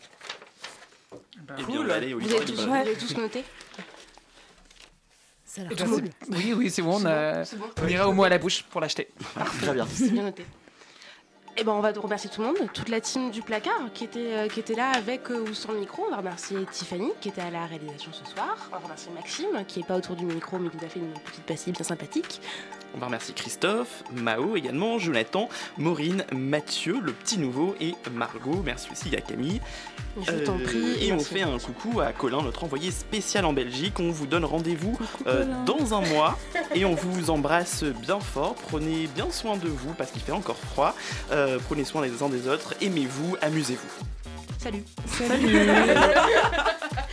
Eh 1.59 1.62
bien, 1.64 1.89
allez, 1.91 2.12
Vous 2.14 2.21
Olivier, 2.21 2.37
avez 2.37 2.45
tous, 2.45 2.67
vous 2.67 2.75
avez 2.75 2.95
tous 2.95 3.17
noté? 3.17 3.45
Ça 5.57 5.63
a 5.63 5.65
l'air 5.75 5.89
cool. 5.89 6.05
Oui, 6.31 6.53
oui, 6.57 6.71
c'est 6.71 6.83
bon, 6.83 7.01
on, 7.01 7.07
a- 7.07 7.43
bon. 7.45 7.67
on 7.83 7.89
ira 7.89 8.09
au 8.09 8.13
mot 8.13 8.25
à 8.25 8.29
la 8.29 8.39
bouche 8.39 8.63
pour 8.71 8.81
l'acheter. 8.81 9.09
Très 9.63 9.73
bien. 9.73 9.87
C'est 9.91 10.11
bien 10.11 10.23
noté. 10.25 10.45
Et 11.59 11.65
ben 11.65 11.73
on 11.73 11.81
va 11.81 11.91
remercier 11.93 12.29
tout 12.29 12.43
le 12.43 12.49
monde, 12.49 12.57
toute 12.75 12.91
la 12.91 13.01
team 13.01 13.31
du 13.31 13.41
placard 13.41 13.89
qui 13.95 14.05
était, 14.05 14.35
euh, 14.35 14.49
qui 14.49 14.61
était 14.61 14.75
là 14.75 14.91
avec 14.91 15.31
euh, 15.31 15.41
ou 15.41 15.55
sans 15.55 15.73
le 15.73 15.79
micro. 15.79 16.05
On 16.07 16.11
va 16.11 16.19
remercier 16.19 16.59
Tiffany 16.71 17.13
qui 17.19 17.31
était 17.31 17.41
à 17.41 17.51
la 17.51 17.65
réalisation 17.65 18.13
ce 18.13 18.31
soir. 18.31 18.57
On 18.69 18.77
va 18.77 18.83
remercier 18.83 19.11
Maxime 19.13 19.65
qui 19.67 19.81
est 19.81 19.87
pas 19.87 19.97
autour 19.97 20.17
du 20.17 20.27
micro 20.27 20.59
mais 20.59 20.69
qui 20.69 20.77
nous 20.77 20.85
a 20.85 20.89
fait 20.89 21.01
une 21.01 21.15
petite 21.25 21.45
passive 21.45 21.73
bien 21.73 21.85
sympathique. 21.85 22.43
On 22.97 22.99
va 22.99 23.07
remercier 23.07 23.35
Christophe, 23.35 24.05
Mao 24.15 24.57
également, 24.57 24.99
Jonathan, 24.99 25.51
Maureen, 25.77 26.25
Mathieu, 26.33 26.99
le 27.03 27.13
petit 27.13 27.39
nouveau 27.39 27.75
et 27.79 27.95
Margot. 28.11 28.63
Merci 28.65 28.89
aussi 28.91 29.15
à 29.15 29.21
Camille. 29.21 29.61
Euh, 30.17 30.23
Je 30.25 30.45
t'en 30.45 30.59
prie, 30.59 31.05
Et 31.05 31.13
on 31.13 31.19
fait 31.19 31.43
un 31.43 31.59
coucou 31.59 32.01
à 32.01 32.13
Colin, 32.13 32.41
notre 32.43 32.65
envoyé 32.65 32.91
spécial 32.91 33.45
en 33.45 33.53
Belgique. 33.53 34.01
On 34.01 34.11
vous 34.11 34.27
donne 34.27 34.47
rendez-vous 34.47 34.99
euh, 35.27 35.45
dans 35.67 35.93
un 35.93 36.01
mois 36.01 36.39
et 36.75 36.87
on 36.87 36.95
vous 36.95 37.29
embrasse 37.29 37.85
bien 37.85 38.19
fort. 38.19 38.55
Prenez 38.55 39.09
bien 39.09 39.31
soin 39.31 39.59
de 39.59 39.69
vous 39.69 39.93
parce 39.93 40.11
qu'il 40.11 40.23
fait 40.23 40.33
encore 40.33 40.57
froid. 40.57 40.95
Euh, 41.47 41.59
prenez 41.64 41.84
soin 41.84 42.03
les 42.03 42.22
uns 42.22 42.28
des 42.28 42.49
autres. 42.49 42.74
Aimez-vous, 42.80 43.36
amusez-vous. 43.40 44.07
Salut. 44.59 44.82
Salut. 45.07 45.68